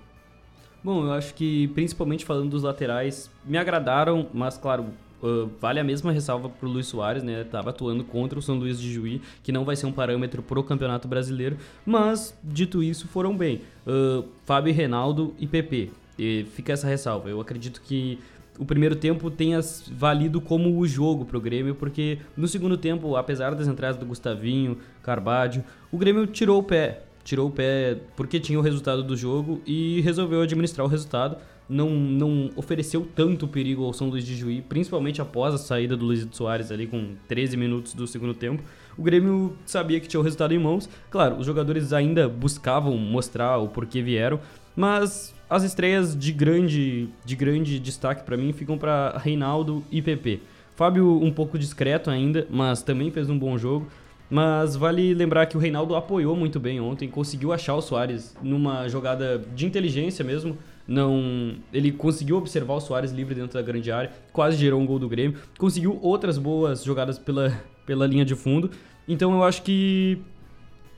Bom, 0.82 1.04
eu 1.04 1.12
acho 1.12 1.34
que, 1.34 1.68
principalmente 1.70 2.24
falando 2.24 2.52
dos 2.52 2.64
laterais, 2.64 3.30
me 3.46 3.58
agradaram, 3.58 4.28
mas 4.34 4.58
claro, 4.58 4.88
Uh, 5.24 5.50
vale 5.60 5.80
a 5.80 5.84
mesma 5.84 6.12
ressalva 6.12 6.50
para 6.50 6.68
o 6.68 6.72
Luiz 6.72 6.86
Soares, 6.86 7.24
né? 7.24 7.44
Tava 7.46 7.72
atuando 7.72 8.04
contra 8.04 8.38
o 8.38 8.42
São 8.42 8.56
Luís 8.56 8.80
de 8.80 8.94
Juí, 8.94 9.22
que 9.42 9.52
não 9.52 9.66
vai 9.66 9.76
ser 9.76 9.88
um 9.88 9.92
parâmetro 9.92 10.44
para 10.44 10.60
o 10.60 10.64
Campeonato 10.64 11.08
Brasileiro, 11.08 11.58
mas 11.84 12.38
dito 12.44 12.84
isso, 12.84 13.08
foram 13.08 13.36
bem. 13.36 13.62
Uh, 13.88 14.26
Fábio, 14.46 14.72
Reinaldo 14.74 15.34
e 15.40 15.48
PP. 15.48 15.90
E 16.20 16.46
fica 16.54 16.74
essa 16.74 16.88
ressalva. 16.88 17.30
Eu 17.30 17.42
acredito 17.42 17.82
que 17.82 18.20
o 18.58 18.66
primeiro 18.66 18.96
tempo 18.96 19.30
tenha 19.30 19.60
valido 19.92 20.40
como 20.40 20.78
o 20.78 20.88
jogo 20.88 21.26
para 21.26 21.38
o 21.38 21.42
Grêmio, 21.42 21.76
porque 21.76 22.20
no 22.36 22.48
segundo 22.48 22.78
tempo, 22.78 23.16
apesar 23.16 23.54
das 23.56 23.68
entradas 23.68 23.98
do 23.98 24.06
Gustavinho, 24.06 24.78
Carbádio, 25.04 25.64
o 25.92 25.98
Grêmio 25.98 26.26
tirou 26.28 26.60
o 26.60 26.64
pé. 26.64 27.04
Tirou 27.24 27.48
o 27.48 27.52
pé 27.52 27.98
porque 28.16 28.40
tinha 28.40 28.60
o 28.60 28.62
resultado 28.62 29.04
do 29.04 29.18
jogo 29.18 29.62
e 29.66 30.00
resolveu 30.02 30.42
administrar 30.42 30.86
o 30.86 30.90
resultado 30.90 31.38
não, 31.68 31.90
não 31.90 32.50
ofereceu 32.56 33.08
tanto 33.16 33.48
perigo 33.48 33.84
ao 33.84 33.94
São 33.94 34.10
Luís 34.10 34.26
de 34.26 34.36
Juí, 34.36 34.62
principalmente 34.62 35.22
após 35.22 35.54
a 35.54 35.58
saída 35.58 35.98
do 35.98 36.06
Luiz 36.06 36.28
Soares 36.32 36.72
ali 36.72 36.88
com 36.88 37.16
13 37.28 37.58
minutos 37.58 37.94
do 37.94 38.08
segundo 38.08 38.34
tempo. 38.34 38.64
O 38.98 39.04
Grêmio 39.04 39.58
sabia 39.66 40.00
que 40.00 40.08
tinha 40.08 40.20
o 40.20 40.24
resultado 40.24 40.54
em 40.54 40.60
mãos. 40.60 40.88
Claro, 41.10 41.38
os 41.38 41.46
jogadores 41.46 41.92
ainda 41.92 42.30
buscavam 42.30 42.96
mostrar 42.98 43.58
o 43.58 43.68
porquê 43.68 44.02
vieram, 44.02 44.40
mas 44.76 45.35
as 45.50 45.64
estreias 45.64 46.18
de 46.18 46.32
grande, 46.32 47.10
de 47.24 47.36
grande 47.36 47.80
destaque 47.80 48.24
para 48.24 48.38
mim 48.38 48.52
ficam 48.54 48.78
para 48.78 49.18
Reinaldo 49.18 49.84
e 49.92 50.02
PP. 50.02 50.42
Fábio 50.76 51.22
um 51.22 51.32
pouco 51.32 51.58
discreto 51.58 52.10
ainda, 52.10 52.48
mas 52.50 52.82
também 52.82 53.12
fez 53.12 53.30
um 53.30 53.38
bom 53.38 53.58
jogo. 53.58 53.88
Mas 54.30 54.76
vale 54.76 55.14
lembrar 55.14 55.46
que 55.46 55.56
o 55.56 55.60
Reinaldo 55.60 55.96
apoiou 55.96 56.36
muito 56.36 56.60
bem 56.60 56.82
ontem, 56.82 57.08
conseguiu 57.08 57.54
achar 57.54 57.76
o 57.76 57.82
Soares 57.82 58.36
numa 58.42 58.88
jogada 58.90 59.38
de 59.56 59.68
inteligência 59.68 60.26
mesmo, 60.26 60.58
não 60.88 61.56
ele 61.72 61.92
conseguiu 61.92 62.38
observar 62.38 62.74
o 62.74 62.82
Soares 62.82 63.12
livre 63.12 63.36
dentro 63.36 63.54
da 63.54 63.62
grande 63.62 63.92
área, 63.92 64.12
quase 64.34 64.58
gerou 64.58 64.82
um 64.82 64.86
gol 64.86 64.98
do 64.98 65.08
Grêmio, 65.08 65.38
conseguiu 65.60 66.00
outras 66.02 66.40
boas 66.40 66.84
jogadas 66.84 67.20
pela, 67.20 67.54
pela 67.86 68.08
linha 68.08 68.26
de 68.26 68.36
fundo. 68.36 68.72
Então 69.08 69.32
eu 69.32 69.44
acho 69.44 69.62
que 69.62 70.18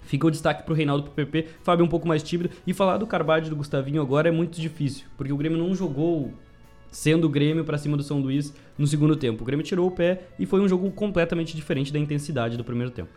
fica 0.08 0.26
o 0.26 0.32
destaque 0.32 0.64
pro 0.64 0.74
Reinaldo 0.74 1.04
pro 1.04 1.12
PP, 1.12 1.48
Fábio 1.62 1.86
um 1.86 1.90
pouco 1.90 2.08
mais 2.08 2.24
tímido 2.24 2.50
e 2.66 2.74
falar 2.74 2.98
do 2.98 3.06
Carbade 3.06 3.50
do 3.50 3.56
Gustavinho 3.56 4.02
agora 4.02 4.30
é 4.30 4.32
muito 4.32 4.60
difícil, 4.60 5.06
porque 5.16 5.32
o 5.32 5.38
Grêmio 5.38 5.58
não 5.58 5.76
jogou 5.76 6.34
sendo 6.90 7.28
o 7.28 7.30
Grêmio 7.30 7.64
para 7.66 7.78
cima 7.78 7.98
do 7.98 8.04
São 8.04 8.20
Luís 8.20 8.54
no 8.78 8.88
segundo 8.88 9.16
tempo. 9.16 9.44
O 9.44 9.46
Grêmio 9.46 9.66
tirou 9.66 9.88
o 9.88 9.92
pé 9.92 10.22
e 10.40 10.46
foi 10.46 10.62
um 10.62 10.68
jogo 10.68 10.90
completamente 10.92 11.56
diferente 11.56 11.92
da 11.92 12.00
intensidade 12.00 12.58
do 12.58 12.64
primeiro 12.64 12.90
tempo. 12.92 13.10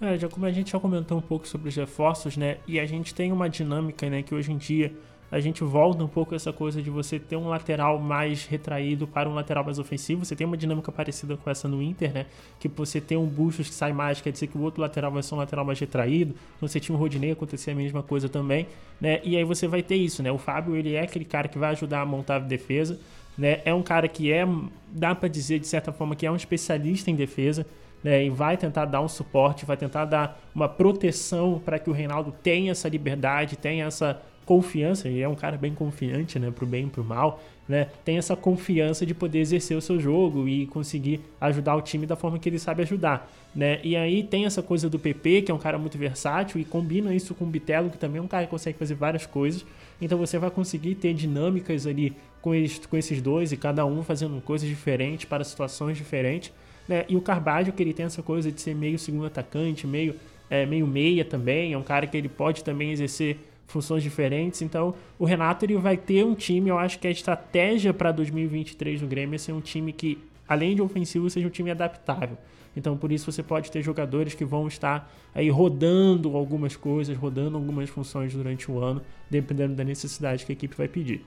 É, 0.00 0.18
já 0.18 0.28
como 0.28 0.44
a 0.44 0.50
gente 0.50 0.72
já 0.72 0.80
comentou 0.80 1.16
um 1.16 1.22
pouco 1.22 1.46
sobre 1.46 1.68
os 1.68 1.76
reforços, 1.76 2.36
né? 2.36 2.56
E 2.66 2.80
a 2.80 2.84
gente 2.84 3.14
tem 3.14 3.30
uma 3.30 3.48
dinâmica, 3.48 4.10
né, 4.10 4.20
que 4.20 4.34
hoje 4.34 4.50
em 4.50 4.58
dia 4.58 4.92
a 5.32 5.40
gente 5.40 5.64
volta 5.64 6.04
um 6.04 6.08
pouco 6.08 6.34
essa 6.34 6.52
coisa 6.52 6.82
de 6.82 6.90
você 6.90 7.18
ter 7.18 7.36
um 7.36 7.48
lateral 7.48 7.98
mais 7.98 8.44
retraído 8.44 9.06
para 9.06 9.26
um 9.26 9.32
lateral 9.32 9.64
mais 9.64 9.78
ofensivo. 9.78 10.26
Você 10.26 10.36
tem 10.36 10.46
uma 10.46 10.58
dinâmica 10.58 10.92
parecida 10.92 11.38
com 11.38 11.48
essa 11.48 11.66
no 11.66 11.82
Inter, 11.82 12.12
né? 12.12 12.26
Que 12.60 12.68
você 12.68 13.00
tem 13.00 13.16
um 13.16 13.24
Bustos 13.24 13.66
que 13.70 13.74
sai 13.74 13.94
mais, 13.94 14.20
quer 14.20 14.30
dizer 14.30 14.48
que 14.48 14.58
o 14.58 14.60
outro 14.60 14.82
lateral 14.82 15.10
vai 15.10 15.22
ser 15.22 15.34
um 15.34 15.38
lateral 15.38 15.64
mais 15.64 15.80
retraído. 15.80 16.34
Você 16.60 16.78
tinha 16.78 16.94
um 16.94 16.98
Rodinei, 16.98 17.30
acontecia 17.30 17.72
a 17.72 17.76
mesma 17.76 18.02
coisa 18.02 18.28
também, 18.28 18.66
né? 19.00 19.22
E 19.24 19.34
aí 19.34 19.42
você 19.42 19.66
vai 19.66 19.82
ter 19.82 19.96
isso, 19.96 20.22
né? 20.22 20.30
O 20.30 20.36
Fábio, 20.36 20.76
ele 20.76 20.94
é 20.94 21.00
aquele 21.00 21.24
cara 21.24 21.48
que 21.48 21.58
vai 21.58 21.70
ajudar 21.70 22.02
a 22.02 22.06
montar 22.06 22.36
a 22.36 22.38
defesa, 22.40 23.00
né? 23.36 23.62
É 23.64 23.72
um 23.72 23.82
cara 23.82 24.08
que 24.08 24.30
é, 24.30 24.46
dá 24.88 25.14
para 25.14 25.30
dizer 25.30 25.60
de 25.60 25.66
certa 25.66 25.92
forma 25.92 26.14
que 26.14 26.26
é 26.26 26.30
um 26.30 26.36
especialista 26.36 27.10
em 27.10 27.14
defesa. 27.14 27.66
Né, 28.04 28.24
e 28.24 28.30
vai 28.30 28.56
tentar 28.56 28.84
dar 28.84 29.00
um 29.00 29.06
suporte, 29.06 29.64
vai 29.64 29.76
tentar 29.76 30.06
dar 30.06 30.36
uma 30.52 30.68
proteção 30.68 31.62
para 31.64 31.78
que 31.78 31.88
o 31.88 31.92
Reinaldo 31.92 32.34
tenha 32.42 32.72
essa 32.72 32.88
liberdade, 32.88 33.56
tenha 33.56 33.86
essa 33.86 34.20
confiança, 34.44 35.08
e 35.08 35.20
é 35.20 35.28
um 35.28 35.34
cara 35.34 35.56
bem 35.56 35.74
confiante, 35.74 36.38
né, 36.38 36.50
pro 36.50 36.66
bem 36.66 36.86
e 36.86 36.90
pro 36.90 37.04
mal, 37.04 37.42
né, 37.68 37.88
tem 38.04 38.18
essa 38.18 38.34
confiança 38.34 39.06
de 39.06 39.14
poder 39.14 39.38
exercer 39.38 39.76
o 39.76 39.80
seu 39.80 40.00
jogo 40.00 40.48
e 40.48 40.66
conseguir 40.66 41.20
ajudar 41.40 41.76
o 41.76 41.80
time 41.80 42.06
da 42.06 42.16
forma 42.16 42.38
que 42.38 42.48
ele 42.48 42.58
sabe 42.58 42.82
ajudar, 42.82 43.30
né? 43.54 43.80
E 43.84 43.94
aí 43.96 44.22
tem 44.22 44.46
essa 44.46 44.62
coisa 44.62 44.90
do 44.90 44.98
PP, 44.98 45.42
que 45.42 45.52
é 45.52 45.54
um 45.54 45.58
cara 45.58 45.78
muito 45.78 45.96
versátil 45.96 46.60
e 46.60 46.64
combina 46.64 47.14
isso 47.14 47.34
com 47.34 47.44
o 47.44 47.48
Bitelo, 47.48 47.90
que 47.90 47.98
também 47.98 48.18
é 48.18 48.22
um 48.22 48.26
cara 48.26 48.44
que 48.44 48.50
consegue 48.50 48.78
fazer 48.78 48.94
várias 48.94 49.26
coisas. 49.26 49.64
Então 50.00 50.18
você 50.18 50.38
vai 50.38 50.50
conseguir 50.50 50.96
ter 50.96 51.14
dinâmicas 51.14 51.86
ali 51.86 52.16
com, 52.40 52.54
eles, 52.54 52.84
com 52.84 52.96
esses 52.96 53.22
dois 53.22 53.52
e 53.52 53.56
cada 53.56 53.86
um 53.86 54.02
fazendo 54.02 54.40
coisas 54.40 54.68
diferentes 54.68 55.26
para 55.26 55.44
situações 55.44 55.96
diferentes, 55.96 56.52
né? 56.88 57.04
E 57.08 57.14
o 57.14 57.20
Carvalho, 57.20 57.72
que 57.72 57.82
ele 57.82 57.92
tem 57.92 58.06
essa 58.06 58.22
coisa 58.22 58.50
de 58.50 58.60
ser 58.60 58.74
meio 58.74 58.98
segundo 58.98 59.26
atacante, 59.26 59.86
meio 59.86 60.16
é, 60.52 60.66
meio 60.66 60.86
meia 60.86 61.24
também, 61.24 61.72
é 61.72 61.78
um 61.78 61.82
cara 61.82 62.06
que 62.06 62.14
ele 62.14 62.28
pode 62.28 62.62
também 62.62 62.92
exercer 62.92 63.38
funções 63.66 64.02
diferentes. 64.02 64.62
Então, 64.62 64.94
o 65.18 65.24
Renato 65.24 65.64
ele 65.64 65.76
vai 65.76 65.96
ter 65.96 66.24
um 66.24 66.34
time, 66.34 66.70
eu 66.70 66.78
acho 66.78 66.98
que 66.98 67.06
a 67.06 67.10
estratégia 67.10 67.92
para 67.92 68.12
2023 68.12 69.02
no 69.02 69.08
Grêmio 69.08 69.34
é 69.34 69.38
ser 69.38 69.52
um 69.52 69.60
time 69.60 69.92
que, 69.92 70.18
além 70.46 70.74
de 70.74 70.82
ofensivo, 70.82 71.28
seja 71.30 71.46
um 71.46 71.50
time 71.50 71.70
adaptável. 71.70 72.36
Então, 72.76 72.96
por 72.96 73.12
isso 73.12 73.30
você 73.30 73.42
pode 73.42 73.70
ter 73.70 73.82
jogadores 73.82 74.34
que 74.34 74.44
vão 74.44 74.66
estar 74.66 75.12
aí 75.34 75.50
rodando 75.50 76.36
algumas 76.36 76.74
coisas, 76.74 77.16
rodando 77.16 77.56
algumas 77.56 77.90
funções 77.90 78.32
durante 78.32 78.70
o 78.70 78.78
ano, 78.78 79.02
dependendo 79.30 79.74
da 79.74 79.84
necessidade 79.84 80.46
que 80.46 80.52
a 80.52 80.54
equipe 80.54 80.74
vai 80.76 80.88
pedir. 80.88 81.24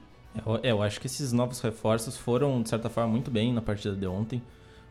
É, 0.64 0.72
eu 0.72 0.82
acho 0.82 1.00
que 1.00 1.08
esses 1.08 1.32
novos 1.32 1.62
reforços 1.62 2.18
foram, 2.18 2.62
de 2.62 2.70
certa 2.70 2.90
forma, 2.90 3.12
muito 3.12 3.30
bem 3.30 3.54
na 3.54 3.62
partida 3.62 3.96
de 3.96 4.08
ontem. 4.08 4.42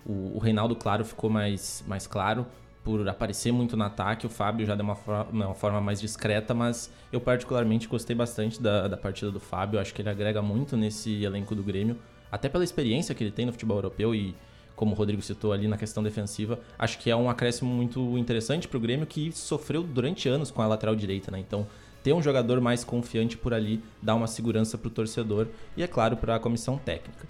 O, 0.06 0.36
o 0.36 0.38
Reinaldo, 0.38 0.76
claro, 0.76 1.04
ficou 1.04 1.28
mais, 1.28 1.82
mais 1.86 2.06
claro 2.06 2.46
por 2.84 3.08
aparecer 3.08 3.50
muito 3.50 3.76
no 3.76 3.82
ataque, 3.82 4.26
o 4.26 4.28
Fábio 4.28 4.66
já 4.66 4.74
deu 4.74 4.84
uma, 4.84 5.24
uma 5.32 5.54
forma 5.54 5.80
mais 5.80 6.00
discreta, 6.00 6.52
mas 6.52 6.92
eu 7.10 7.18
particularmente 7.18 7.88
gostei 7.88 8.14
bastante 8.14 8.60
da, 8.60 8.86
da 8.86 8.96
partida 8.96 9.30
do 9.30 9.40
Fábio. 9.40 9.80
Acho 9.80 9.94
que 9.94 10.02
ele 10.02 10.10
agrega 10.10 10.42
muito 10.42 10.76
nesse 10.76 11.24
elenco 11.24 11.54
do 11.54 11.62
Grêmio, 11.62 11.96
até 12.30 12.48
pela 12.48 12.62
experiência 12.62 13.14
que 13.14 13.24
ele 13.24 13.30
tem 13.30 13.46
no 13.46 13.52
futebol 13.52 13.78
europeu 13.78 14.14
e, 14.14 14.36
como 14.76 14.92
o 14.92 14.94
Rodrigo 14.94 15.22
citou 15.22 15.52
ali 15.52 15.66
na 15.66 15.78
questão 15.78 16.02
defensiva, 16.02 16.60
acho 16.78 16.98
que 16.98 17.10
é 17.10 17.16
um 17.16 17.30
acréscimo 17.30 17.72
muito 17.72 18.18
interessante 18.18 18.68
para 18.68 18.76
o 18.76 18.80
Grêmio 18.80 19.06
que 19.06 19.32
sofreu 19.32 19.82
durante 19.82 20.28
anos 20.28 20.50
com 20.50 20.60
a 20.60 20.66
lateral 20.66 20.94
direita, 20.94 21.30
né? 21.30 21.38
Então, 21.38 21.66
ter 22.02 22.12
um 22.12 22.20
jogador 22.20 22.60
mais 22.60 22.84
confiante 22.84 23.34
por 23.34 23.54
ali 23.54 23.82
dá 24.02 24.14
uma 24.14 24.26
segurança 24.26 24.76
para 24.76 24.88
o 24.88 24.90
torcedor 24.90 25.48
e, 25.74 25.82
é 25.82 25.86
claro, 25.86 26.18
para 26.18 26.36
a 26.36 26.38
comissão 26.38 26.76
técnica. 26.76 27.26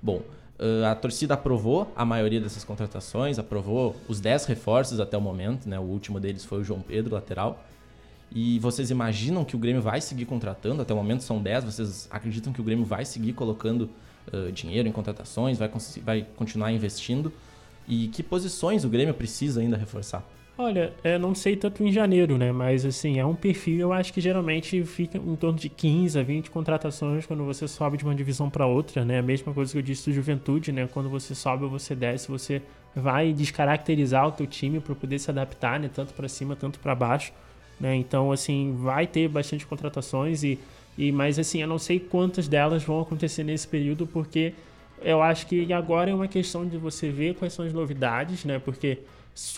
Bom, 0.00 0.22
Uh, 0.62 0.86
a 0.86 0.94
torcida 0.94 1.34
aprovou 1.34 1.92
a 1.96 2.04
maioria 2.04 2.40
dessas 2.40 2.62
contratações, 2.62 3.36
aprovou 3.36 3.96
os 4.06 4.20
10 4.20 4.44
reforços 4.44 5.00
até 5.00 5.18
o 5.18 5.20
momento, 5.20 5.68
né? 5.68 5.76
O 5.76 5.82
último 5.82 6.20
deles 6.20 6.44
foi 6.44 6.60
o 6.60 6.64
João 6.64 6.80
Pedro, 6.80 7.16
lateral. 7.16 7.64
E 8.30 8.60
vocês 8.60 8.88
imaginam 8.88 9.44
que 9.44 9.56
o 9.56 9.58
Grêmio 9.58 9.82
vai 9.82 10.00
seguir 10.00 10.24
contratando? 10.24 10.80
Até 10.80 10.94
o 10.94 10.96
momento 10.96 11.24
são 11.24 11.42
10. 11.42 11.64
Vocês 11.64 12.08
acreditam 12.12 12.52
que 12.52 12.60
o 12.60 12.64
Grêmio 12.64 12.84
vai 12.84 13.04
seguir 13.04 13.32
colocando 13.32 13.90
uh, 14.32 14.52
dinheiro 14.52 14.88
em 14.88 14.92
contratações, 14.92 15.58
vai, 15.58 15.68
vai 16.04 16.26
continuar 16.36 16.70
investindo? 16.70 17.32
E 17.88 18.06
que 18.06 18.22
posições 18.22 18.84
o 18.84 18.88
Grêmio 18.88 19.14
precisa 19.14 19.60
ainda 19.60 19.76
reforçar? 19.76 20.24
Olha, 20.56 20.94
é, 21.02 21.16
não 21.18 21.34
sei 21.34 21.56
tanto 21.56 21.82
em 21.82 21.90
janeiro, 21.90 22.36
né? 22.36 22.52
Mas 22.52 22.84
assim, 22.84 23.18
é 23.18 23.24
um 23.24 23.34
perfil, 23.34 23.80
eu 23.80 23.92
acho 23.92 24.12
que 24.12 24.20
geralmente 24.20 24.84
fica 24.84 25.16
em 25.16 25.34
torno 25.34 25.58
de 25.58 25.68
15 25.68 26.18
a 26.18 26.22
20 26.22 26.50
contratações 26.50 27.24
quando 27.24 27.42
você 27.44 27.66
sobe 27.66 27.96
de 27.96 28.04
uma 28.04 28.14
divisão 28.14 28.50
para 28.50 28.66
outra, 28.66 29.02
né? 29.04 29.18
A 29.18 29.22
mesma 29.22 29.52
coisa 29.54 29.72
que 29.72 29.78
eu 29.78 29.82
disse 29.82 30.10
do 30.10 30.14
Juventude, 30.14 30.70
né? 30.70 30.86
Quando 30.92 31.08
você 31.08 31.34
sobe 31.34 31.64
ou 31.64 31.70
você 31.70 31.94
desce, 31.94 32.28
você 32.28 32.60
vai 32.94 33.32
descaracterizar 33.32 34.28
o 34.28 34.32
teu 34.32 34.46
time 34.46 34.78
para 34.78 34.94
poder 34.94 35.18
se 35.18 35.30
adaptar, 35.30 35.80
né? 35.80 35.90
Tanto 35.92 36.12
para 36.12 36.28
cima, 36.28 36.54
tanto 36.54 36.78
para 36.80 36.94
baixo, 36.94 37.32
né? 37.80 37.94
Então, 37.96 38.30
assim, 38.30 38.76
vai 38.78 39.06
ter 39.06 39.28
bastante 39.28 39.66
contratações 39.66 40.44
e, 40.44 40.58
e 40.98 41.10
mas 41.10 41.38
assim, 41.38 41.62
eu 41.62 41.68
não 41.68 41.78
sei 41.78 41.98
quantas 41.98 42.46
delas 42.46 42.84
vão 42.84 43.00
acontecer 43.00 43.42
nesse 43.42 43.66
período 43.66 44.06
porque 44.06 44.52
eu 45.00 45.22
acho 45.22 45.46
que 45.46 45.72
agora 45.72 46.10
é 46.10 46.14
uma 46.14 46.28
questão 46.28 46.66
de 46.66 46.76
você 46.76 47.10
ver 47.10 47.34
quais 47.36 47.54
são 47.54 47.64
as 47.64 47.72
novidades, 47.72 48.44
né? 48.44 48.58
Porque 48.58 48.98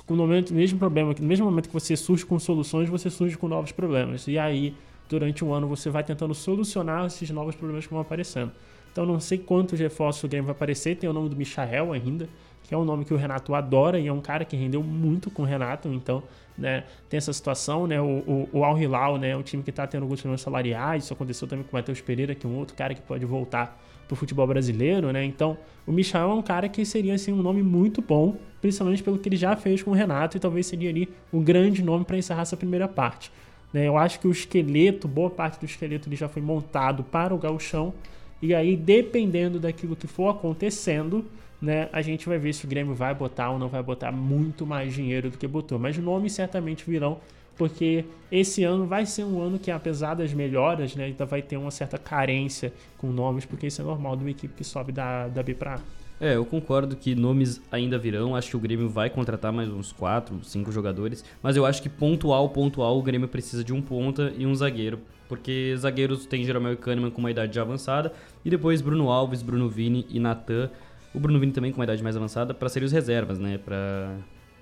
com 0.07 0.15
o 0.15 0.27
mesmo 0.53 0.79
problema, 0.79 1.15
no 1.19 1.27
mesmo 1.27 1.47
momento 1.47 1.69
que 1.69 1.75
você 1.75 1.97
surge 1.97 2.25
com 2.25 2.39
soluções, 2.39 2.89
você 2.89 3.11
surge 3.11 3.37
com 3.37 3.49
novos 3.49 3.73
problemas. 3.73 4.29
E 4.29 4.39
aí, 4.39 4.75
durante 5.09 5.45
um 5.45 5.53
ano, 5.53 5.67
você 5.67 5.91
vai 5.91 6.05
tentando 6.05 6.35
solucionar 6.35 7.07
esses 7.07 7.29
novos 7.31 7.55
problemas 7.55 7.87
que 7.87 7.93
vão 7.93 8.01
aparecendo. 8.01 8.53
Então, 8.93 9.05
não 9.05 9.19
sei 9.19 9.39
quantos 9.39 9.79
reforços 9.81 10.23
o 10.23 10.29
game 10.29 10.47
vai 10.47 10.53
aparecer. 10.53 10.97
Tem 10.97 11.11
o 11.11 11.13
nome 11.13 11.29
do 11.29 11.35
Michael 11.35 11.93
ainda, 11.93 12.29
que 12.63 12.73
é 12.73 12.79
um 12.79 12.85
nome 12.85 13.05
que 13.05 13.13
o 13.13 13.17
Renato 13.17 13.53
adora 13.53 13.99
e 13.99 14.07
é 14.07 14.13
um 14.13 14.21
cara 14.21 14.45
que 14.45 14.55
rendeu 14.55 14.85
muito 14.85 15.33
com 15.33 15.43
o 15.43 15.45
Renato. 15.45 15.89
Então, 15.89 16.23
né, 16.57 16.85
tem 17.09 17.19
essa 17.19 17.33
situação, 17.33 17.89
né? 17.89 18.01
O, 18.01 18.05
o, 18.05 18.49
o 18.53 18.65
Al 18.65 18.79
Hilal, 18.79 19.19
né, 19.19 19.31
é 19.31 19.37
um 19.37 19.43
time 19.43 19.65
que 19.65 19.71
está 19.71 19.85
tendo 19.85 20.05
alguns 20.05 20.21
problemas 20.21 20.43
salariais. 20.43 21.05
Isso 21.05 21.13
aconteceu 21.13 21.49
também 21.49 21.65
com 21.65 21.73
o 21.73 21.75
Matheus 21.77 22.01
Pereira, 22.01 22.37
que 22.37 22.47
é 22.47 22.49
um 22.49 22.57
outro 22.57 22.77
cara 22.77 22.95
que 22.95 23.03
pode 23.03 23.25
voltar 23.25 23.83
pro 24.07 24.17
futebol 24.17 24.47
brasileiro, 24.47 25.13
né? 25.13 25.25
Então, 25.25 25.57
o 25.87 25.93
Michel 25.93 26.31
é 26.31 26.35
um 26.35 26.43
cara 26.43 26.69
que 26.69 26.85
seria 26.85 27.15
assim 27.15 27.33
um 27.33 27.43
nome 27.43 27.63
muito 27.63 28.01
bom, 28.01 28.37
principalmente 28.61 29.03
pelo 29.03 29.19
que 29.19 29.29
ele 29.29 29.37
já 29.37 29.55
fez 29.57 29.83
com 29.83 29.91
o 29.91 29.95
Renato 29.95 30.37
e 30.37 30.41
talvez 30.41 30.67
seria 30.67 30.91
ali 30.91 31.09
um 31.33 31.43
grande 31.43 31.83
nome 31.83 32.05
para 32.05 32.17
encerrar 32.17 32.43
essa 32.43 32.57
primeira 32.57 32.89
parte. 32.89 33.31
Né? 33.73 33.89
Eu 33.89 33.99
acho 33.99 34.21
que 34.21 34.29
o 34.29 34.31
esqueleto, 34.31 35.09
boa 35.09 35.29
parte 35.29 35.59
do 35.59 35.67
esqueleto 35.67 36.09
ele 36.09 36.17
já 36.17 36.29
foi 36.29 36.41
montado 36.41 37.03
para 37.03 37.35
o 37.35 37.39
gauchão 37.39 37.93
e 38.41 38.55
aí 38.55 38.77
dependendo 38.77 39.59
daquilo 39.59 39.97
que 39.97 40.07
for 40.07 40.29
acontecendo, 40.29 41.25
né, 41.61 41.89
a 41.93 42.03
gente 42.03 42.29
vai 42.29 42.39
ver 42.39 42.53
se 42.53 42.65
o 42.65 42.69
Grêmio 42.69 42.95
vai 42.95 43.15
botar 43.15 43.51
ou 43.51 43.59
não 43.59 43.69
vai 43.69 43.83
botar 43.83 44.13
muito 44.13 44.67
mais 44.67 44.93
dinheiro 44.93 45.31
do 45.31 45.39
que 45.39 45.47
botou, 45.47 45.79
mas 45.79 45.97
nomes 45.97 46.33
certamente 46.33 46.89
virão 46.89 47.19
porque 47.57 48.05
esse 48.31 48.65
ano 48.65 48.87
vai 48.87 49.07
ser 49.07 49.25
um 49.25 49.41
ano 49.41 49.59
que, 49.59 49.71
apesar 49.71 50.15
das 50.15 50.33
melhoras, 50.33 50.95
né, 50.97 51.05
ainda 51.05 51.25
vai 51.25 51.43
ter 51.43 51.57
uma 51.57 51.71
certa 51.71 51.99
carência 51.99 52.73
com 52.99 53.13
nomes, 53.13 53.45
porque 53.45 53.67
isso 53.67 53.81
é 53.81 53.85
normal 53.85 54.17
de 54.17 54.25
uma 54.25 54.31
equipe 54.31 54.55
que 54.55 54.65
sobe 54.65 54.93
da, 54.93 55.29
da 55.29 55.43
B 55.43 55.55
para 55.55 55.77
A. 55.77 55.81
É, 56.21 56.37
eu 56.37 56.45
concordo 56.45 56.95
que 56.95 57.15
nomes 57.15 57.61
ainda 57.71 57.99
virão. 57.99 58.37
Acho 58.37 58.51
que 58.51 58.57
o 58.57 58.61
Grêmio 58.61 58.89
vai 58.89 59.11
contratar 59.11 59.53
mais 59.53 59.69
uns 59.69 59.93
4, 59.93 60.45
5 60.45 60.71
jogadores. 60.71 61.25
Mas 61.43 61.57
eu 61.57 61.67
acho 61.67 61.83
que 61.83 61.89
pontual, 61.89 62.49
pontual, 62.51 62.99
o 62.99 63.03
Grêmio 63.03 63.29
precisa 63.29 63.65
de 63.65 63.73
um 63.73 63.83
ponta 63.83 64.33
e 64.37 64.47
um 64.47 64.55
zagueiro. 64.55 65.01
Porque 65.29 65.75
zagueiros 65.77 66.25
tem 66.27 66.45
Jeromel 66.45 66.75
e 66.75 66.77
Kahneman 66.77 67.11
com 67.11 67.19
uma 67.19 67.31
idade 67.31 67.55
já 67.55 67.63
avançada. 67.63 68.13
E 68.45 68.51
depois 68.51 68.81
Bruno 68.81 69.11
Alves, 69.11 69.43
Bruno 69.43 69.69
Vini 69.69 70.07
e 70.09 70.21
Natan. 70.21 70.71
O 71.13 71.19
Bruno 71.19 71.39
Vini 71.39 71.53
também 71.53 71.73
com 71.73 71.79
uma 71.79 71.85
idade 71.85 72.03
mais 72.03 72.17
avançada 72.17 72.55
para 72.55 72.69
serem 72.69 72.87
os 72.87 72.93
reservas, 72.93 73.39
né? 73.39 73.59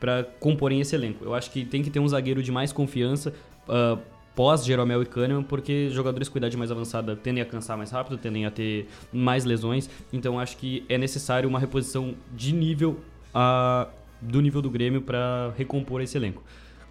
Para 0.02 0.24
comporem 0.40 0.80
esse 0.80 0.96
elenco. 0.96 1.24
Eu 1.24 1.32
acho 1.32 1.48
que 1.48 1.64
tem 1.64 1.80
que 1.80 1.88
ter 1.88 2.00
um 2.00 2.08
zagueiro 2.08 2.42
de 2.42 2.50
mais 2.50 2.72
confiança 2.72 3.32
uh, 3.68 3.96
pós 4.34 4.64
Jeromel 4.64 5.00
e 5.00 5.06
Kahneman, 5.06 5.44
porque 5.44 5.90
jogadores 5.90 6.28
com 6.28 6.38
idade 6.38 6.56
mais 6.56 6.72
avançada 6.72 7.14
tendem 7.14 7.40
a 7.40 7.46
cansar 7.46 7.78
mais 7.78 7.92
rápido, 7.92 8.18
tendem 8.18 8.44
a 8.44 8.50
ter 8.50 8.88
mais 9.12 9.44
lesões. 9.44 9.88
Então 10.12 10.40
acho 10.40 10.56
que 10.56 10.84
é 10.88 10.98
necessário 10.98 11.48
uma 11.48 11.60
reposição 11.60 12.16
de 12.34 12.52
nível 12.52 12.98
uh, 13.32 13.88
do 14.20 14.40
nível 14.40 14.60
do 14.60 14.68
Grêmio 14.68 15.02
para 15.02 15.52
recompor 15.56 16.00
esse 16.00 16.16
elenco. 16.16 16.42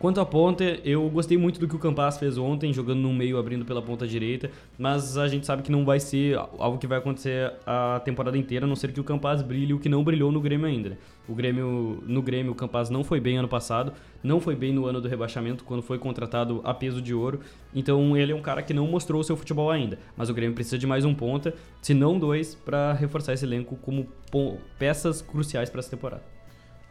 Quanto 0.02 0.20
à 0.20 0.26
ponta, 0.26 0.64
eu 0.84 1.08
gostei 1.12 1.38
muito 1.38 1.60
do 1.60 1.68
que 1.68 1.76
o 1.76 1.78
Campas 1.78 2.18
fez 2.18 2.36
ontem, 2.36 2.74
jogando 2.74 3.02
no 3.02 3.14
meio, 3.14 3.38
abrindo 3.38 3.64
pela 3.64 3.84
ponta 3.84 4.08
direita, 4.08 4.50
mas 4.76 5.16
a 5.16 5.28
gente 5.28 5.46
sabe 5.46 5.62
que 5.62 5.72
não 5.72 5.86
vai 5.86 6.00
ser 6.00 6.36
algo 6.58 6.80
que 6.80 6.88
vai 6.88 6.98
acontecer 6.98 7.54
a 7.68 8.02
temporada 8.04 8.36
inteira, 8.36 8.66
a 8.66 8.68
não 8.68 8.76
ser 8.76 8.92
que 8.92 9.00
o 9.00 9.04
Campas 9.04 9.44
brilhe, 9.44 9.76
o 9.76 9.80
que 9.80 9.88
não 9.88 10.04
brilhou 10.04 10.32
no 10.32 10.42
Grêmio 10.42 10.66
ainda. 10.66 10.90
Né? 10.90 10.98
O 11.30 11.36
Grêmio, 11.36 12.04
no 12.08 12.20
Grêmio, 12.20 12.52
o 12.52 12.56
Campas 12.56 12.90
não 12.90 13.04
foi 13.04 13.20
bem 13.20 13.38
ano 13.38 13.48
passado, 13.48 13.94
não 14.24 14.40
foi 14.40 14.56
bem 14.56 14.74
no 14.74 14.88
ano 14.88 15.00
do 15.00 15.08
rebaixamento, 15.08 15.64
quando 15.64 15.84
foi 15.84 16.00
contratado 16.00 16.62
a 16.64 16.74
peso 16.74 17.00
de 17.00 17.14
ouro, 17.14 17.40
então 17.72 18.18
ele 18.18 18.32
é 18.32 18.36
um 18.36 18.42
cara 18.42 18.64
que 18.64 18.74
não 18.74 18.88
mostrou 18.88 19.22
o 19.22 19.24
seu 19.24 19.38
futebol 19.38 19.70
ainda, 19.70 20.00
mas 20.18 20.32
o 20.32 20.34
Grêmio 20.34 20.56
precisa 20.56 20.80
de 20.80 20.88
mais 20.88 21.06
um 21.06 21.14
ponta, 21.14 21.54
se 21.80 21.94
não 21.94 22.18
dois, 22.18 22.56
para 22.56 22.94
reforçar 22.94 23.34
esse 23.34 23.46
elenco 23.46 23.76
como 23.76 24.08
peças 24.80 25.22
cruciais 25.22 25.70
para 25.70 25.78
essa 25.78 25.92
temporada. 25.92 26.41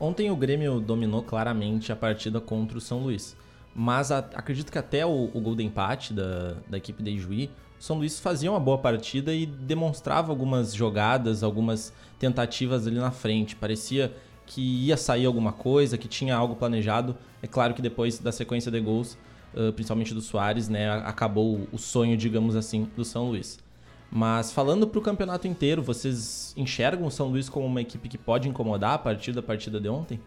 Ontem 0.01 0.31
o 0.31 0.37
Grêmio 0.37 0.81
dominou 0.81 1.23
claramente 1.23 1.93
a 1.93 1.97
partida 1.97 2.41
contra 2.41 2.79
o 2.79 2.81
São 2.81 3.01
Luís. 3.01 3.37
Mas 3.75 4.11
a, 4.11 4.19
acredito 4.19 4.73
que 4.73 4.79
até 4.79 5.05
o, 5.05 5.31
o 5.35 5.41
gol 5.43 5.55
de 5.55 5.63
empate 5.63 6.15
da, 6.15 6.55
da 6.67 6.79
equipe 6.79 7.03
de 7.03 7.11
Ijuí, 7.11 7.51
o 7.79 7.83
São 7.83 7.99
Luís 7.99 8.19
fazia 8.19 8.51
uma 8.51 8.59
boa 8.59 8.79
partida 8.79 9.35
e 9.35 9.45
demonstrava 9.45 10.33
algumas 10.33 10.75
jogadas, 10.75 11.43
algumas 11.43 11.93
tentativas 12.19 12.87
ali 12.87 12.97
na 12.97 13.11
frente. 13.11 13.55
Parecia 13.55 14.11
que 14.47 14.87
ia 14.87 14.97
sair 14.97 15.27
alguma 15.27 15.53
coisa, 15.53 15.99
que 15.99 16.09
tinha 16.09 16.35
algo 16.35 16.57
planejado. 16.57 17.15
É 17.43 17.47
claro 17.47 17.75
que 17.75 17.83
depois 17.83 18.19
da 18.19 18.33
sequência 18.33 18.73
de 18.73 18.81
gols, 18.81 19.19
uh, 19.55 19.71
principalmente 19.75 20.15
do 20.15 20.23
Soares, 20.23 20.69
né, 20.69 20.91
acabou 21.05 21.69
o 21.71 21.79
sonho, 21.79 22.17
digamos 22.17 22.57
assim, 22.57 22.89
do 22.97 23.05
São 23.05 23.29
Luís. 23.29 23.59
Mas 24.11 24.51
falando 24.51 24.87
para 24.89 24.99
o 24.99 25.03
campeonato 25.03 25.47
inteiro, 25.47 25.83
vocês 25.83 26.53
enxergam 26.57 27.07
o 27.07 27.11
São 27.11 27.29
Luís 27.29 27.49
como 27.49 27.67
uma 27.67 27.81
equipe 27.81 28.09
que 28.09 28.19
pode 28.19 28.49
incomodar 28.49 28.95
a 28.95 28.99
partir 28.99 29.33
da 29.33 29.43
partida 29.43 29.81
de 29.81 29.89
ontem? 29.89 30.21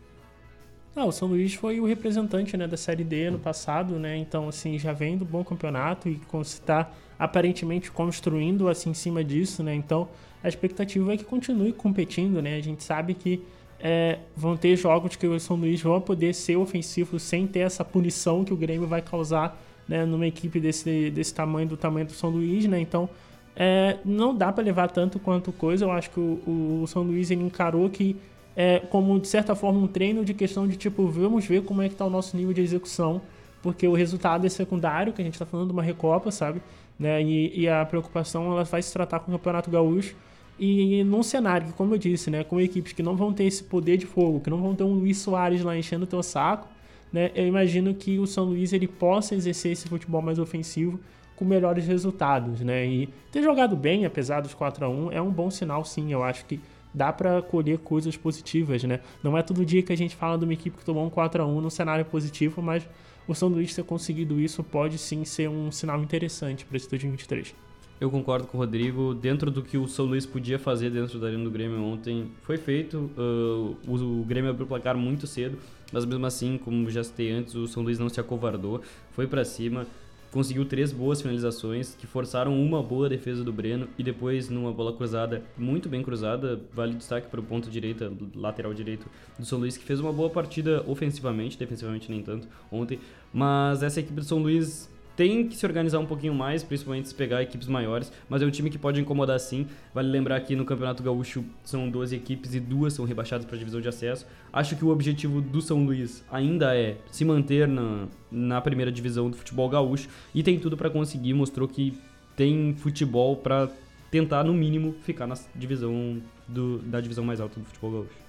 Ah, 0.95 1.05
o 1.05 1.11
São 1.11 1.27
Luís 1.27 1.55
foi 1.55 1.79
o 1.79 1.85
representante 1.85 2.55
né, 2.55 2.67
da 2.67 2.77
Série 2.77 3.03
D 3.03 3.25
ano 3.25 3.39
passado, 3.39 3.97
né? 3.97 4.15
Então, 4.15 4.47
assim, 4.47 4.77
já 4.77 4.93
vem 4.93 5.17
do 5.17 5.25
bom 5.25 5.43
campeonato 5.43 6.07
e 6.07 6.21
está 6.41 6.91
aparentemente 7.17 7.91
construindo 7.91 8.67
assim 8.67 8.91
em 8.91 8.93
cima 8.93 9.23
disso, 9.23 9.63
né? 9.63 9.73
Então, 9.73 10.07
a 10.43 10.47
expectativa 10.47 11.13
é 11.13 11.17
que 11.17 11.23
continue 11.23 11.73
competindo, 11.73 12.41
né? 12.41 12.55
A 12.55 12.61
gente 12.61 12.83
sabe 12.83 13.15
que 13.15 13.43
é, 13.79 14.19
vão 14.35 14.55
ter 14.55 14.77
jogos 14.77 15.15
que 15.15 15.27
o 15.27 15.39
São 15.39 15.57
Luís 15.57 15.81
vão 15.81 15.99
poder 15.99 16.33
ser 16.33 16.55
ofensivo 16.57 17.19
sem 17.19 17.47
ter 17.47 17.59
essa 17.59 17.83
punição 17.83 18.45
que 18.45 18.53
o 18.53 18.57
Grêmio 18.57 18.87
vai 18.87 19.01
causar 19.01 19.59
né, 19.87 20.05
numa 20.05 20.27
equipe 20.27 20.59
desse, 20.59 21.09
desse 21.09 21.33
tamanho, 21.33 21.67
do 21.67 21.75
tamanho 21.75 22.05
do 22.05 22.13
São 22.13 22.29
Luís, 22.29 22.65
né? 22.65 22.79
Então, 22.79 23.09
é, 23.55 23.97
não 24.03 24.35
dá 24.35 24.51
para 24.51 24.63
levar 24.63 24.89
tanto 24.89 25.19
quanto 25.19 25.51
coisa. 25.51 25.85
Eu 25.85 25.91
acho 25.91 26.09
que 26.09 26.19
o, 26.19 26.81
o 26.83 26.87
São 26.87 27.03
Luís 27.03 27.29
ele 27.31 27.43
encarou 27.43 27.89
que 27.89 28.15
é 28.55 28.79
como 28.79 29.19
de 29.19 29.27
certa 29.27 29.55
forma 29.55 29.79
um 29.79 29.87
treino 29.87 30.23
de 30.23 30.33
questão 30.33 30.67
de 30.67 30.77
tipo 30.77 31.07
vamos 31.07 31.45
ver 31.45 31.63
como 31.63 31.81
é 31.81 31.89
que 31.89 31.95
tá 31.95 32.05
o 32.05 32.09
nosso 32.09 32.37
nível 32.37 32.53
de 32.53 32.61
execução, 32.61 33.21
porque 33.61 33.87
o 33.87 33.93
resultado 33.93 34.45
é 34.45 34.49
secundário, 34.49 35.11
que 35.11 35.21
a 35.21 35.25
gente 35.25 35.33
está 35.33 35.45
falando 35.45 35.67
de 35.67 35.73
uma 35.73 35.81
recopa, 35.81 36.29
sabe? 36.29 36.61
Né? 36.99 37.23
E, 37.23 37.61
e, 37.61 37.67
a 37.67 37.83
preocupação 37.83 38.51
ela 38.51 38.63
vai 38.63 38.81
se 38.81 38.93
tratar 38.93 39.19
com 39.19 39.31
o 39.31 39.37
Campeonato 39.37 39.71
Gaúcho 39.71 40.15
e 40.59 41.03
num 41.03 41.23
cenário 41.23 41.67
que, 41.67 41.73
como 41.73 41.95
eu 41.95 41.97
disse, 41.97 42.29
né, 42.29 42.43
com 42.43 42.61
equipes 42.61 42.93
que 42.93 43.01
não 43.01 43.15
vão 43.15 43.33
ter 43.33 43.45
esse 43.45 43.63
poder 43.63 43.97
de 43.97 44.05
fogo, 44.05 44.39
que 44.39 44.49
não 44.51 44.61
vão 44.61 44.75
ter 44.75 44.83
um 44.83 44.93
Luiz 44.93 45.17
Soares 45.17 45.63
lá 45.63 45.75
enchendo 45.75 46.03
o 46.03 46.07
teu 46.07 46.21
saco, 46.21 46.67
né? 47.11 47.31
Eu 47.35 47.47
imagino 47.47 47.93
que 47.93 48.19
o 48.19 48.27
São 48.27 48.45
Luís 48.45 48.73
ele 48.73 48.87
possa 48.87 49.35
exercer 49.35 49.71
esse 49.71 49.87
futebol 49.87 50.21
mais 50.21 50.37
ofensivo 50.39 50.99
com 51.35 51.45
melhores 51.45 51.85
resultados, 51.87 52.61
né? 52.61 52.85
E 52.85 53.09
ter 53.31 53.41
jogado 53.41 53.75
bem, 53.75 54.05
apesar 54.05 54.41
dos 54.41 54.53
4 54.53 54.85
a 54.85 54.89
1 54.89 55.11
é 55.11 55.21
um 55.21 55.31
bom 55.31 55.49
sinal, 55.49 55.83
sim. 55.83 56.11
Eu 56.11 56.23
acho 56.23 56.45
que 56.45 56.59
dá 56.93 57.11
para 57.11 57.41
colher 57.41 57.79
coisas 57.79 58.15
positivas, 58.15 58.83
né? 58.83 58.99
Não 59.23 59.37
é 59.37 59.41
todo 59.41 59.65
dia 59.65 59.81
que 59.81 59.91
a 59.91 59.97
gente 59.97 60.15
fala 60.15 60.37
de 60.37 60.43
uma 60.43 60.53
equipe 60.53 60.77
que 60.77 60.85
tomou 60.85 61.05
um 61.05 61.09
4 61.09 61.41
a 61.41 61.45
1 61.45 61.61
no 61.61 61.71
cenário 61.71 62.05
positivo, 62.05 62.61
mas 62.61 62.87
o 63.27 63.33
São 63.33 63.51
ter 63.51 63.83
conseguido 63.83 64.39
isso 64.39 64.63
pode 64.63 64.97
sim 64.97 65.23
ser 65.23 65.49
um 65.49 65.71
sinal 65.71 66.01
interessante 66.01 66.65
para 66.65 66.77
esse 66.77 66.89
2023. 66.89 67.55
Eu 67.99 68.11
concordo 68.11 68.47
com 68.47 68.57
o 68.57 68.59
Rodrigo. 68.59 69.13
Dentro 69.13 69.49
do 69.49 69.61
que 69.61 69.77
o 69.77 69.87
São 69.87 70.05
Luís 70.05 70.25
podia 70.25 70.59
fazer 70.59 70.89
dentro 70.89 71.19
da 71.19 71.27
arena 71.27 71.43
do 71.43 71.49
Grêmio 71.49 71.81
ontem, 71.81 72.31
foi 72.41 72.57
feito. 72.57 73.09
Uh, 73.17 73.77
o, 73.87 74.25
Grêmio 74.25 74.49
abriu 74.49 74.65
o 74.65 74.67
placar 74.67 74.97
muito 74.97 75.25
cedo, 75.25 75.57
mas 75.91 76.03
mesmo 76.03 76.25
assim, 76.25 76.57
como 76.57 76.89
já 76.89 77.01
citei 77.01 77.31
antes, 77.31 77.55
o 77.55 77.65
São 77.65 77.81
Luís 77.81 77.97
não 77.97 78.09
se 78.09 78.19
acovardou, 78.19 78.81
foi 79.11 79.25
para 79.25 79.45
cima 79.45 79.87
conseguiu 80.33 80.65
três 80.65 80.91
boas 80.91 81.21
finalizações 81.21 81.93
que 81.93 82.07
forçaram 82.07 82.59
uma 82.59 82.81
boa 82.81 83.07
defesa 83.07 83.43
do 83.43 83.53
Breno 83.53 83.87
e 83.99 84.03
depois 84.03 84.49
numa 84.49 84.73
bola 84.73 84.91
cruzada, 84.91 85.43
muito 85.55 85.87
bem 85.87 86.01
cruzada, 86.01 86.59
vale 86.73 86.95
destaque 86.95 87.27
para 87.27 87.39
o 87.39 87.43
ponto 87.43 87.69
direita, 87.69 88.11
lateral 88.35 88.73
direito 88.73 89.05
do 89.37 89.45
São 89.45 89.59
Luís, 89.59 89.77
que 89.77 89.85
fez 89.85 89.99
uma 89.99 90.11
boa 90.11 90.31
partida 90.31 90.83
ofensivamente, 90.87 91.55
defensivamente 91.55 92.09
nem 92.09 92.23
tanto 92.23 92.47
ontem, 92.71 92.99
mas 93.31 93.83
essa 93.83 93.99
equipe 93.99 94.15
do 94.15 94.25
São 94.25 94.39
Luís 94.39 94.89
tem 95.15 95.47
que 95.47 95.55
se 95.55 95.65
organizar 95.65 95.99
um 95.99 96.05
pouquinho 96.05 96.33
mais, 96.33 96.63
principalmente 96.63 97.07
se 97.07 97.15
pegar 97.15 97.41
equipes 97.41 97.67
maiores, 97.67 98.11
mas 98.27 98.41
é 98.41 98.45
um 98.45 98.49
time 98.49 98.69
que 98.69 98.77
pode 98.77 98.99
incomodar 98.99 99.39
sim. 99.39 99.67
Vale 99.93 100.09
lembrar 100.09 100.39
que 100.41 100.55
no 100.55 100.65
Campeonato 100.65 101.03
Gaúcho 101.03 101.43
são 101.63 101.89
12 101.89 102.15
equipes 102.15 102.55
e 102.55 102.59
duas 102.59 102.93
são 102.93 103.05
rebaixadas 103.05 103.45
para 103.45 103.55
a 103.55 103.59
divisão 103.59 103.79
de 103.79 103.87
acesso. 103.87 104.25
Acho 104.51 104.75
que 104.75 104.83
o 104.83 104.89
objetivo 104.89 105.39
do 105.39 105.61
São 105.61 105.85
Luís 105.85 106.23
ainda 106.31 106.75
é 106.75 106.97
se 107.11 107.23
manter 107.23 107.67
na, 107.67 108.07
na 108.31 108.61
primeira 108.61 108.91
divisão 108.91 109.29
do 109.29 109.37
futebol 109.37 109.69
gaúcho 109.69 110.09
e 110.33 110.41
tem 110.41 110.59
tudo 110.59 110.75
para 110.75 110.89
conseguir. 110.89 111.33
Mostrou 111.33 111.67
que 111.67 111.97
tem 112.35 112.75
futebol 112.75 113.37
para 113.37 113.69
tentar, 114.09 114.43
no 114.43 114.53
mínimo, 114.53 114.95
ficar 115.03 115.27
na 115.27 115.35
divisão 115.55 116.21
do, 116.47 116.79
da 116.79 116.99
divisão 116.99 117.23
mais 117.23 117.39
alta 117.39 117.59
do 117.59 117.65
futebol 117.65 117.91
gaúcho. 117.91 118.23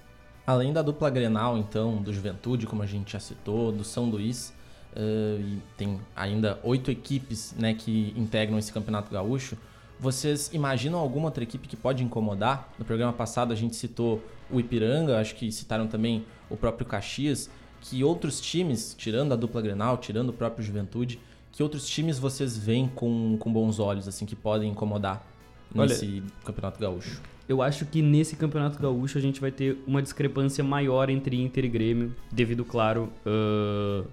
Além 0.45 0.71
da 0.71 0.83
dupla 0.83 1.09
Grenal, 1.09 1.57
então, 1.57 2.01
do 2.01 2.13
Juventude, 2.13 2.67
como 2.67 2.83
a 2.83 2.85
gente 2.85 3.13
já 3.13 3.19
citou, 3.19 3.71
do 3.71 3.83
São 3.83 4.05
Luís, 4.05 4.53
uh, 4.95 5.39
e 5.39 5.61
tem 5.77 5.99
ainda 6.15 6.59
oito 6.63 6.89
equipes 6.89 7.53
né, 7.57 7.73
que 7.73 8.13
integram 8.15 8.57
esse 8.57 8.71
Campeonato 8.71 9.11
Gaúcho, 9.11 9.57
vocês 9.99 10.49
imaginam 10.53 10.99
alguma 10.99 11.25
outra 11.25 11.43
equipe 11.43 11.67
que 11.67 11.75
pode 11.75 12.03
incomodar? 12.03 12.69
No 12.77 12.85
programa 12.85 13.13
passado 13.13 13.53
a 13.53 13.55
gente 13.55 13.75
citou 13.75 14.21
o 14.49 14.59
Ipiranga, 14.59 15.19
acho 15.19 15.35
que 15.35 15.51
citaram 15.51 15.87
também 15.87 16.25
o 16.49 16.57
próprio 16.57 16.85
Caxias, 16.85 17.49
que 17.81 18.03
outros 18.03 18.41
times, 18.41 18.95
tirando 18.97 19.33
a 19.33 19.35
dupla 19.35 19.61
Grenal, 19.61 19.97
tirando 19.97 20.29
o 20.29 20.33
próprio 20.33 20.65
Juventude, 20.65 21.19
que 21.51 21.63
outros 21.63 21.87
times 21.87 22.19
vocês 22.19 22.57
veem 22.57 22.87
com, 22.87 23.37
com 23.37 23.51
bons 23.51 23.79
olhos, 23.79 24.07
assim, 24.07 24.25
que 24.25 24.35
podem 24.35 24.71
incomodar 24.71 25.25
nesse 25.73 26.05
Olha, 26.05 26.23
Campeonato 26.43 26.79
Gaúcho? 26.79 27.21
Eu 27.47 27.61
acho 27.61 27.85
que 27.85 28.01
nesse 28.01 28.35
Campeonato 28.35 28.81
Gaúcho 28.81 29.17
a 29.17 29.21
gente 29.21 29.39
vai 29.39 29.51
ter 29.51 29.77
uma 29.87 30.01
discrepância 30.01 30.63
maior 30.63 31.09
entre 31.09 31.41
Inter 31.41 31.63
e 31.63 31.69
Grêmio, 31.69 32.15
devido, 32.31 32.65
claro, 32.65 33.09
uh, 33.25 34.05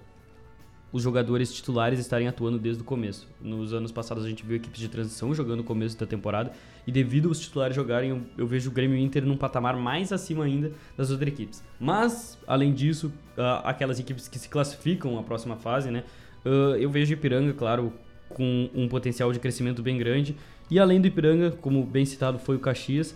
os 0.92 1.02
jogadores 1.02 1.52
titulares 1.52 1.98
estarem 1.98 2.28
atuando 2.28 2.58
desde 2.58 2.82
o 2.82 2.84
começo. 2.84 3.26
Nos 3.40 3.72
anos 3.72 3.90
passados 3.90 4.24
a 4.24 4.28
gente 4.28 4.44
viu 4.44 4.56
equipes 4.56 4.78
de 4.78 4.88
transição 4.88 5.34
jogando 5.34 5.58
no 5.58 5.64
começo 5.64 5.98
da 5.98 6.06
temporada, 6.06 6.52
e 6.86 6.92
devido 6.92 7.28
aos 7.28 7.40
titulares 7.40 7.74
jogarem, 7.74 8.10
eu, 8.10 8.22
eu 8.36 8.46
vejo 8.46 8.68
o 8.68 8.72
Grêmio 8.72 8.98
Inter 8.98 9.24
num 9.24 9.36
patamar 9.36 9.76
mais 9.76 10.12
acima 10.12 10.44
ainda 10.44 10.70
das 10.96 11.10
outras 11.10 11.28
equipes. 11.28 11.64
Mas, 11.80 12.38
além 12.46 12.74
disso, 12.74 13.12
uh, 13.38 13.64
aquelas 13.64 13.98
equipes 13.98 14.28
que 14.28 14.38
se 14.38 14.48
classificam 14.48 15.18
à 15.18 15.22
próxima 15.22 15.56
fase, 15.56 15.90
né? 15.90 16.04
Uh, 16.44 16.76
eu 16.76 16.90
vejo 16.90 17.12
Ipiranga, 17.12 17.52
claro, 17.52 17.92
com 18.28 18.68
um 18.74 18.88
potencial 18.88 19.32
de 19.32 19.38
crescimento 19.38 19.82
bem 19.82 19.96
grande. 19.96 20.36
E 20.70 20.78
além 20.78 21.00
do 21.00 21.06
Ipiranga, 21.06 21.50
como 21.52 21.84
bem 21.84 22.04
citado 22.04 22.38
foi 22.38 22.56
o 22.56 22.58
Caxias, 22.58 23.14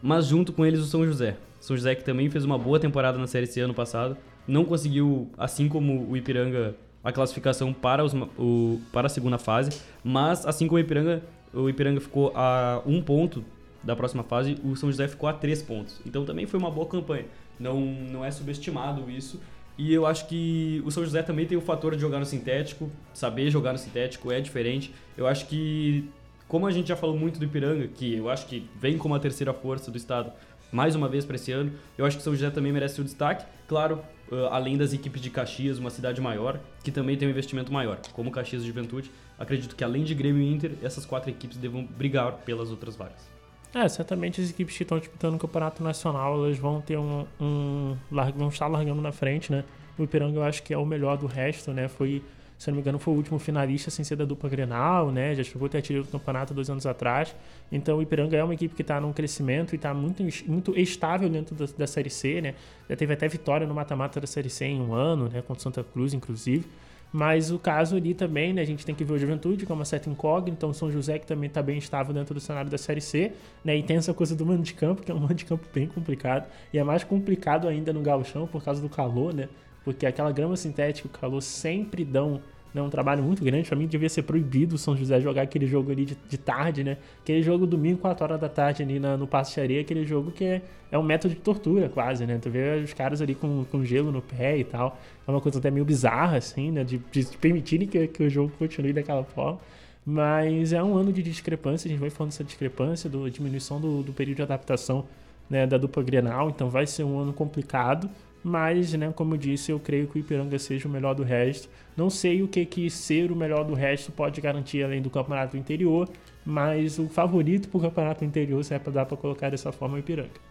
mas 0.00 0.26
junto 0.26 0.52
com 0.52 0.64
eles 0.64 0.80
o 0.80 0.84
São 0.84 1.04
José. 1.04 1.36
São 1.60 1.76
José 1.76 1.94
que 1.94 2.04
também 2.04 2.30
fez 2.30 2.44
uma 2.44 2.56
boa 2.56 2.78
temporada 2.78 3.18
na 3.18 3.26
Série 3.26 3.46
C 3.46 3.60
ano 3.60 3.74
passado, 3.74 4.16
não 4.46 4.64
conseguiu, 4.64 5.28
assim 5.36 5.68
como 5.68 6.08
o 6.08 6.16
Ipiranga, 6.16 6.74
a 7.08 7.12
classificação 7.12 7.72
para, 7.72 8.04
os, 8.04 8.12
o, 8.38 8.80
para 8.92 9.06
a 9.06 9.10
segunda 9.10 9.38
fase, 9.38 9.70
mas 10.04 10.44
assim 10.44 10.66
como 10.66 10.76
o 10.76 10.80
Ipiranga, 10.80 11.22
o 11.54 11.68
Ipiranga 11.68 12.00
ficou 12.00 12.32
a 12.34 12.82
um 12.84 13.00
ponto 13.00 13.42
da 13.82 13.96
próxima 13.96 14.22
fase, 14.22 14.56
o 14.62 14.76
São 14.76 14.90
José 14.90 15.08
ficou 15.08 15.28
a 15.28 15.32
três 15.32 15.62
pontos. 15.62 16.00
Então 16.04 16.24
também 16.24 16.46
foi 16.46 16.60
uma 16.60 16.70
boa 16.70 16.86
campanha. 16.86 17.24
Não, 17.58 17.80
não 17.80 18.24
é 18.24 18.30
subestimado 18.30 19.10
isso. 19.10 19.40
E 19.78 19.94
eu 19.94 20.04
acho 20.04 20.26
que 20.26 20.82
o 20.84 20.90
São 20.90 21.02
José 21.02 21.22
também 21.22 21.46
tem 21.46 21.56
o 21.56 21.60
fator 21.62 21.94
de 21.94 22.00
jogar 22.00 22.18
no 22.18 22.26
sintético, 22.26 22.90
saber 23.14 23.50
jogar 23.50 23.72
no 23.72 23.78
sintético 23.78 24.30
é 24.30 24.40
diferente. 24.40 24.92
Eu 25.16 25.26
acho 25.26 25.46
que 25.46 26.10
como 26.46 26.66
a 26.66 26.70
gente 26.70 26.88
já 26.88 26.96
falou 26.96 27.16
muito 27.16 27.38
do 27.38 27.44
Ipiranga, 27.46 27.86
que 27.88 28.16
eu 28.16 28.28
acho 28.28 28.46
que 28.46 28.68
vem 28.78 28.98
como 28.98 29.14
a 29.14 29.18
terceira 29.18 29.54
força 29.54 29.90
do 29.90 29.96
estado 29.96 30.32
mais 30.70 30.94
uma 30.94 31.08
vez 31.08 31.24
para 31.24 31.36
esse 31.36 31.52
ano, 31.52 31.72
eu 31.96 32.04
acho 32.04 32.18
que 32.18 32.22
São 32.22 32.34
José 32.34 32.50
também 32.50 32.72
merece 32.72 33.00
o 33.00 33.04
destaque. 33.04 33.46
Claro, 33.66 34.02
além 34.50 34.76
das 34.76 34.92
equipes 34.92 35.20
de 35.20 35.30
Caxias, 35.30 35.78
uma 35.78 35.90
cidade 35.90 36.20
maior, 36.20 36.60
que 36.82 36.90
também 36.90 37.16
tem 37.16 37.26
um 37.26 37.30
investimento 37.30 37.72
maior, 37.72 37.98
como 38.12 38.30
Caxias 38.30 38.62
e 38.62 38.66
Juventude. 38.66 39.10
Acredito 39.38 39.74
que 39.74 39.84
além 39.84 40.04
de 40.04 40.14
Grêmio 40.14 40.42
e 40.42 40.52
Inter, 40.52 40.72
essas 40.82 41.06
quatro 41.06 41.30
equipes 41.30 41.56
devam 41.56 41.84
brigar 41.84 42.32
pelas 42.44 42.70
outras 42.70 42.96
vagas. 42.96 43.28
É, 43.74 43.86
certamente 43.88 44.40
as 44.40 44.50
equipes 44.50 44.76
que 44.76 44.82
estão 44.82 44.98
disputando 44.98 45.34
o 45.34 45.38
campeonato 45.38 45.82
nacional, 45.82 46.34
elas 46.34 46.56
vão 46.56 46.80
ter 46.80 46.98
um, 46.98 47.26
um 47.38 47.96
vão 48.10 48.48
estar 48.48 48.66
largando 48.66 49.00
na 49.02 49.12
frente, 49.12 49.52
né? 49.52 49.64
O 49.98 50.04
Ipiranga 50.04 50.38
eu 50.38 50.42
acho 50.42 50.62
que 50.62 50.72
é 50.72 50.78
o 50.78 50.86
melhor 50.86 51.18
do 51.18 51.26
resto, 51.26 51.72
né? 51.72 51.86
Foi 51.86 52.22
se 52.58 52.68
não 52.68 52.74
me 52.74 52.80
engano, 52.80 52.98
foi 52.98 53.14
o 53.14 53.16
último 53.16 53.38
finalista 53.38 53.88
sem 53.88 54.04
ser 54.04 54.16
da 54.16 54.24
dupla 54.24 54.50
Grenal, 54.50 55.12
né? 55.12 55.32
Já 55.32 55.44
chegou 55.44 55.66
a 55.66 55.68
ter 55.68 55.76
artilheiro 55.76 56.04
do 56.04 56.10
campeonato 56.10 56.52
dois 56.52 56.68
anos 56.68 56.86
atrás. 56.86 57.34
Então 57.70 57.98
o 57.98 58.02
Ipiranga 58.02 58.36
é 58.36 58.42
uma 58.42 58.52
equipe 58.52 58.74
que 58.74 58.82
está 58.82 59.00
num 59.00 59.12
crescimento 59.12 59.74
e 59.74 59.76
está 59.76 59.94
muito, 59.94 60.24
muito 60.46 60.76
estável 60.76 61.28
dentro 61.28 61.54
da, 61.54 61.66
da, 61.78 61.86
Série 61.86 62.10
C, 62.10 62.40
né? 62.40 62.54
Já 62.90 62.96
teve 62.96 63.12
até 63.12 63.28
vitória 63.28 63.64
no 63.64 63.74
mata-mata 63.74 64.20
da 64.20 64.26
Série 64.26 64.50
C 64.50 64.64
em 64.64 64.80
um 64.80 64.92
ano, 64.92 65.28
né? 65.28 65.40
Contra 65.40 65.62
Santa 65.62 65.84
Cruz, 65.84 66.12
inclusive. 66.12 66.66
Mas 67.12 67.50
o 67.50 67.58
caso 67.58 67.96
ali 67.96 68.12
também, 68.12 68.52
né, 68.52 68.60
a 68.60 68.66
gente 68.66 68.84
tem 68.84 68.94
que 68.94 69.02
ver 69.02 69.14
o 69.14 69.18
Juventude, 69.18 69.64
que 69.64 69.72
é 69.72 69.74
uma 69.74 69.84
certa 69.84 70.10
incógnita, 70.10 70.50
então 70.50 70.74
São 70.74 70.90
José, 70.90 71.18
que 71.18 71.26
também 71.26 71.48
está 71.48 71.62
bem 71.62 71.78
estável 71.78 72.12
dentro 72.12 72.34
do 72.34 72.40
cenário 72.40 72.70
da 72.70 72.76
Série 72.76 73.00
C, 73.00 73.32
né, 73.64 73.76
e 73.76 73.82
tem 73.82 73.96
essa 73.96 74.12
coisa 74.12 74.36
do 74.36 74.44
mano 74.44 74.62
de 74.62 74.74
campo, 74.74 75.02
que 75.02 75.10
é 75.10 75.14
um 75.14 75.20
mano 75.20 75.32
de 75.32 75.46
campo 75.46 75.66
bem 75.72 75.86
complicado, 75.86 76.46
e 76.70 76.78
é 76.78 76.84
mais 76.84 77.04
complicado 77.04 77.66
ainda 77.66 77.94
no 77.94 78.02
gauchão 78.02 78.46
por 78.46 78.62
causa 78.62 78.82
do 78.82 78.90
calor, 78.90 79.32
né, 79.32 79.48
porque 79.88 80.04
aquela 80.04 80.30
grama 80.30 80.54
sintética, 80.54 81.08
o 81.08 81.10
calor 81.10 81.40
sempre 81.40 82.04
dão 82.04 82.42
né, 82.74 82.82
um 82.82 82.90
trabalho 82.90 83.22
muito 83.22 83.42
grande. 83.42 83.66
Para 83.66 83.78
mim 83.78 83.86
devia 83.86 84.10
ser 84.10 84.22
proibido 84.22 84.74
o 84.74 84.78
São 84.78 84.94
José 84.94 85.18
jogar 85.18 85.40
aquele 85.40 85.66
jogo 85.66 85.90
ali 85.90 86.04
de, 86.04 86.14
de 86.28 86.36
tarde, 86.36 86.84
né? 86.84 86.98
Aquele 87.22 87.42
jogo 87.42 87.66
domingo, 87.66 87.98
4 88.00 88.22
horas 88.22 88.38
da 88.38 88.50
tarde 88.50 88.82
ali 88.82 89.00
na, 89.00 89.16
no 89.16 89.26
Passo 89.26 89.58
aquele 89.58 90.04
jogo 90.04 90.30
que 90.30 90.44
é, 90.44 90.62
é 90.92 90.98
um 90.98 91.02
método 91.02 91.34
de 91.34 91.40
tortura 91.40 91.88
quase, 91.88 92.26
né? 92.26 92.38
Tu 92.38 92.50
vê 92.50 92.82
os 92.84 92.92
caras 92.92 93.22
ali 93.22 93.34
com, 93.34 93.64
com 93.64 93.82
gelo 93.82 94.12
no 94.12 94.20
pé 94.20 94.58
e 94.58 94.64
tal. 94.64 94.98
É 95.26 95.30
uma 95.30 95.40
coisa 95.40 95.58
até 95.58 95.70
meio 95.70 95.86
bizarra, 95.86 96.36
assim, 96.36 96.70
né? 96.70 96.84
De, 96.84 96.98
de 96.98 97.24
permitirem 97.38 97.88
que, 97.88 98.08
que 98.08 98.24
o 98.24 98.28
jogo 98.28 98.52
continue 98.58 98.92
daquela 98.92 99.24
forma. 99.24 99.58
Mas 100.04 100.74
é 100.74 100.82
um 100.82 100.98
ano 100.98 101.10
de 101.14 101.22
discrepância, 101.22 101.88
a 101.88 101.90
gente 101.90 102.00
vai 102.00 102.10
falando 102.10 102.32
dessa 102.32 102.44
discrepância, 102.44 103.08
da 103.08 103.26
diminuição 103.30 103.80
do, 103.80 104.02
do 104.02 104.12
período 104.12 104.36
de 104.36 104.42
adaptação 104.42 105.06
né, 105.48 105.66
da 105.66 105.78
dupla 105.78 106.02
Grenal, 106.02 106.50
então 106.50 106.68
vai 106.68 106.86
ser 106.86 107.04
um 107.04 107.18
ano 107.18 107.32
complicado. 107.32 108.10
Mas, 108.42 108.92
né, 108.94 109.12
como 109.12 109.34
eu 109.34 109.38
disse, 109.38 109.72
eu 109.72 109.80
creio 109.80 110.06
que 110.06 110.18
o 110.18 110.20
Ipiranga 110.20 110.58
seja 110.58 110.88
o 110.88 110.90
melhor 110.90 111.14
do 111.14 111.22
resto. 111.22 111.68
Não 111.96 112.08
sei 112.08 112.42
o 112.42 112.48
que 112.48 112.64
que 112.64 112.88
ser 112.88 113.32
o 113.32 113.36
melhor 113.36 113.64
do 113.64 113.74
resto 113.74 114.12
pode 114.12 114.40
garantir 114.40 114.82
além 114.82 115.02
do 115.02 115.10
campeonato 115.10 115.56
interior, 115.56 116.08
mas 116.44 116.98
o 116.98 117.08
favorito 117.08 117.68
para 117.68 117.78
o 117.78 117.80
campeonato 117.80 118.24
interior, 118.24 118.62
se 118.64 118.74
é 118.74 118.78
para 118.78 118.92
dar 118.92 119.06
para 119.06 119.16
colocar 119.16 119.50
dessa 119.50 119.72
forma, 119.72 119.96
é 119.96 119.98
o 119.98 120.00
Ipiranga. 120.00 120.48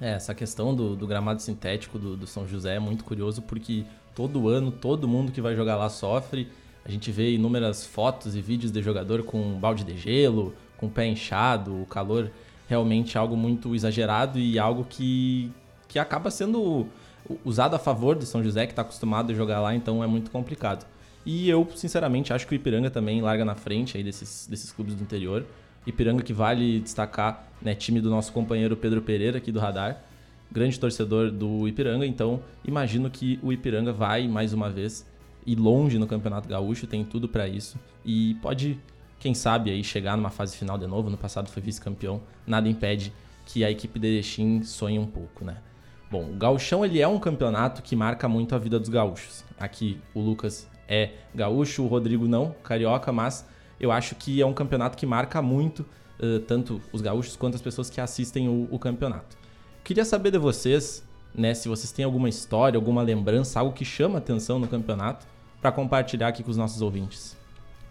É, 0.00 0.12
essa 0.12 0.34
questão 0.34 0.74
do, 0.74 0.94
do 0.94 1.06
gramado 1.06 1.42
sintético 1.42 1.98
do, 1.98 2.16
do, 2.16 2.26
São 2.26 2.46
José 2.46 2.76
é 2.76 2.78
muito 2.78 3.02
curioso 3.04 3.42
porque 3.42 3.84
todo 4.14 4.48
ano 4.48 4.70
todo 4.70 5.08
mundo 5.08 5.32
que 5.32 5.40
vai 5.40 5.56
jogar 5.56 5.76
lá 5.76 5.88
sofre. 5.88 6.48
A 6.84 6.90
gente 6.90 7.10
vê 7.10 7.32
inúmeras 7.32 7.84
fotos 7.84 8.36
e 8.36 8.40
vídeos 8.40 8.70
de 8.70 8.80
jogador 8.80 9.24
com 9.24 9.58
balde 9.58 9.84
de 9.84 9.96
gelo, 9.98 10.54
com 10.76 10.86
o 10.86 10.90
pé 10.90 11.06
inchado, 11.06 11.82
o 11.82 11.84
calor 11.84 12.30
realmente 12.68 13.16
é 13.16 13.20
algo 13.20 13.36
muito 13.36 13.74
exagerado 13.74 14.38
e 14.38 14.58
algo 14.58 14.86
que, 14.88 15.50
que 15.88 15.98
acaba 15.98 16.30
sendo 16.30 16.86
usado 17.44 17.74
a 17.74 17.78
favor 17.78 18.16
do 18.16 18.24
São 18.24 18.42
José, 18.42 18.66
que 18.66 18.72
está 18.72 18.82
acostumado 18.82 19.32
a 19.32 19.34
jogar 19.34 19.60
lá, 19.60 19.74
então 19.74 20.02
é 20.02 20.06
muito 20.06 20.30
complicado. 20.30 20.86
E 21.26 21.48
eu, 21.48 21.68
sinceramente, 21.74 22.32
acho 22.32 22.46
que 22.46 22.54
o 22.54 22.56
Ipiranga 22.56 22.90
também 22.90 23.20
larga 23.20 23.44
na 23.44 23.54
frente 23.54 23.96
aí 23.96 24.02
desses, 24.02 24.46
desses 24.48 24.72
clubes 24.72 24.94
do 24.94 25.02
interior. 25.02 25.44
Ipiranga 25.86 26.22
que 26.22 26.32
vale 26.32 26.80
destacar, 26.80 27.48
né, 27.62 27.74
time 27.74 28.00
do 28.00 28.10
nosso 28.10 28.32
companheiro 28.32 28.76
Pedro 28.76 29.00
Pereira 29.02 29.38
aqui 29.38 29.50
do 29.50 29.58
Radar, 29.58 30.02
grande 30.50 30.78
torcedor 30.78 31.30
do 31.30 31.66
Ipiranga, 31.68 32.06
então 32.06 32.42
imagino 32.64 33.10
que 33.10 33.38
o 33.42 33.52
Ipiranga 33.52 33.92
vai 33.92 34.26
mais 34.26 34.52
uma 34.52 34.70
vez 34.70 35.06
ir 35.46 35.56
longe 35.56 35.98
no 35.98 36.06
Campeonato 36.06 36.48
Gaúcho, 36.48 36.86
tem 36.86 37.04
tudo 37.04 37.28
para 37.28 37.48
isso 37.48 37.78
e 38.04 38.34
pode, 38.42 38.78
quem 39.18 39.34
sabe 39.34 39.70
aí 39.70 39.82
chegar 39.82 40.16
numa 40.16 40.30
fase 40.30 40.56
final 40.56 40.76
de 40.76 40.86
novo, 40.86 41.08
no 41.10 41.16
passado 41.16 41.48
foi 41.48 41.62
vice-campeão, 41.62 42.20
nada 42.46 42.68
impede 42.68 43.12
que 43.46 43.64
a 43.64 43.70
equipe 43.70 43.98
de 43.98 44.06
Erechim 44.08 44.62
sonhe 44.62 44.98
um 44.98 45.06
pouco, 45.06 45.44
né? 45.44 45.56
Bom, 46.10 46.30
o 46.30 46.36
gauchão 46.36 46.84
ele 46.84 47.00
é 47.00 47.06
um 47.06 47.18
campeonato 47.18 47.82
que 47.82 47.94
marca 47.94 48.26
muito 48.26 48.54
a 48.54 48.58
vida 48.58 48.78
dos 48.78 48.88
gaúchos. 48.88 49.44
Aqui 49.58 50.00
o 50.14 50.20
Lucas 50.20 50.66
é 50.88 51.10
gaúcho, 51.34 51.82
o 51.82 51.86
Rodrigo 51.86 52.26
não, 52.26 52.54
carioca, 52.62 53.12
mas 53.12 53.46
eu 53.78 53.92
acho 53.92 54.14
que 54.14 54.40
é 54.40 54.46
um 54.46 54.54
campeonato 54.54 54.96
que 54.96 55.04
marca 55.04 55.42
muito 55.42 55.80
uh, 56.18 56.40
tanto 56.40 56.80
os 56.92 57.02
gaúchos 57.02 57.36
quanto 57.36 57.56
as 57.56 57.60
pessoas 57.60 57.90
que 57.90 58.00
assistem 58.00 58.48
o, 58.48 58.66
o 58.70 58.78
campeonato. 58.78 59.36
Queria 59.84 60.04
saber 60.04 60.30
de 60.30 60.38
vocês, 60.38 61.06
né, 61.34 61.52
se 61.52 61.68
vocês 61.68 61.92
têm 61.92 62.06
alguma 62.06 62.28
história, 62.28 62.78
alguma 62.78 63.02
lembrança, 63.02 63.60
algo 63.60 63.74
que 63.74 63.84
chama 63.84 64.16
atenção 64.16 64.58
no 64.58 64.66
campeonato, 64.66 65.26
para 65.60 65.70
compartilhar 65.70 66.28
aqui 66.28 66.42
com 66.42 66.50
os 66.50 66.56
nossos 66.56 66.80
ouvintes. 66.80 67.36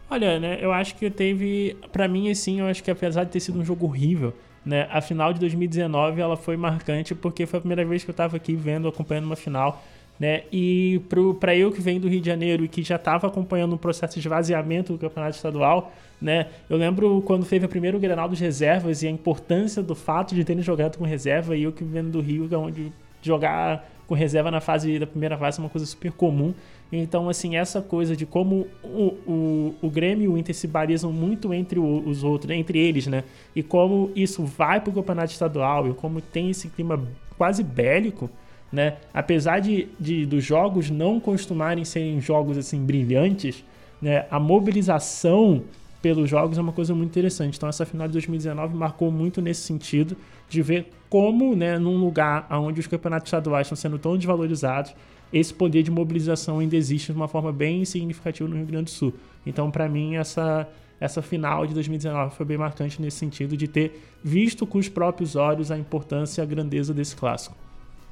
Olha, 0.10 0.40
né, 0.40 0.58
eu 0.60 0.72
acho 0.72 0.96
que 0.96 1.10
teve, 1.12 1.78
para 1.92 2.08
mim 2.08 2.32
assim, 2.32 2.62
eu 2.62 2.66
acho 2.66 2.84
que 2.84 2.90
apesar 2.90 3.26
de 3.26 3.32
ter 3.32 3.42
sido 3.42 3.60
um 3.60 3.66
jogo 3.66 3.86
horrível, 3.86 4.34
né? 4.66 4.88
A 4.92 5.02
final 5.02 5.34
de 5.34 5.40
2019 5.40 6.22
ela 6.22 6.36
foi 6.36 6.58
marcante 6.58 7.16
porque 7.16 7.46
foi 7.46 7.58
a 7.58 7.62
primeira 7.62 7.86
vez 7.86 8.04
que 8.04 8.10
eu 8.10 8.14
estava 8.14 8.38
aqui 8.38 8.56
vendo, 8.56 8.88
acompanhando 8.88 9.26
uma 9.26 9.36
final. 9.36 9.84
Né? 10.20 10.44
E 10.52 11.00
para 11.40 11.56
eu 11.56 11.72
que 11.72 11.80
venho 11.80 12.02
do 12.02 12.08
Rio 12.08 12.20
de 12.20 12.26
Janeiro 12.26 12.66
e 12.66 12.68
que 12.68 12.82
já 12.82 12.96
estava 12.96 13.28
acompanhando 13.28 13.76
um 13.76 13.78
processo 13.78 14.14
de 14.14 14.20
esvaziamento 14.20 14.94
do 14.94 15.00
campeonato 15.00 15.36
estadual, 15.36 15.94
né? 16.20 16.48
Eu 16.68 16.76
lembro 16.76 17.22
quando 17.22 17.46
teve 17.46 17.68
o 17.68 17.70
primeiro 17.70 18.00
Grenal 18.00 18.28
dos 18.28 18.40
reservas 18.40 19.04
e 19.04 19.08
a 19.08 19.12
importância 19.12 19.84
do 19.84 19.94
fato 19.94 20.34
de 20.34 20.44
terem 20.44 20.64
jogado 20.64 20.98
com 20.98 21.06
reserva 21.06 21.56
e 21.56 21.62
eu 21.64 21.72
que 21.72 21.84
venho 21.84 22.10
do 22.10 22.20
Rio, 22.20 22.50
é 22.52 22.58
onde 22.58 22.92
jogar 23.22 23.88
com 24.08 24.16
reserva 24.16 24.50
na 24.50 24.62
fase 24.62 24.98
da 24.98 25.06
primeira 25.06 25.38
fase 25.38 25.60
é 25.60 25.64
uma 25.64 25.70
coisa 25.70 25.86
super 25.86 26.12
comum. 26.12 26.54
Então, 26.92 27.28
assim, 27.28 27.58
essa 27.58 27.82
coisa 27.82 28.16
de 28.16 28.26
como 28.26 28.68
o, 28.82 29.14
o, 29.28 29.76
o 29.82 29.90
Grêmio 29.90 30.24
e 30.24 30.28
o 30.30 30.38
Inter 30.38 30.56
se 30.56 30.66
balizam 30.66 31.12
muito 31.12 31.54
entre 31.54 31.78
os 31.78 32.24
outros, 32.24 32.50
entre 32.52 32.80
eles, 32.80 33.08
né? 33.08 33.26
E 33.54 33.62
como 33.62 34.10
isso 34.16 34.46
vai 34.46 34.80
para 34.80 34.90
o 34.90 34.94
campeonato 34.94 35.32
estadual 35.32 35.90
e 35.90 35.94
como 35.94 36.22
tem 36.22 36.50
esse 36.50 36.70
clima 36.70 37.04
quase 37.38 37.62
bélico, 37.62 38.30
né? 38.72 38.96
Apesar 39.14 39.60
de, 39.60 39.90
de 40.00 40.26
dos 40.26 40.44
jogos 40.44 40.90
não 40.90 41.20
costumarem 41.20 41.84
serem 41.84 42.22
jogos 42.22 42.58
assim 42.58 42.84
brilhantes, 42.84 43.66
né? 44.02 44.26
A 44.32 44.40
mobilização 44.40 45.64
pelos 46.08 46.30
jogos 46.30 46.58
é 46.58 46.62
uma 46.62 46.72
coisa 46.72 46.96
muito 46.96 47.10
interessante. 47.10 47.58
Então 47.58 47.68
essa 47.68 47.86
final 47.86 48.08
de 48.08 48.14
2019 48.14 48.74
marcou 48.76 49.12
muito 49.12 49.42
nesse 49.42 49.62
sentido 49.62 50.16
de 50.48 50.62
ver 50.62 50.88
como, 51.10 51.54
né, 51.54 51.78
num 51.78 51.98
lugar 51.98 52.48
onde 52.50 52.80
os 52.80 52.88
campeonatos 52.88 53.28
estaduais 53.28 53.68
estão 53.68 53.76
sendo 53.76 54.00
tão 54.00 54.16
desvalorizados, 54.16 54.96
esse 55.34 55.54
poder 55.54 55.84
de 55.84 55.92
mobilização 55.92 56.60
ainda 56.60 56.78
existe 56.78 57.12
de 57.12 57.18
uma 57.18 57.28
forma 57.28 57.52
bem 57.52 57.84
significativa 57.84 58.48
no 58.48 58.56
Rio 58.56 58.66
Grande 58.66 58.86
do 58.86 58.90
Sul. 58.90 59.14
Então, 59.46 59.70
para 59.70 59.90
mim, 59.90 60.16
essa 60.16 60.66
essa 61.00 61.22
final 61.22 61.68
de 61.68 61.76
2019 61.76 62.34
foi 62.34 62.46
bem 62.46 62.58
marcante 62.58 63.00
nesse 63.00 63.18
sentido 63.18 63.56
de 63.56 63.68
ter 63.68 64.02
visto 64.24 64.66
com 64.66 64.80
os 64.80 64.90
próprios 64.90 65.36
olhos 65.36 65.70
a 65.70 65.78
importância 65.78 66.42
e 66.42 66.44
a 66.44 66.46
grandeza 66.46 66.92
desse 66.92 67.16
clássico. 67.16 67.56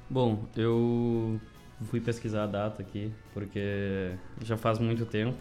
Bom, 0.08 0.44
eu 0.56 1.40
fui 1.86 2.00
pesquisar 2.00 2.44
a 2.44 2.48
data 2.48 2.84
aqui, 2.84 3.12
porque 3.34 4.12
já 4.44 4.56
faz 4.56 4.78
muito 4.78 5.04
tempo. 5.04 5.38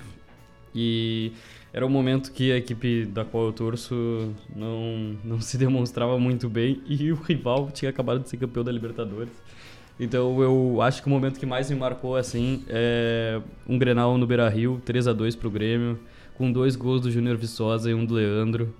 E 0.74 1.32
era 1.72 1.84
um 1.84 1.88
momento 1.88 2.32
que 2.32 2.52
a 2.52 2.56
equipe 2.56 3.04
da 3.04 3.24
qual 3.24 3.46
eu 3.46 3.52
torço 3.52 4.32
não, 4.54 5.16
não 5.24 5.40
se 5.40 5.58
demonstrava 5.58 6.18
muito 6.18 6.48
bem 6.48 6.80
e 6.88 7.12
o 7.12 7.16
rival 7.16 7.70
tinha 7.72 7.90
acabado 7.90 8.20
de 8.20 8.28
ser 8.28 8.36
campeão 8.36 8.64
da 8.64 8.70
Libertadores. 8.70 9.32
Então 9.98 10.40
eu 10.42 10.80
acho 10.82 11.02
que 11.02 11.06
o 11.06 11.10
momento 11.10 11.38
que 11.38 11.46
mais 11.46 11.70
me 11.70 11.76
marcou 11.76 12.16
assim 12.16 12.64
é 12.68 13.40
um 13.68 13.78
Grenal 13.78 14.16
no 14.18 14.26
Beira-Rio, 14.26 14.80
3 14.84 15.08
a 15.08 15.12
2 15.12 15.36
pro 15.36 15.50
Grêmio, 15.50 15.98
com 16.36 16.50
dois 16.50 16.74
gols 16.74 17.00
do 17.00 17.10
Júnior 17.10 17.36
Viçosa 17.36 17.90
e 17.90 17.94
um 17.94 18.04
do 18.04 18.14
Leandro. 18.14 18.74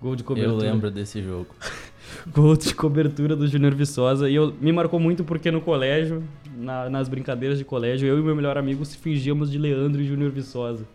Gol 0.00 0.14
de 0.14 0.22
cobertura. 0.22 0.66
Eu 0.66 0.72
lembro 0.72 0.90
desse 0.90 1.22
jogo. 1.22 1.48
gol 2.32 2.56
de 2.56 2.74
cobertura 2.74 3.34
do 3.34 3.46
Júnior 3.46 3.74
Viçosa. 3.74 4.30
E 4.30 4.34
eu, 4.34 4.54
me 4.60 4.72
marcou 4.72 5.00
muito 5.00 5.24
porque 5.24 5.50
no 5.50 5.60
colégio, 5.60 6.22
na, 6.56 6.88
nas 6.88 7.08
brincadeiras 7.08 7.58
de 7.58 7.64
colégio, 7.64 8.06
eu 8.06 8.18
e 8.18 8.22
meu 8.22 8.36
melhor 8.36 8.56
amigo 8.56 8.84
se 8.84 8.96
fingíamos 8.96 9.50
de 9.50 9.58
Leandro 9.58 10.00
e 10.00 10.06
Júnior 10.06 10.30
Viçosa. 10.30 10.86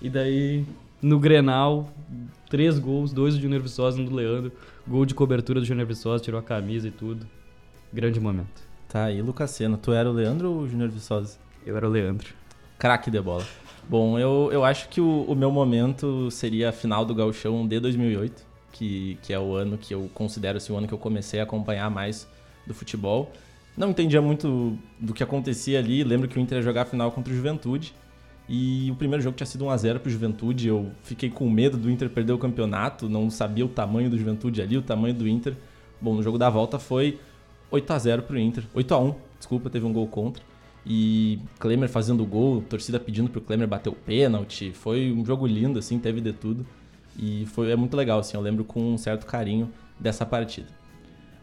E 0.00 0.10
daí, 0.10 0.64
no 1.00 1.18
Grenal, 1.18 1.90
três 2.48 2.78
gols, 2.78 3.12
dois 3.12 3.34
do 3.34 3.40
Júnior 3.40 3.62
Viçosa 3.62 3.98
e 3.98 4.02
um 4.02 4.04
do 4.04 4.14
Leandro. 4.14 4.52
Gol 4.86 5.04
de 5.04 5.14
cobertura 5.14 5.60
do 5.60 5.66
Júnior 5.66 5.86
Viçosa, 5.86 6.22
tirou 6.22 6.38
a 6.38 6.42
camisa 6.42 6.88
e 6.88 6.90
tudo. 6.90 7.26
Grande 7.92 8.20
momento. 8.20 8.62
Tá 8.88 9.04
aí, 9.04 9.20
Lucasena. 9.20 9.76
Tu 9.76 9.92
era 9.92 10.08
o 10.08 10.12
Leandro 10.12 10.50
ou 10.50 10.58
o 10.60 10.68
Júnior 10.68 10.90
Viçosa? 10.90 11.38
Eu 11.64 11.76
era 11.76 11.88
o 11.88 11.90
Leandro. 11.90 12.28
Craque 12.78 13.10
de 13.10 13.20
bola. 13.20 13.44
Bom, 13.88 14.18
eu, 14.18 14.50
eu 14.52 14.64
acho 14.64 14.88
que 14.88 15.00
o, 15.00 15.22
o 15.22 15.34
meu 15.34 15.50
momento 15.50 16.30
seria 16.30 16.70
a 16.70 16.72
final 16.72 17.04
do 17.04 17.14
Gauchão 17.14 17.66
de 17.66 17.78
2008, 17.78 18.44
que, 18.72 19.18
que 19.22 19.32
é 19.32 19.38
o 19.38 19.54
ano 19.54 19.78
que 19.78 19.94
eu 19.94 20.10
considero 20.12 20.58
assim, 20.58 20.72
o 20.72 20.76
ano 20.76 20.88
que 20.88 20.94
eu 20.94 20.98
comecei 20.98 21.40
a 21.40 21.44
acompanhar 21.44 21.90
mais 21.90 22.28
do 22.66 22.74
futebol. 22.74 23.32
Não 23.76 23.90
entendia 23.90 24.20
muito 24.20 24.76
do 24.98 25.12
que 25.12 25.22
acontecia 25.22 25.78
ali. 25.78 26.02
Lembro 26.02 26.28
que 26.28 26.38
o 26.38 26.40
Inter 26.40 26.58
ia 26.58 26.62
jogar 26.62 26.82
a 26.82 26.84
final 26.84 27.12
contra 27.12 27.32
o 27.32 27.36
Juventude. 27.36 27.94
E 28.48 28.90
o 28.90 28.94
primeiro 28.94 29.22
jogo 29.22 29.36
tinha 29.36 29.46
sido 29.46 29.64
1x0 29.64 29.98
pro 29.98 30.10
Juventude. 30.10 30.68
Eu 30.68 30.90
fiquei 31.02 31.28
com 31.28 31.48
medo 31.50 31.76
do 31.76 31.90
Inter 31.90 32.08
perder 32.08 32.32
o 32.32 32.38
campeonato, 32.38 33.08
não 33.08 33.28
sabia 33.28 33.64
o 33.64 33.68
tamanho 33.68 34.08
do 34.08 34.16
Juventude 34.16 34.62
ali, 34.62 34.76
o 34.76 34.82
tamanho 34.82 35.14
do 35.14 35.26
Inter. 35.26 35.54
Bom, 36.00 36.14
no 36.14 36.22
jogo 36.22 36.38
da 36.38 36.48
volta 36.48 36.78
foi 36.78 37.18
8x0 37.72 38.22
pro 38.22 38.38
Inter. 38.38 38.64
8x1, 38.74 39.14
desculpa, 39.38 39.70
teve 39.70 39.84
um 39.84 39.92
gol 39.92 40.06
contra. 40.06 40.42
E 40.84 41.40
Klemer 41.58 41.88
fazendo 41.88 42.24
gol, 42.24 42.62
torcida 42.62 43.00
pedindo 43.00 43.28
pro 43.28 43.40
Klemer 43.40 43.66
bater 43.66 43.90
o 43.90 43.92
pênalti. 43.92 44.72
Foi 44.72 45.12
um 45.12 45.24
jogo 45.24 45.46
lindo, 45.46 45.80
assim, 45.80 45.98
teve 45.98 46.20
de 46.20 46.32
tudo. 46.32 46.64
E 47.18 47.46
foi, 47.46 47.72
é 47.72 47.76
muito 47.76 47.96
legal, 47.96 48.20
assim, 48.20 48.36
eu 48.36 48.40
lembro 48.40 48.64
com 48.64 48.94
um 48.94 48.98
certo 48.98 49.26
carinho 49.26 49.68
dessa 49.98 50.24
partida. 50.24 50.68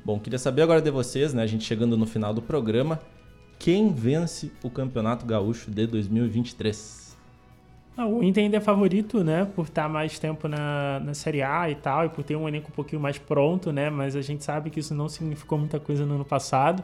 Bom, 0.06 0.20
queria 0.20 0.40
saber 0.40 0.62
agora 0.62 0.82
de 0.82 0.92
vocês, 0.92 1.34
né, 1.34 1.44
a 1.44 1.48
gente 1.48 1.64
chegando 1.64 1.98
no 1.98 2.06
final 2.06 2.34
do 2.34 2.42
programa, 2.42 3.00
quem 3.64 3.94
vence 3.94 4.52
o 4.62 4.70
Campeonato 4.70 5.26
Gaúcho 5.26 5.72
de 5.72 5.88
2023? 5.88 7.18
Ah, 7.96 8.06
o 8.06 8.22
Inter 8.22 8.44
ainda 8.44 8.58
é 8.58 8.60
favorito, 8.60 9.24
né? 9.24 9.46
Por 9.56 9.64
estar 9.64 9.88
mais 9.88 10.20
tempo 10.20 10.50
na, 10.50 11.00
na 11.00 11.14
Série 11.14 11.42
A 11.42 11.70
e 11.70 11.76
tal, 11.76 12.06
e 12.06 12.10
por 12.10 12.26
ter 12.26 12.36
um 12.36 12.46
elenco 12.46 12.68
um 12.70 12.76
pouquinho 12.76 13.02
mais 13.02 13.18
pronto, 13.18 13.72
né? 13.72 13.90
Mas 13.90 14.18
a 14.18 14.22
gente 14.22 14.44
sabe 14.44 14.70
que 14.70 14.82
isso 14.82 14.94
não 14.94 15.08
significou 15.08 15.58
muita 15.58 15.80
coisa 15.80 16.06
no 16.06 16.16
ano 16.16 16.26
passado. 16.26 16.84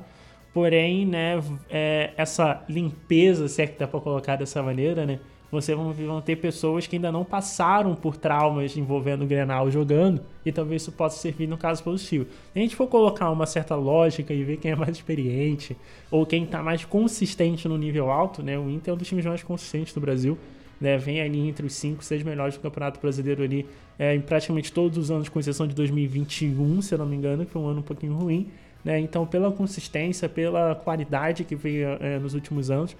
Porém, 0.53 1.05
né, 1.05 1.43
é, 1.69 2.13
essa 2.15 2.63
limpeza, 2.69 3.49
se 3.49 3.61
é 3.61 3.67
que 3.67 3.77
dá 3.77 3.85
para 3.85 3.99
colocar 3.99 4.37
dessa 4.37 4.63
maneira, 4.63 5.05
né? 5.05 5.19
Você 5.51 5.73
vão, 5.73 5.91
vão 5.91 6.21
ter 6.21 6.35
pessoas 6.35 6.85
que 6.85 6.95
ainda 6.95 7.11
não 7.11 7.25
passaram 7.25 7.95
por 7.95 8.15
traumas 8.15 8.77
envolvendo 8.77 9.23
o 9.23 9.27
Grenal 9.27 9.71
jogando, 9.71 10.21
e 10.45 10.51
talvez 10.51 10.83
isso 10.83 10.91
possa 10.91 11.19
servir 11.19 11.47
no 11.47 11.57
caso 11.57 11.83
positivo. 11.83 12.25
Se 12.53 12.59
a 12.59 12.61
gente 12.61 12.75
for 12.75 12.87
colocar 12.87 13.31
uma 13.31 13.45
certa 13.45 13.75
lógica 13.75 14.33
e 14.33 14.43
ver 14.43 14.57
quem 14.57 14.71
é 14.71 14.75
mais 14.75 14.95
experiente, 14.95 15.75
ou 16.11 16.25
quem 16.25 16.43
está 16.43 16.61
mais 16.61 16.85
consistente 16.85 17.67
no 17.67 17.77
nível 17.77 18.11
alto, 18.11 18.43
né? 18.43 18.57
O 18.57 18.69
Inter 18.69 18.91
é 18.91 18.95
um 18.95 18.97
dos 18.97 19.07
times 19.07 19.25
mais 19.25 19.43
consistentes 19.43 19.93
do 19.93 19.99
Brasil. 19.99 20.37
Né, 20.79 20.97
vem 20.97 21.19
ali 21.19 21.45
entre 21.45 21.65
os 21.65 21.73
5, 21.73 22.01
6 22.01 22.23
melhores 22.23 22.55
do 22.55 22.61
Campeonato 22.61 23.01
Brasileiro 23.01 23.43
ali 23.43 23.65
é, 23.99 24.15
em 24.15 24.21
praticamente 24.21 24.71
todos 24.71 24.97
os 24.97 25.11
anos, 25.11 25.27
com 25.27 25.37
exceção 25.37 25.67
de 25.67 25.75
2021, 25.75 26.81
se 26.81 26.93
eu 26.93 26.97
não 26.97 27.05
me 27.05 27.17
engano, 27.17 27.45
que 27.45 27.51
foi 27.51 27.61
um 27.61 27.67
ano 27.67 27.81
um 27.81 27.83
pouquinho 27.83 28.13
ruim. 28.13 28.47
Né? 28.83 28.97
Então, 28.99 29.25
pela 29.25 29.51
consistência, 29.51 30.29
pela 30.29 30.73
qualidade 30.75 31.43
que 31.43 31.53
veio 31.53 31.89
é, 31.99 32.17
nos 32.17 32.33
últimos 32.33 32.71
anos, 32.71 32.95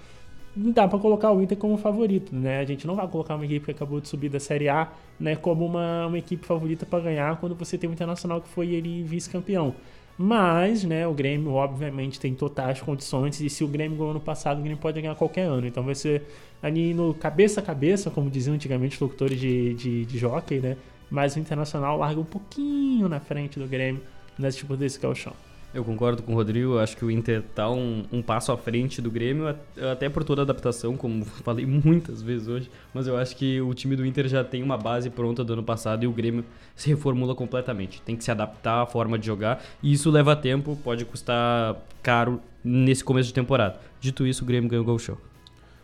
dá 0.60 0.88
para 0.88 1.00
colocar 1.00 1.32
o 1.32 1.42
Inter 1.42 1.58
como 1.58 1.78
favorito, 1.78 2.36
né? 2.36 2.60
A 2.60 2.66
gente 2.66 2.86
não 2.86 2.96
vai 2.96 3.08
colocar 3.08 3.36
uma 3.36 3.46
equipe 3.46 3.66
que 3.66 3.72
acabou 3.72 4.02
de 4.02 4.08
subir 4.08 4.30
da 4.30 4.40
Série 4.40 4.68
A, 4.68 4.92
né, 5.20 5.36
como 5.36 5.66
uma, 5.66 6.08
uma 6.08 6.18
equipe 6.18 6.46
favorita 6.46 6.86
para 6.86 7.00
ganhar 7.00 7.40
quando 7.40 7.56
você 7.56 7.78
tem 7.78 7.90
o 7.90 7.94
Internacional 7.94 8.42
que 8.42 8.50
foi 8.50 8.70
ele 8.70 9.02
vice-campeão. 9.04 9.74
Mas, 10.18 10.84
né, 10.84 11.08
o 11.08 11.14
Grêmio 11.14 11.54
obviamente 11.54 12.20
tem 12.20 12.36
totais 12.36 12.82
condições 12.82 13.40
e 13.40 13.50
se 13.50 13.64
o 13.64 13.68
Grêmio 13.70 13.98
ganhou 13.98 14.12
ano 14.12 14.20
passado, 14.20 14.60
o 14.60 14.62
Grêmio 14.62 14.78
pode 14.78 15.00
ganhar 15.00 15.16
qualquer 15.16 15.44
ano. 15.44 15.66
Então 15.66 15.82
vai 15.82 15.96
ser 15.96 16.24
ali 16.62 16.94
no 16.94 17.14
cabeça 17.14 17.62
a 17.62 17.64
cabeça, 17.64 18.10
como 18.12 18.30
diziam 18.30 18.54
antigamente 18.54 18.96
os 18.96 19.02
locutores 19.02 19.40
de, 19.40 19.74
de, 19.76 20.06
de 20.06 20.18
jockey, 20.18 20.60
né? 20.60 20.76
Mas 21.10 21.38
o 21.38 21.40
Internacional 21.40 21.98
larga 21.98 22.20
um 22.20 22.26
pouquinho 22.26 23.08
na 23.08 23.22
frente 23.22 23.58
do 23.58 23.66
Grêmio 23.66 24.02
nesse 24.38 24.58
tipo 24.58 24.76
desse 24.76 25.00
chão. 25.16 25.34
Eu 25.72 25.84
concordo 25.84 26.24
com 26.24 26.32
o 26.32 26.36
Rodrigo, 26.36 26.80
acho 26.80 26.98
que 26.98 27.06
o 27.06 27.12
Inter 27.12 27.44
está 27.48 27.70
um, 27.70 28.04
um, 28.12 28.24
passo 28.24 28.52
à 28.52 28.58
frente 28.58 29.00
do 29.04 29.12
Grêmio, 29.12 29.56
até 29.92 30.10
por 30.10 30.24
toda 30.24 30.42
a 30.42 30.44
adaptação, 30.44 30.98
como 30.98 31.24
falei 31.46 31.64
muitas 31.64 32.24
vezes 32.24 32.48
hoje, 32.48 32.72
mas 32.92 33.06
eu 33.06 33.16
acho 33.16 33.36
que 33.36 33.62
o 33.62 33.72
time 33.76 33.96
do 33.96 34.04
Inter 34.04 34.28
já 34.28 34.44
tem 34.44 34.64
uma 34.64 34.78
base 34.78 35.12
pronta 35.12 35.44
do 35.44 35.54
ano 35.54 35.62
passado 35.64 36.04
e 36.04 36.08
o 36.08 36.12
Grêmio 36.12 36.44
se 36.76 36.90
reformula 36.90 37.36
completamente. 37.36 38.02
Tem 38.02 38.16
que 38.16 38.24
se 38.24 38.32
adaptar 38.32 38.82
à 38.82 38.86
forma 38.88 39.20
de 39.20 39.28
jogar 39.28 39.64
e 39.84 39.94
isso 39.94 40.10
leva 40.10 40.36
tempo, 40.36 40.76
pode 40.84 41.06
custar 41.06 41.76
caro 42.02 42.42
nesse 42.64 43.04
começo 43.04 43.28
de 43.28 43.34
temporada. 43.36 43.80
Dito 44.02 44.26
isso, 44.26 44.44
o 44.44 44.48
Grêmio 44.48 44.68
ganhou 44.68 44.84
o 44.84 44.88
gol 44.88 44.98
show. 44.98 45.20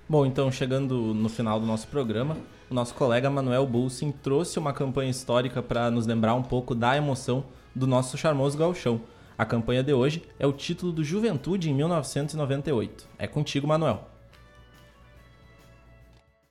Bom, 0.10 0.26
então 0.26 0.52
chegando 0.52 1.14
no 1.14 1.30
final 1.30 1.60
do 1.60 1.66
nosso 1.68 1.88
programa, 1.88 2.36
o 2.72 2.74
nosso 2.74 2.96
colega 2.96 3.30
Manuel 3.30 3.68
Bulsin 3.68 4.12
trouxe 4.12 4.58
uma 4.58 4.74
campanha 4.74 5.12
histórica 5.12 5.62
para 5.62 5.92
nos 5.92 6.08
lembrar 6.08 6.34
um 6.34 6.42
pouco 6.42 6.74
da 6.74 6.98
emoção 6.98 7.44
do 7.76 7.86
nosso 7.86 8.18
charmoso 8.18 8.58
gauchão. 8.58 9.00
A 9.38 9.46
campanha 9.46 9.84
de 9.84 9.92
hoje 9.92 10.24
é 10.40 10.48
o 10.48 10.54
título 10.54 10.94
do 10.94 11.04
Juventude 11.04 11.70
em 11.70 11.74
1998. 11.74 13.06
É 13.20 13.28
contigo, 13.28 13.68
Manuel. 13.68 14.08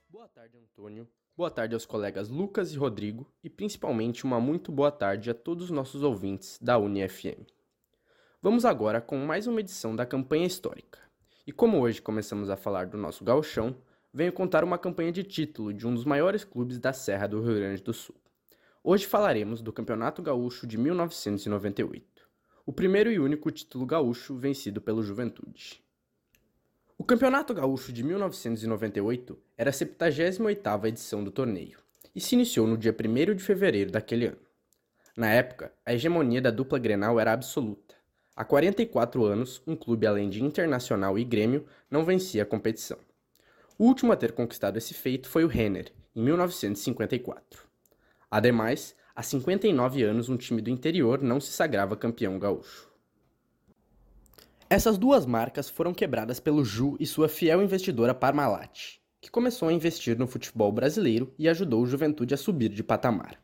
Boa 0.07 0.27
tarde, 0.27 0.55
Antônio. 0.59 1.07
Boa 1.35 1.49
tarde 1.49 1.73
aos 1.73 1.83
colegas 1.83 2.29
Lucas 2.29 2.71
e 2.71 2.77
Rodrigo 2.77 3.25
e 3.43 3.49
principalmente 3.49 4.23
uma 4.23 4.39
muito 4.39 4.71
boa 4.71 4.91
tarde 4.91 5.31
a 5.31 5.33
todos 5.33 5.63
os 5.65 5.71
nossos 5.71 6.03
ouvintes 6.03 6.59
da 6.61 6.77
UniFM. 6.77 7.47
Vamos 8.39 8.65
agora 8.65 9.01
com 9.01 9.17
mais 9.17 9.47
uma 9.47 9.61
edição 9.61 9.95
da 9.95 10.05
campanha 10.05 10.45
histórica. 10.45 10.99
E 11.47 11.51
como 11.51 11.79
hoje 11.79 11.99
começamos 11.99 12.51
a 12.51 12.55
falar 12.55 12.85
do 12.85 12.99
nosso 12.99 13.23
gauchão, 13.23 13.75
venho 14.13 14.31
contar 14.31 14.63
uma 14.63 14.77
campanha 14.77 15.11
de 15.11 15.23
título 15.23 15.73
de 15.73 15.87
um 15.87 15.93
dos 15.95 16.05
maiores 16.05 16.43
clubes 16.43 16.77
da 16.77 16.93
Serra 16.93 17.25
do 17.25 17.41
Rio 17.41 17.55
Grande 17.55 17.81
do 17.81 17.93
Sul. 17.93 18.15
Hoje 18.83 19.07
falaremos 19.07 19.63
do 19.63 19.73
Campeonato 19.73 20.21
Gaúcho 20.21 20.67
de 20.67 20.77
1998 20.77 22.14
o 22.65 22.73
primeiro 22.73 23.11
e 23.11 23.19
único 23.19 23.51
título 23.51 23.85
gaúcho 23.85 24.35
vencido 24.35 24.81
pelo 24.81 25.03
Juventude. 25.03 25.83
O 26.97 27.03
Campeonato 27.03 27.53
Gaúcho 27.53 27.93
de 27.93 28.01
1998 28.01 29.37
era 29.55 29.69
a 29.69 29.73
78ª 29.73 30.87
edição 30.87 31.23
do 31.23 31.29
torneio 31.29 31.77
e 32.15 32.19
se 32.19 32.33
iniciou 32.33 32.65
no 32.65 32.75
dia 32.75 32.91
1 32.91 33.35
de 33.35 33.43
fevereiro 33.43 33.91
daquele 33.91 34.27
ano. 34.27 34.39
Na 35.15 35.31
época, 35.31 35.71
a 35.85 35.93
hegemonia 35.93 36.41
da 36.41 36.49
dupla 36.49 36.79
Grenal 36.79 37.19
era 37.19 37.33
absoluta. 37.33 37.93
Há 38.35 38.43
44 38.43 39.23
anos, 39.23 39.61
um 39.67 39.75
clube 39.75 40.07
além 40.07 40.27
de 40.27 40.43
Internacional 40.43 41.19
e 41.19 41.23
Grêmio 41.23 41.67
não 41.89 42.03
vencia 42.03 42.41
a 42.41 42.47
competição. 42.47 42.97
O 43.77 43.85
último 43.85 44.11
a 44.11 44.15
ter 44.15 44.31
conquistado 44.31 44.77
esse 44.77 44.93
feito 44.95 45.29
foi 45.29 45.45
o 45.45 45.47
Renner, 45.47 45.91
em 46.15 46.23
1954. 46.23 47.61
Ademais, 48.31 48.95
Há 49.17 49.23
59 49.23 50.03
anos, 50.03 50.27
um 50.27 50.35
time 50.35 50.61
do 50.61 50.69
interior 50.69 51.21
não 51.21 51.39
se 51.39 51.49
sagrava 51.49 51.95
campeão 51.95 52.37
gaúcho. 52.37 52.91
Essas 54.69 54.97
duas 54.97 55.25
marcas 55.25 55.69
foram 55.69 55.93
quebradas 55.93 56.37
pelo 56.37 56.65
Ju 56.65 56.97
e 56.99 57.05
sua 57.05 57.29
fiel 57.29 57.63
investidora 57.63 58.13
Parmalat, 58.13 58.97
que 59.21 59.31
começou 59.31 59.69
a 59.69 59.73
investir 59.73 60.19
no 60.19 60.27
futebol 60.27 60.69
brasileiro 60.69 61.33
e 61.39 61.47
ajudou 61.47 61.81
o 61.81 61.87
Juventude 61.87 62.33
a 62.33 62.37
subir 62.37 62.67
de 62.67 62.83
patamar. 62.83 63.39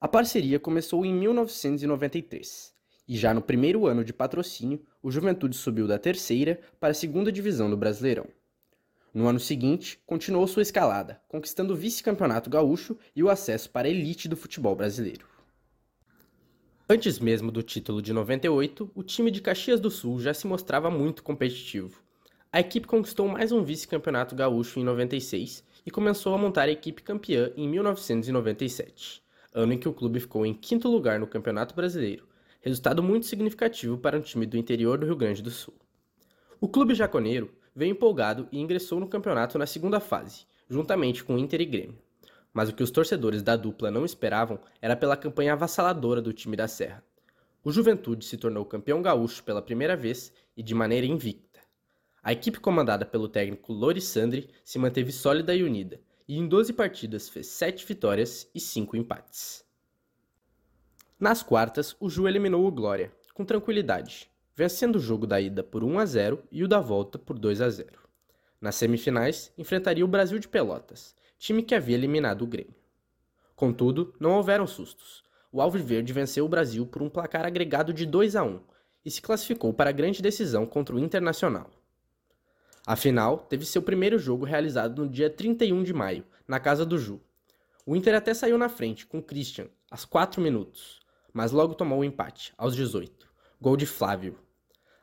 A 0.00 0.08
parceria 0.08 0.58
começou 0.58 1.04
em 1.04 1.12
1993, 1.12 2.72
e 3.06 3.18
já 3.18 3.34
no 3.34 3.42
primeiro 3.42 3.86
ano 3.86 4.02
de 4.02 4.14
patrocínio, 4.14 4.82
o 5.02 5.10
Juventude 5.10 5.58
subiu 5.58 5.86
da 5.86 5.98
terceira 5.98 6.58
para 6.80 6.92
a 6.92 6.94
segunda 6.94 7.30
divisão 7.30 7.68
do 7.68 7.76
Brasileirão. 7.76 8.28
No 9.16 9.26
ano 9.28 9.40
seguinte, 9.40 9.98
continuou 10.04 10.46
sua 10.46 10.60
escalada, 10.60 11.18
conquistando 11.26 11.72
o 11.72 11.76
vice-campeonato 11.76 12.50
gaúcho 12.50 12.98
e 13.16 13.22
o 13.22 13.30
acesso 13.30 13.70
para 13.70 13.88
a 13.88 13.90
elite 13.90 14.28
do 14.28 14.36
futebol 14.36 14.76
brasileiro. 14.76 15.26
Antes 16.86 17.18
mesmo 17.18 17.50
do 17.50 17.62
título 17.62 18.02
de 18.02 18.12
98, 18.12 18.90
o 18.94 19.02
time 19.02 19.30
de 19.30 19.40
Caxias 19.40 19.80
do 19.80 19.90
Sul 19.90 20.20
já 20.20 20.34
se 20.34 20.46
mostrava 20.46 20.90
muito 20.90 21.22
competitivo. 21.22 22.02
A 22.52 22.60
equipe 22.60 22.86
conquistou 22.86 23.26
mais 23.26 23.52
um 23.52 23.64
vice-campeonato 23.64 24.36
gaúcho 24.36 24.78
em 24.78 24.84
96 24.84 25.64
e 25.86 25.90
começou 25.90 26.34
a 26.34 26.38
montar 26.38 26.68
a 26.68 26.72
equipe 26.72 27.02
campeã 27.02 27.50
em 27.56 27.66
1997, 27.66 29.22
ano 29.54 29.72
em 29.72 29.78
que 29.78 29.88
o 29.88 29.94
clube 29.94 30.20
ficou 30.20 30.44
em 30.44 30.52
quinto 30.52 30.90
lugar 30.90 31.18
no 31.18 31.26
Campeonato 31.26 31.74
Brasileiro, 31.74 32.28
resultado 32.60 33.02
muito 33.02 33.24
significativo 33.24 33.96
para 33.96 34.18
um 34.18 34.20
time 34.20 34.44
do 34.44 34.58
interior 34.58 34.98
do 34.98 35.06
Rio 35.06 35.16
Grande 35.16 35.40
do 35.40 35.50
Sul. 35.50 35.72
O 36.60 36.68
clube 36.68 36.94
jaconeiro 36.94 37.50
veio 37.76 37.92
empolgado 37.92 38.48
e 38.50 38.58
ingressou 38.58 38.98
no 38.98 39.06
campeonato 39.06 39.58
na 39.58 39.66
segunda 39.66 40.00
fase, 40.00 40.46
juntamente 40.66 41.22
com 41.22 41.36
Inter 41.36 41.60
e 41.60 41.66
Grêmio. 41.66 41.98
Mas 42.50 42.70
o 42.70 42.74
que 42.74 42.82
os 42.82 42.90
torcedores 42.90 43.42
da 43.42 43.54
dupla 43.54 43.90
não 43.90 44.06
esperavam 44.06 44.58
era 44.80 44.96
pela 44.96 45.16
campanha 45.16 45.52
avassaladora 45.52 46.22
do 46.22 46.32
time 46.32 46.56
da 46.56 46.66
Serra. 46.66 47.04
O 47.62 47.70
Juventude 47.70 48.24
se 48.24 48.38
tornou 48.38 48.64
campeão 48.64 49.02
gaúcho 49.02 49.44
pela 49.44 49.60
primeira 49.60 49.94
vez 49.94 50.32
e 50.56 50.62
de 50.62 50.74
maneira 50.74 51.06
invicta. 51.06 51.60
A 52.22 52.32
equipe 52.32 52.58
comandada 52.58 53.04
pelo 53.04 53.28
técnico 53.28 53.74
Lori 53.74 54.00
Sandri 54.00 54.48
se 54.64 54.78
manteve 54.78 55.12
sólida 55.12 55.54
e 55.54 55.62
unida, 55.62 56.00
e 56.26 56.38
em 56.38 56.48
12 56.48 56.72
partidas 56.72 57.28
fez 57.28 57.46
7 57.48 57.86
vitórias 57.86 58.50
e 58.54 58.58
5 58.58 58.96
empates. 58.96 59.64
Nas 61.20 61.42
quartas, 61.42 61.94
o 62.00 62.08
Ju 62.08 62.26
eliminou 62.26 62.66
o 62.66 62.72
Glória, 62.72 63.12
com 63.34 63.44
tranquilidade, 63.44 64.30
vencendo 64.56 64.96
o 64.96 65.00
jogo 65.00 65.26
da 65.26 65.38
ida 65.38 65.62
por 65.62 65.84
1 65.84 65.98
a 65.98 66.06
0 66.06 66.42
e 66.50 66.64
o 66.64 66.68
da 66.68 66.80
volta 66.80 67.18
por 67.18 67.38
2 67.38 67.60
a 67.60 67.68
0. 67.68 67.90
Nas 68.58 68.74
semifinais, 68.76 69.52
enfrentaria 69.58 70.04
o 70.04 70.08
Brasil 70.08 70.38
de 70.38 70.48
Pelotas, 70.48 71.14
time 71.38 71.62
que 71.62 71.74
havia 71.74 71.94
eliminado 71.94 72.42
o 72.42 72.46
Grêmio. 72.46 72.74
Contudo, 73.54 74.14
não 74.18 74.32
houveram 74.32 74.66
sustos. 74.66 75.22
O 75.52 75.60
Alviverde 75.60 76.12
venceu 76.12 76.46
o 76.46 76.48
Brasil 76.48 76.86
por 76.86 77.02
um 77.02 77.10
placar 77.10 77.44
agregado 77.44 77.92
de 77.92 78.06
2 78.06 78.34
a 78.34 78.42
1 78.42 78.60
e 79.04 79.10
se 79.10 79.20
classificou 79.20 79.74
para 79.74 79.90
a 79.90 79.92
grande 79.92 80.22
decisão 80.22 80.64
contra 80.64 80.96
o 80.96 80.98
Internacional. 80.98 81.70
A 82.86 82.96
final 82.96 83.38
teve 83.38 83.66
seu 83.66 83.82
primeiro 83.82 84.18
jogo 84.18 84.44
realizado 84.44 85.02
no 85.02 85.08
dia 85.08 85.28
31 85.28 85.82
de 85.82 85.92
maio, 85.92 86.24
na 86.48 86.58
casa 86.58 86.86
do 86.86 86.98
Ju. 86.98 87.20
O 87.84 87.94
Inter 87.94 88.14
até 88.14 88.32
saiu 88.32 88.56
na 88.56 88.68
frente 88.68 89.06
com 89.06 89.22
Christian, 89.22 89.68
aos 89.90 90.04
4 90.04 90.40
minutos, 90.40 91.00
mas 91.32 91.52
logo 91.52 91.74
tomou 91.74 92.00
o 92.00 92.04
empate, 92.04 92.54
aos 92.56 92.74
18. 92.74 93.26
Gol 93.60 93.76
de 93.76 93.86
Flávio, 93.86 94.38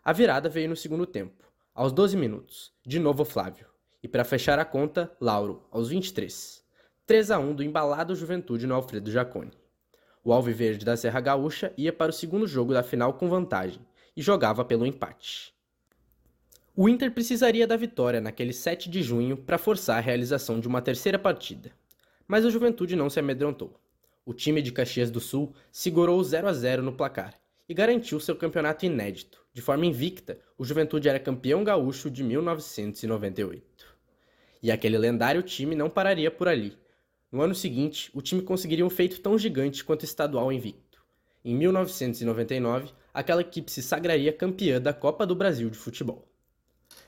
a 0.06 0.12
virada 0.12 0.50
veio 0.50 0.68
no 0.68 0.76
segundo 0.76 1.06
tempo, 1.06 1.50
aos 1.74 1.94
12 1.94 2.18
minutos, 2.18 2.74
de 2.86 3.00
novo 3.00 3.24
Flávio. 3.24 3.68
E 4.04 4.08
para 4.08 4.26
fechar 4.26 4.60
a 4.60 4.66
conta, 4.66 5.10
Lauro, 5.18 5.66
aos 5.72 5.88
23. 5.88 6.62
3 7.06 7.32
a 7.32 7.40
1 7.40 7.56
do 7.56 7.64
embalado 7.64 8.14
Juventude 8.14 8.68
no 8.68 8.76
Alfredo 8.76 9.10
Jaconi. 9.10 9.54
O 10.22 10.34
Alviverde 10.34 10.84
da 10.84 10.98
Serra 10.98 11.22
Gaúcha 11.22 11.72
ia 11.78 11.94
para 11.94 12.10
o 12.10 12.14
segundo 12.14 12.46
jogo 12.46 12.74
da 12.74 12.84
final 12.84 13.14
com 13.14 13.30
vantagem 13.30 13.80
e 14.14 14.22
jogava 14.22 14.66
pelo 14.66 14.86
empate. 14.86 15.54
O 16.76 16.90
Inter 16.90 17.10
precisaria 17.10 17.66
da 17.66 17.78
vitória 17.78 18.20
naquele 18.20 18.52
7 18.52 18.90
de 18.90 19.02
junho 19.02 19.38
para 19.38 19.58
forçar 19.58 20.00
a 20.00 20.02
realização 20.02 20.60
de 20.60 20.68
uma 20.68 20.82
terceira 20.82 21.18
partida. 21.18 21.72
Mas 22.28 22.46
a 22.46 22.50
Juventude 22.50 22.98
não 22.98 23.10
se 23.10 23.22
amedrontou. 23.22 23.80
O 24.26 24.34
time 24.34 24.62
de 24.62 24.74
Caxias 24.74 25.10
do 25.10 25.22
Sul 25.22 25.54
segurou 25.72 26.22
0 26.22 26.50
a 26.50 26.54
0 26.54 26.84
no 26.84 26.92
placar 26.92 27.42
e 27.68 27.74
garantiu 27.74 28.20
seu 28.20 28.36
campeonato 28.36 28.86
inédito. 28.86 29.44
De 29.54 29.62
forma 29.62 29.86
invicta, 29.86 30.40
o 30.58 30.66
Juventude 30.66 31.08
era 31.08 31.20
campeão 31.20 31.64
gaúcho 31.64 32.10
de 32.10 32.24
1998. 32.24 33.64
E 34.62 34.72
aquele 34.72 34.98
lendário 34.98 35.42
time 35.44 35.76
não 35.76 35.90
pararia 35.90 36.32
por 36.32 36.48
ali. 36.48 36.78
No 37.32 37.42
ano 37.42 37.56
seguinte, 37.56 38.10
o 38.14 38.22
time 38.22 38.42
conseguiria 38.42 38.86
um 38.86 38.90
feito 38.90 39.20
tão 39.22 39.38
gigante 39.38 39.84
quanto 39.84 40.06
estadual 40.06 40.52
invicto. 40.52 41.04
Em 41.44 41.56
1999, 41.56 42.92
aquela 43.14 43.42
equipe 43.42 43.72
se 43.72 43.82
sagraria 43.82 44.32
campeã 44.32 44.80
da 44.80 44.94
Copa 44.94 45.26
do 45.26 45.36
Brasil 45.36 45.70
de 45.70 45.78
Futebol. 45.78 46.28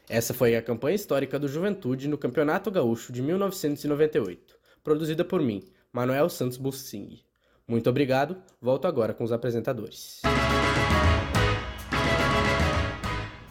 Essa 0.08 0.34
foi 0.34 0.56
a 0.56 0.62
campanha 0.62 0.96
histórica 0.96 1.40
do 1.40 1.48
Juventude 1.48 2.08
no 2.08 2.18
Campeonato 2.18 2.70
Gaúcho 2.70 3.12
de 3.12 3.22
1998, 3.22 4.56
produzida 4.84 5.26
por 5.26 5.42
mim, 5.42 5.64
Manuel 5.92 6.30
Santos 6.30 6.58
Bussing. 6.58 7.25
Muito 7.68 7.90
obrigado, 7.90 8.38
volto 8.62 8.86
agora 8.86 9.12
com 9.12 9.24
os 9.24 9.32
apresentadores. 9.32 10.22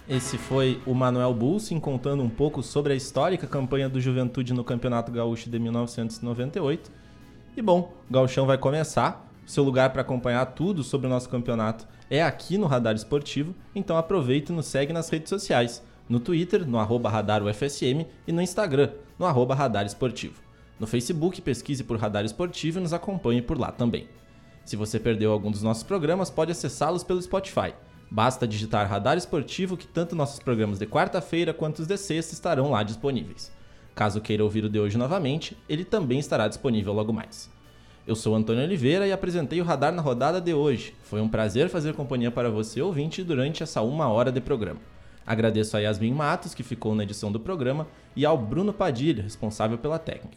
Esse 0.08 0.38
foi 0.38 0.80
o 0.86 0.94
Manuel 0.94 1.34
Bulsin 1.34 1.80
contando 1.80 2.22
um 2.22 2.28
pouco 2.28 2.62
sobre 2.62 2.92
a 2.92 2.96
histórica 2.96 3.46
campanha 3.46 3.88
do 3.88 4.00
Juventude 4.00 4.52
no 4.52 4.62
Campeonato 4.62 5.10
Gaúcho 5.10 5.50
de 5.50 5.58
1998. 5.58 6.92
E 7.56 7.62
bom, 7.62 7.92
o 8.08 8.12
Gauchão 8.12 8.46
vai 8.46 8.58
começar. 8.58 9.28
O 9.44 9.50
seu 9.50 9.64
lugar 9.64 9.90
para 9.90 10.02
acompanhar 10.02 10.46
tudo 10.46 10.84
sobre 10.84 11.06
o 11.06 11.10
nosso 11.10 11.28
campeonato 11.28 11.86
é 12.08 12.22
aqui 12.22 12.56
no 12.56 12.66
Radar 12.66 12.94
Esportivo, 12.94 13.54
então 13.74 13.96
aproveita 13.96 14.52
e 14.52 14.54
nos 14.54 14.66
segue 14.66 14.92
nas 14.92 15.08
redes 15.08 15.28
sociais, 15.28 15.82
no 16.08 16.20
Twitter, 16.20 16.66
no 16.66 16.78
arroba 16.78 17.10
e 18.26 18.32
no 18.32 18.40
Instagram, 18.40 18.90
no 19.18 19.26
arroba 19.26 19.54
Radar 19.54 19.84
Esportivo. 19.84 20.43
No 20.78 20.86
Facebook, 20.86 21.40
pesquise 21.40 21.84
por 21.84 21.98
Radar 21.98 22.24
Esportivo 22.24 22.78
e 22.78 22.82
nos 22.82 22.92
acompanhe 22.92 23.40
por 23.40 23.58
lá 23.58 23.70
também. 23.70 24.08
Se 24.64 24.76
você 24.76 24.98
perdeu 24.98 25.30
algum 25.30 25.50
dos 25.50 25.62
nossos 25.62 25.82
programas, 25.82 26.30
pode 26.30 26.50
acessá-los 26.50 27.04
pelo 27.04 27.22
Spotify. 27.22 27.74
Basta 28.10 28.46
digitar 28.46 28.88
Radar 28.88 29.16
Esportivo 29.16 29.76
que 29.76 29.86
tanto 29.86 30.16
nossos 30.16 30.40
programas 30.40 30.78
de 30.78 30.86
quarta-feira 30.86 31.54
quanto 31.54 31.80
os 31.80 31.86
de 31.86 31.96
sexta 31.96 32.34
estarão 32.34 32.70
lá 32.70 32.82
disponíveis. 32.82 33.52
Caso 33.94 34.20
queira 34.20 34.42
ouvir 34.42 34.64
o 34.64 34.68
de 34.68 34.80
hoje 34.80 34.98
novamente, 34.98 35.56
ele 35.68 35.84
também 35.84 36.18
estará 36.18 36.48
disponível 36.48 36.92
logo 36.92 37.12
mais. 37.12 37.48
Eu 38.06 38.16
sou 38.16 38.34
Antônio 38.34 38.64
Oliveira 38.64 39.06
e 39.06 39.12
apresentei 39.12 39.60
o 39.60 39.64
Radar 39.64 39.92
na 39.92 40.02
rodada 40.02 40.40
de 40.40 40.52
hoje. 40.52 40.94
Foi 41.04 41.20
um 41.20 41.28
prazer 41.28 41.68
fazer 41.68 41.94
companhia 41.94 42.30
para 42.30 42.50
você, 42.50 42.82
ouvinte, 42.82 43.22
durante 43.22 43.62
essa 43.62 43.80
uma 43.80 44.08
hora 44.08 44.32
de 44.32 44.40
programa. 44.40 44.80
Agradeço 45.26 45.76
a 45.76 45.80
Yasmin 45.80 46.12
Matos, 46.12 46.54
que 46.54 46.62
ficou 46.62 46.94
na 46.94 47.04
edição 47.04 47.32
do 47.32 47.40
programa, 47.40 47.86
e 48.14 48.26
ao 48.26 48.36
Bruno 48.36 48.72
Padilha, 48.72 49.22
responsável 49.22 49.78
pela 49.78 49.98
técnica. 49.98 50.36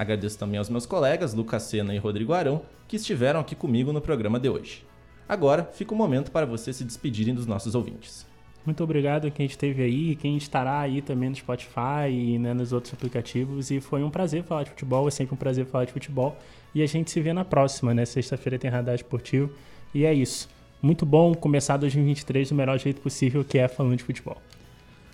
Agradeço 0.00 0.38
também 0.38 0.56
aos 0.56 0.70
meus 0.70 0.86
colegas 0.86 1.34
Lucas 1.34 1.64
Sena 1.64 1.94
e 1.94 1.98
Rodrigo 1.98 2.32
Arão, 2.32 2.62
que 2.88 2.96
estiveram 2.96 3.38
aqui 3.38 3.54
comigo 3.54 3.92
no 3.92 4.00
programa 4.00 4.40
de 4.40 4.48
hoje. 4.48 4.82
Agora 5.28 5.62
fica 5.74 5.92
o 5.92 5.96
momento 5.96 6.30
para 6.30 6.46
vocês 6.46 6.74
se 6.74 6.84
despedirem 6.84 7.34
dos 7.34 7.44
nossos 7.46 7.74
ouvintes. 7.74 8.26
Muito 8.64 8.82
obrigado 8.82 9.26
a 9.26 9.30
quem 9.30 9.44
esteve 9.44 9.82
aí, 9.82 10.16
quem 10.16 10.38
estará 10.38 10.80
aí 10.80 11.02
também 11.02 11.28
no 11.28 11.36
Spotify 11.36 12.08
e 12.08 12.38
né, 12.38 12.54
nos 12.54 12.72
outros 12.72 12.94
aplicativos. 12.94 13.70
E 13.70 13.78
foi 13.78 14.02
um 14.02 14.08
prazer 14.08 14.42
falar 14.42 14.62
de 14.62 14.70
futebol, 14.70 15.06
é 15.06 15.10
sempre 15.10 15.34
um 15.34 15.36
prazer 15.36 15.66
falar 15.66 15.84
de 15.84 15.92
futebol. 15.92 16.34
E 16.74 16.82
a 16.82 16.86
gente 16.86 17.10
se 17.10 17.20
vê 17.20 17.34
na 17.34 17.44
próxima, 17.44 17.92
né? 17.92 18.06
Sexta-feira 18.06 18.58
tem 18.58 18.70
Radar 18.70 18.94
Esportivo. 18.94 19.52
E 19.94 20.06
é 20.06 20.14
isso. 20.14 20.48
Muito 20.80 21.04
bom 21.04 21.34
começar 21.34 21.76
2023 21.76 22.48
do 22.48 22.54
melhor 22.54 22.78
jeito 22.78 23.02
possível, 23.02 23.44
que 23.44 23.58
é 23.58 23.68
falando 23.68 23.98
de 23.98 24.04
futebol. 24.04 24.38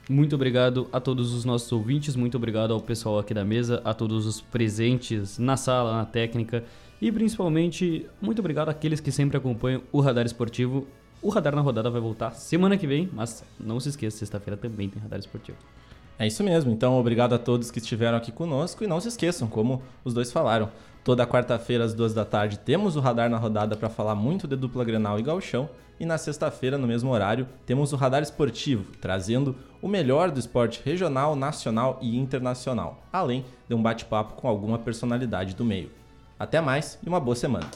Muito 0.09 0.37
obrigado 0.37 0.89
a 0.93 1.01
todos 1.01 1.35
os 1.35 1.45
nossos 1.45 1.71
ouvintes, 1.73 2.15
muito 2.15 2.37
obrigado 2.37 2.73
ao 2.73 2.81
pessoal 2.81 3.19
aqui 3.19 3.35
da 3.35 3.45
mesa, 3.45 3.83
a 3.85 3.93
todos 3.93 4.25
os 4.25 4.41
presentes 4.41 5.37
na 5.37 5.57
sala, 5.57 5.97
na 5.97 6.05
técnica 6.05 6.63
e 7.03 7.11
principalmente 7.11 8.07
muito 8.21 8.39
obrigado 8.39 8.69
àqueles 8.69 9.01
que 9.01 9.11
sempre 9.11 9.37
acompanham 9.37 9.83
o 9.91 10.01
Radar 10.01 10.25
Esportivo. 10.25 10.87
O 11.21 11.29
Radar 11.29 11.57
na 11.57 11.61
Rodada 11.61 11.91
vai 11.91 12.01
voltar 12.01 12.31
semana 12.37 12.77
que 12.77 12.87
vem, 12.87 13.11
mas 13.13 13.45
não 13.59 13.81
se 13.81 13.89
esqueça, 13.89 14.19
sexta-feira 14.19 14.57
também 14.57 14.89
tem 14.89 15.03
Radar 15.03 15.19
Esportivo. 15.19 15.59
É 16.17 16.25
isso 16.25 16.45
mesmo, 16.45 16.71
então 16.71 16.97
obrigado 16.97 17.35
a 17.35 17.39
todos 17.39 17.73
que 17.73 17.81
estiveram 17.81 18.17
aqui 18.17 18.31
conosco 18.31 18.85
e 18.85 18.87
não 18.87 19.01
se 19.01 19.09
esqueçam, 19.09 19.49
como 19.49 19.83
os 20.05 20.15
dois 20.15 20.31
falaram, 20.31 20.71
toda 21.07 21.25
quarta-feira 21.25 21.85
às 21.85 21.95
duas 21.95 22.13
da 22.13 22.25
tarde 22.25 22.59
temos 22.59 22.97
o 22.97 23.01
Radar 23.01 23.31
na 23.31 23.37
Rodada 23.37 23.77
para 23.77 23.89
falar 23.89 24.17
muito 24.17 24.49
de 24.49 24.57
dupla 24.57 24.85
Grenal 24.85 25.21
e 25.21 25.23
Galchão 25.23 25.71
e 26.01 26.05
na 26.05 26.19
sexta-feira, 26.19 26.77
no 26.77 26.87
mesmo 26.89 27.13
horário, 27.13 27.47
temos 27.65 27.93
o 27.93 27.97
Radar 27.97 28.25
Esportivo, 28.25 28.91
trazendo 29.01 29.55
o 29.81 29.87
melhor 29.87 30.33
do 30.33 30.41
esporte 30.41 30.83
regional, 30.85 31.37
nacional 31.37 32.01
e 32.03 32.19
internacional, 32.19 33.05
além 33.13 33.45
de 33.69 33.75
um 33.77 33.81
bate-papo 33.81 34.35
com 34.35 34.49
alguma 34.49 34.81
personalidade 34.81 35.55
do 35.55 35.65
meio. 35.65 35.93
Até 36.37 36.61
mais 36.61 36.99
e 37.01 37.09
uma 37.09 37.21
boa 37.21 37.37
semana. 37.37 37.71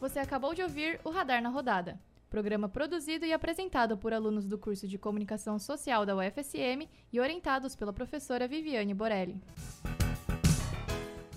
Você 0.00 0.18
acabou 0.18 0.54
de 0.54 0.62
ouvir 0.62 0.98
o 1.04 1.10
Radar 1.10 1.42
na 1.42 1.50
Rodada, 1.50 2.00
programa 2.28 2.68
produzido 2.68 3.24
e 3.24 3.32
apresentado 3.32 3.96
por 3.96 4.12
alunos 4.12 4.46
do 4.46 4.58
curso 4.58 4.86
de 4.86 4.98
Comunicação 4.98 5.58
Social 5.58 6.04
da 6.04 6.16
UFSM 6.16 6.88
e 7.12 7.20
orientados 7.20 7.74
pela 7.76 7.92
professora 7.92 8.48
Viviane 8.48 8.94
Borelli. 8.94 9.40